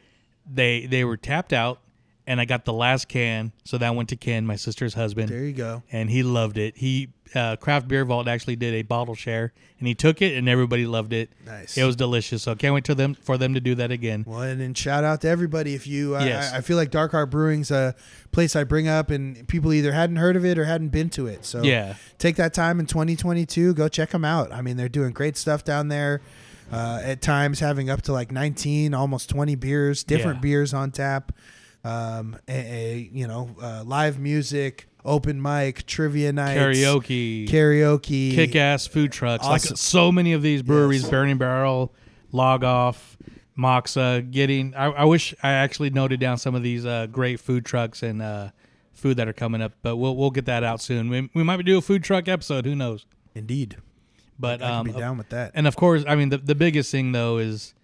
They 0.52 0.86
they 0.86 1.04
were 1.04 1.16
tapped 1.16 1.52
out, 1.52 1.80
and 2.26 2.40
I 2.40 2.44
got 2.44 2.64
the 2.64 2.72
last 2.72 3.08
can, 3.08 3.52
so 3.64 3.78
that 3.78 3.94
went 3.94 4.08
to 4.10 4.16
Ken, 4.16 4.46
my 4.46 4.56
sister's 4.56 4.94
husband, 4.94 5.28
There 5.28 5.44
you 5.44 5.52
go. 5.52 5.82
and 5.92 6.10
he 6.10 6.22
loved 6.22 6.58
it. 6.58 6.76
He 6.76 7.10
uh, 7.34 7.54
Craft 7.56 7.86
Beer 7.86 8.04
Vault 8.04 8.26
actually 8.26 8.56
did 8.56 8.74
a 8.74 8.82
bottle 8.82 9.14
share, 9.14 9.52
and 9.78 9.86
he 9.86 9.94
took 9.94 10.20
it, 10.20 10.36
and 10.36 10.48
everybody 10.48 10.84
loved 10.86 11.12
it. 11.12 11.30
Nice. 11.46 11.78
It 11.78 11.84
was 11.84 11.94
delicious. 11.94 12.42
So 12.42 12.56
can't 12.56 12.74
wait 12.74 12.82
to 12.86 12.94
them 12.96 13.14
for 13.14 13.38
them 13.38 13.54
to 13.54 13.60
do 13.60 13.76
that 13.76 13.92
again. 13.92 14.24
Well, 14.26 14.42
and 14.42 14.60
then 14.60 14.74
shout 14.74 15.04
out 15.04 15.20
to 15.20 15.28
everybody. 15.28 15.74
If 15.74 15.86
you, 15.86 16.16
uh, 16.16 16.24
Yes. 16.24 16.52
I, 16.52 16.56
I 16.56 16.60
feel 16.62 16.76
like 16.76 16.90
Dark 16.90 17.12
Heart 17.12 17.30
Brewing's 17.30 17.70
a 17.70 17.94
place 18.32 18.56
I 18.56 18.64
bring 18.64 18.88
up, 18.88 19.10
and 19.10 19.46
people 19.46 19.72
either 19.72 19.92
hadn't 19.92 20.16
heard 20.16 20.34
of 20.34 20.44
it 20.44 20.58
or 20.58 20.64
hadn't 20.64 20.88
been 20.88 21.08
to 21.10 21.28
it. 21.28 21.44
So 21.44 21.62
Yeah. 21.62 21.94
take 22.18 22.34
that 22.36 22.52
time 22.52 22.80
in 22.80 22.86
2022, 22.86 23.74
go 23.74 23.86
check 23.86 24.10
them 24.10 24.24
out. 24.24 24.50
I 24.52 24.60
mean, 24.60 24.76
they're 24.76 24.88
doing 24.88 25.12
great 25.12 25.36
stuff 25.36 25.62
down 25.62 25.86
there. 25.86 26.20
Uh, 26.72 27.00
at 27.02 27.20
times, 27.20 27.58
having 27.60 27.90
up 27.90 28.02
to 28.02 28.12
like 28.12 28.30
19, 28.30 28.94
almost 28.94 29.28
20 29.30 29.54
beers, 29.56 30.04
different 30.04 30.36
Yeah. 30.38 30.42
beers 30.42 30.72
on 30.74 30.90
tap. 30.92 31.32
Um, 31.82 32.36
a, 32.46 32.52
a 32.52 33.10
you 33.12 33.26
know, 33.26 33.56
uh, 33.60 33.82
live 33.86 34.18
music, 34.18 34.86
open 35.04 35.40
mic, 35.40 35.86
trivia 35.86 36.30
nights, 36.32 36.60
Karaoke, 36.60 37.48
karaoke, 37.48 38.34
kick 38.34 38.54
ass 38.54 38.86
food 38.86 39.10
trucks. 39.12 39.44
Awesome. 39.46 39.70
Like 39.70 39.78
so 39.78 40.12
many 40.12 40.32
of 40.34 40.42
these 40.42 40.62
breweries, 40.62 41.02
Yes. 41.02 41.10
Burning 41.10 41.38
Barrel, 41.38 41.94
Log 42.32 42.64
Off, 42.64 43.16
Moksa, 43.58 44.30
getting. 44.30 44.74
I, 44.74 44.86
I 44.90 45.04
wish 45.04 45.34
I 45.42 45.52
actually 45.52 45.90
noted 45.90 46.20
down 46.20 46.36
some 46.38 46.54
of 46.54 46.62
these 46.62 46.84
uh, 46.84 47.06
great 47.06 47.40
food 47.40 47.64
trucks 47.64 48.02
and 48.02 48.20
uh, 48.22 48.50
food 48.92 49.16
that 49.16 49.26
are 49.26 49.32
coming 49.32 49.62
up, 49.62 49.72
but 49.82 49.96
we'll 49.96 50.14
we'll 50.16 50.30
get 50.30 50.44
that 50.44 50.62
out 50.62 50.80
soon. 50.82 51.08
We, 51.08 51.30
we 51.34 51.42
might 51.42 51.64
do 51.64 51.78
a 51.78 51.82
food 51.82 52.04
truck 52.04 52.28
episode. 52.28 52.66
Who 52.66 52.74
knows? 52.74 53.06
Indeed, 53.34 53.78
But 54.40 54.62
I 54.62 54.66
can 54.66 54.74
um, 54.74 54.86
be 54.86 54.92
down 54.92 55.18
with 55.18 55.28
that. 55.28 55.52
and 55.54 55.66
of 55.66 55.76
course, 55.76 56.02
I 56.08 56.16
mean 56.16 56.30
the 56.30 56.38
the 56.38 56.54
biggest 56.54 56.90
thing 56.90 57.12
though 57.12 57.38
is 57.38 57.74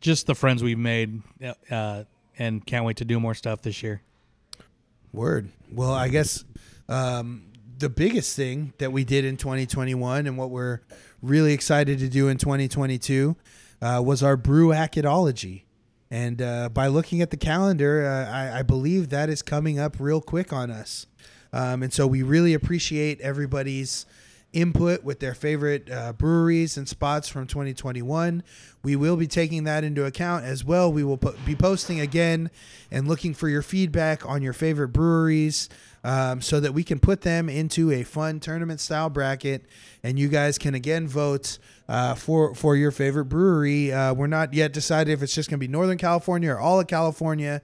just 0.00 0.26
the 0.26 0.34
friends 0.34 0.62
we've 0.62 0.78
made, 0.78 1.22
uh, 1.70 2.04
and 2.38 2.64
can't 2.64 2.84
wait 2.84 2.98
to 2.98 3.06
do 3.06 3.18
more 3.18 3.34
stuff 3.34 3.62
this 3.62 3.82
year. 3.82 4.02
Word. 5.12 5.48
Well, 5.72 5.92
I 5.92 6.08
guess 6.08 6.44
um, 6.88 7.46
the 7.78 7.88
biggest 7.88 8.36
thing 8.36 8.74
that 8.78 8.92
we 8.92 9.04
did 9.04 9.24
in 9.24 9.36
2021 9.36 10.26
and 10.26 10.36
what 10.36 10.50
we're 10.50 10.80
really 11.22 11.52
excited 11.52 11.98
to 12.00 12.08
do 12.08 12.28
in 12.28 12.36
2022 12.36 13.36
uh, 13.80 14.02
was 14.04 14.22
our 14.22 14.36
brew 14.36 14.68
hacketology. 14.68 15.62
And 16.10 16.40
uh, 16.42 16.68
by 16.68 16.86
looking 16.86 17.22
at 17.22 17.30
the 17.30 17.36
calendar, 17.36 18.06
uh, 18.06 18.30
I, 18.30 18.58
I 18.58 18.62
believe 18.62 19.08
that 19.08 19.28
is 19.28 19.42
coming 19.42 19.78
up 19.78 19.96
real 19.98 20.20
quick 20.20 20.52
on 20.52 20.70
us. 20.70 21.06
Um, 21.52 21.82
and 21.82 21.92
so 21.92 22.06
we 22.06 22.22
really 22.22 22.52
appreciate 22.52 23.20
everybody's 23.20 24.06
input 24.54 25.04
with 25.04 25.20
their 25.20 25.34
favorite 25.34 25.90
uh, 25.90 26.12
breweries 26.12 26.76
and 26.76 26.88
spots 26.88 27.28
from 27.28 27.46
2021. 27.46 28.42
We 28.82 28.96
will 28.96 29.16
be 29.16 29.26
taking 29.26 29.64
that 29.64 29.84
into 29.84 30.04
account 30.04 30.44
as 30.44 30.64
well. 30.64 30.92
We 30.92 31.04
will 31.04 31.18
po- 31.18 31.34
be 31.44 31.54
posting 31.54 32.00
again 32.00 32.50
and 32.90 33.08
looking 33.08 33.34
for 33.34 33.48
your 33.48 33.62
feedback 33.62 34.24
on 34.24 34.42
your 34.42 34.52
favorite 34.52 34.88
breweries 34.88 35.68
um, 36.04 36.40
so 36.40 36.60
that 36.60 36.72
we 36.72 36.84
can 36.84 37.00
put 37.00 37.22
them 37.22 37.48
into 37.48 37.90
a 37.90 38.02
fun 38.02 38.38
tournament 38.38 38.80
style 38.80 39.10
bracket 39.10 39.64
and 40.02 40.18
you 40.18 40.28
guys 40.28 40.58
can 40.58 40.74
again 40.74 41.08
vote 41.08 41.58
uh, 41.88 42.14
for 42.14 42.54
for 42.54 42.76
your 42.76 42.90
favorite 42.90 43.26
brewery. 43.26 43.92
Uh, 43.92 44.14
we're 44.14 44.26
not 44.26 44.54
yet 44.54 44.72
decided 44.72 45.12
if 45.12 45.22
it's 45.22 45.34
just 45.34 45.50
going 45.50 45.58
to 45.58 45.66
be 45.66 45.70
Northern 45.70 45.98
California 45.98 46.52
or 46.52 46.58
all 46.58 46.78
of 46.78 46.86
California. 46.86 47.62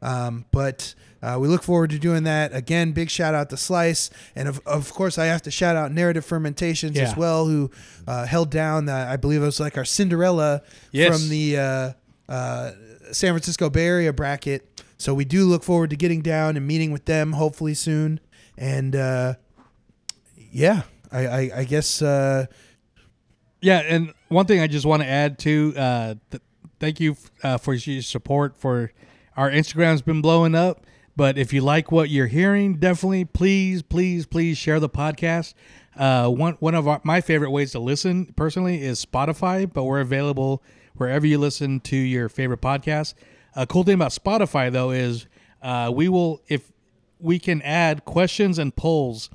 Um, 0.00 0.44
but 0.50 0.94
uh, 1.24 1.38
we 1.38 1.48
look 1.48 1.62
forward 1.62 1.90
to 1.90 1.98
doing 1.98 2.24
that. 2.24 2.54
Again, 2.54 2.92
big 2.92 3.08
shout 3.10 3.34
out 3.34 3.48
to 3.50 3.56
Slice. 3.56 4.10
And 4.36 4.48
of, 4.48 4.60
of 4.66 4.92
course, 4.92 5.16
I 5.18 5.26
have 5.26 5.42
to 5.42 5.50
shout 5.50 5.76
out 5.76 5.90
Narrative 5.92 6.24
Fermentations 6.24 6.98
as 6.98 7.16
well, 7.16 7.46
who 7.46 7.70
uh, 8.06 8.26
held 8.26 8.50
down, 8.50 8.88
uh, 8.88 9.06
I 9.10 9.16
believe 9.16 9.42
it 9.42 9.46
was 9.46 9.60
like 9.60 9.76
our 9.78 9.84
Cinderella 9.84 10.62
Yes. 10.92 11.18
from 11.18 11.28
the 11.30 11.58
uh, 11.58 11.92
uh, 12.32 12.70
San 13.12 13.32
Francisco 13.32 13.70
Bay 13.70 13.86
Area 13.86 14.12
bracket. 14.12 14.82
So 14.98 15.14
we 15.14 15.24
do 15.24 15.44
look 15.46 15.62
forward 15.64 15.90
to 15.90 15.96
getting 15.96 16.20
down 16.22 16.56
and 16.56 16.66
meeting 16.66 16.92
with 16.92 17.04
them 17.06 17.32
hopefully 17.32 17.74
soon. 17.74 18.20
And 18.58 18.94
uh, 18.94 19.34
yeah, 20.52 20.82
I, 21.10 21.26
I, 21.26 21.50
I 21.56 21.64
guess. 21.64 22.00
Uh, 22.02 22.46
Yeah, 23.60 23.78
and 23.80 24.12
one 24.28 24.44
thing 24.46 24.60
I 24.60 24.66
just 24.66 24.84
want 24.86 25.02
to 25.02 25.08
add 25.08 25.38
to, 25.40 25.72
uh, 25.76 26.14
th- 26.30 26.42
thank 26.80 27.00
you 27.00 27.16
uh, 27.42 27.56
for 27.58 27.72
your 27.72 28.02
support 28.02 28.56
for 28.58 28.92
our 29.36 29.50
Instagram's 29.50 30.02
been 30.02 30.20
blowing 30.20 30.54
up. 30.54 30.83
But 31.16 31.38
if 31.38 31.52
you 31.52 31.60
like 31.60 31.92
what 31.92 32.10
you're 32.10 32.26
hearing, 32.26 32.76
definitely 32.76 33.24
please, 33.24 33.82
please, 33.82 34.26
please 34.26 34.58
share 34.58 34.80
the 34.80 34.88
podcast. 34.88 35.54
Uh, 35.96 36.28
one 36.28 36.54
one 36.54 36.74
of 36.74 36.88
our, 36.88 37.00
my 37.04 37.20
favorite 37.20 37.50
ways 37.50 37.72
to 37.72 37.78
listen 37.78 38.32
personally 38.36 38.82
is 38.82 39.04
Spotify, 39.04 39.70
but 39.72 39.84
we're 39.84 40.00
available 40.00 40.62
wherever 40.96 41.26
you 41.26 41.38
listen 41.38 41.80
to 41.80 41.96
your 41.96 42.28
favorite 42.28 42.60
podcast. 42.60 43.14
A 43.54 43.66
cool 43.66 43.84
thing 43.84 43.94
about 43.94 44.10
Spotify 44.10 44.72
though 44.72 44.90
is 44.90 45.26
uh, 45.62 45.92
we 45.94 46.08
will 46.08 46.42
if 46.48 46.72
we 47.20 47.38
can 47.38 47.62
add 47.62 48.04
questions 48.04 48.58
and 48.58 48.74
polls 48.74 49.30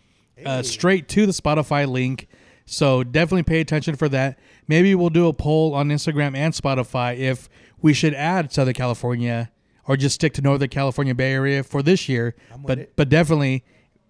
uh, 0.46 0.62
straight 0.62 1.08
to 1.10 1.26
the 1.26 1.32
Spotify 1.32 1.88
link. 1.88 2.28
So 2.66 3.04
definitely 3.04 3.44
pay 3.44 3.62
attention 3.62 3.96
for 3.96 4.10
that. 4.10 4.38
Maybe 4.68 4.94
we'll 4.94 5.10
do 5.10 5.28
a 5.28 5.34
poll 5.34 5.74
on 5.74 5.90
Instagram 5.90 6.36
and 6.36 6.54
Spotify 6.54 7.18
if 7.18 7.50
we 7.82 7.94
should 7.94 8.14
add 8.14 8.52
Southern 8.52 8.76
California 8.76 9.50
or 9.90 9.98
just 9.98 10.16
stick 10.16 10.34
to 10.36 10.42
Northern 10.42 10.70
California 10.70 11.16
Bay 11.16 11.34
Area 11.34 11.64
for 11.64 11.82
this 11.82 12.08
year. 12.08 12.36
But 12.64 12.96
but 12.96 13.10
definitely 13.10 13.66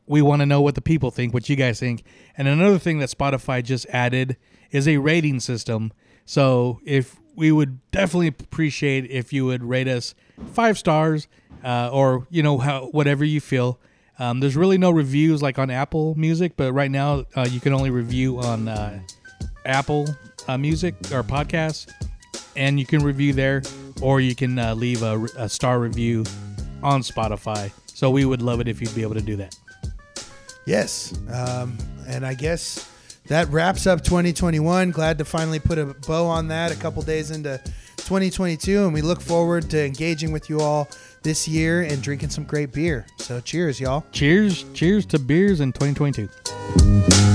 we 0.06 0.22
want 0.22 0.42
to 0.42 0.46
know 0.46 0.62
what 0.62 0.76
the 0.76 0.82
people 0.82 1.10
think, 1.10 1.34
what 1.34 1.50
you 1.50 1.56
guys 1.56 1.80
think. 1.80 2.04
And 2.38 2.48
another 2.48 2.78
thing 2.78 3.00
that 3.00 3.10
Spotify 3.10 3.64
just 3.64 3.88
added 3.90 4.38
is 4.72 4.88
a 4.88 4.98
rating 4.98 5.40
system. 5.40 5.94
So 6.26 6.80
if 6.84 7.16
we 7.36 7.52
would 7.52 7.80
definitely 7.92 8.28
appreciate 8.28 9.10
if 9.10 9.32
you 9.32 9.46
would 9.46 9.64
rate 9.64 9.88
us 9.88 10.14
five 10.52 10.78
stars 10.78 11.28
uh, 11.64 11.90
or 11.92 12.28
you 12.30 12.44
know 12.44 12.58
how 12.58 12.86
whatever 12.88 13.24
you 13.24 13.40
feel. 13.40 13.80
Um, 14.20 14.42
there's 14.42 14.58
really 14.58 14.78
no 14.78 14.92
reviews 14.92 15.42
like 15.42 15.58
on 15.58 15.70
Apple 15.70 16.14
Music, 16.16 16.58
but 16.58 16.74
right 16.74 16.92
now 16.92 17.24
uh, 17.38 17.48
you 17.50 17.62
can 17.62 17.72
only 17.72 17.90
review 17.90 18.40
on 18.40 18.68
uh, 18.68 19.00
Apple 19.66 20.10
uh, 20.50 20.58
Music 20.58 20.94
or 21.14 21.24
podcasts, 21.24 21.90
and 22.56 22.80
you 22.80 22.86
can 22.86 23.04
review 23.04 23.34
there, 23.34 23.62
or 24.02 24.22
you 24.22 24.36
can 24.36 24.58
uh, 24.60 24.76
leave 24.76 25.04
a, 25.04 25.24
a 25.38 25.50
star 25.50 25.80
review 25.80 26.26
on 26.84 27.02
Spotify. 27.02 27.72
So 27.88 28.10
we 28.10 28.26
would 28.26 28.42
love 28.42 28.62
it 28.62 28.68
if 28.68 28.82
you'd 28.82 28.96
be 28.96 29.02
able 29.02 29.16
to 29.16 29.22
do 29.22 29.36
that. 29.38 29.56
Yes. 30.66 31.18
Um, 31.34 31.78
and 32.08 32.26
I 32.26 32.34
guess 32.34 32.90
that 33.28 33.48
wraps 33.50 33.88
up 33.88 34.04
2021. 34.04 34.92
Glad 34.92 35.18
to 35.18 35.26
finally 35.26 35.60
put 35.60 35.78
a 35.78 35.86
bow 36.08 36.26
on 36.26 36.48
that 36.50 36.72
a 36.72 36.76
couple 36.76 37.02
days 37.02 37.32
into 37.32 37.60
2022. 37.98 38.86
And 38.86 38.94
we 38.94 39.02
look 39.02 39.22
forward 39.22 39.70
to 39.72 39.86
engaging 39.86 40.32
with 40.32 40.50
you 40.50 40.62
all 40.62 40.88
this 41.24 41.48
year 41.48 41.82
and 41.84 42.02
drinking 42.02 42.30
some 42.30 42.44
great 42.44 42.72
beer. 42.72 43.06
So 43.18 43.40
cheers, 43.40 43.80
y'all. 43.80 44.06
Cheers, 44.12 44.66
cheers 44.74 45.06
to 45.08 45.20
beers 45.20 45.60
in 45.60 45.74
2022. 45.74 47.29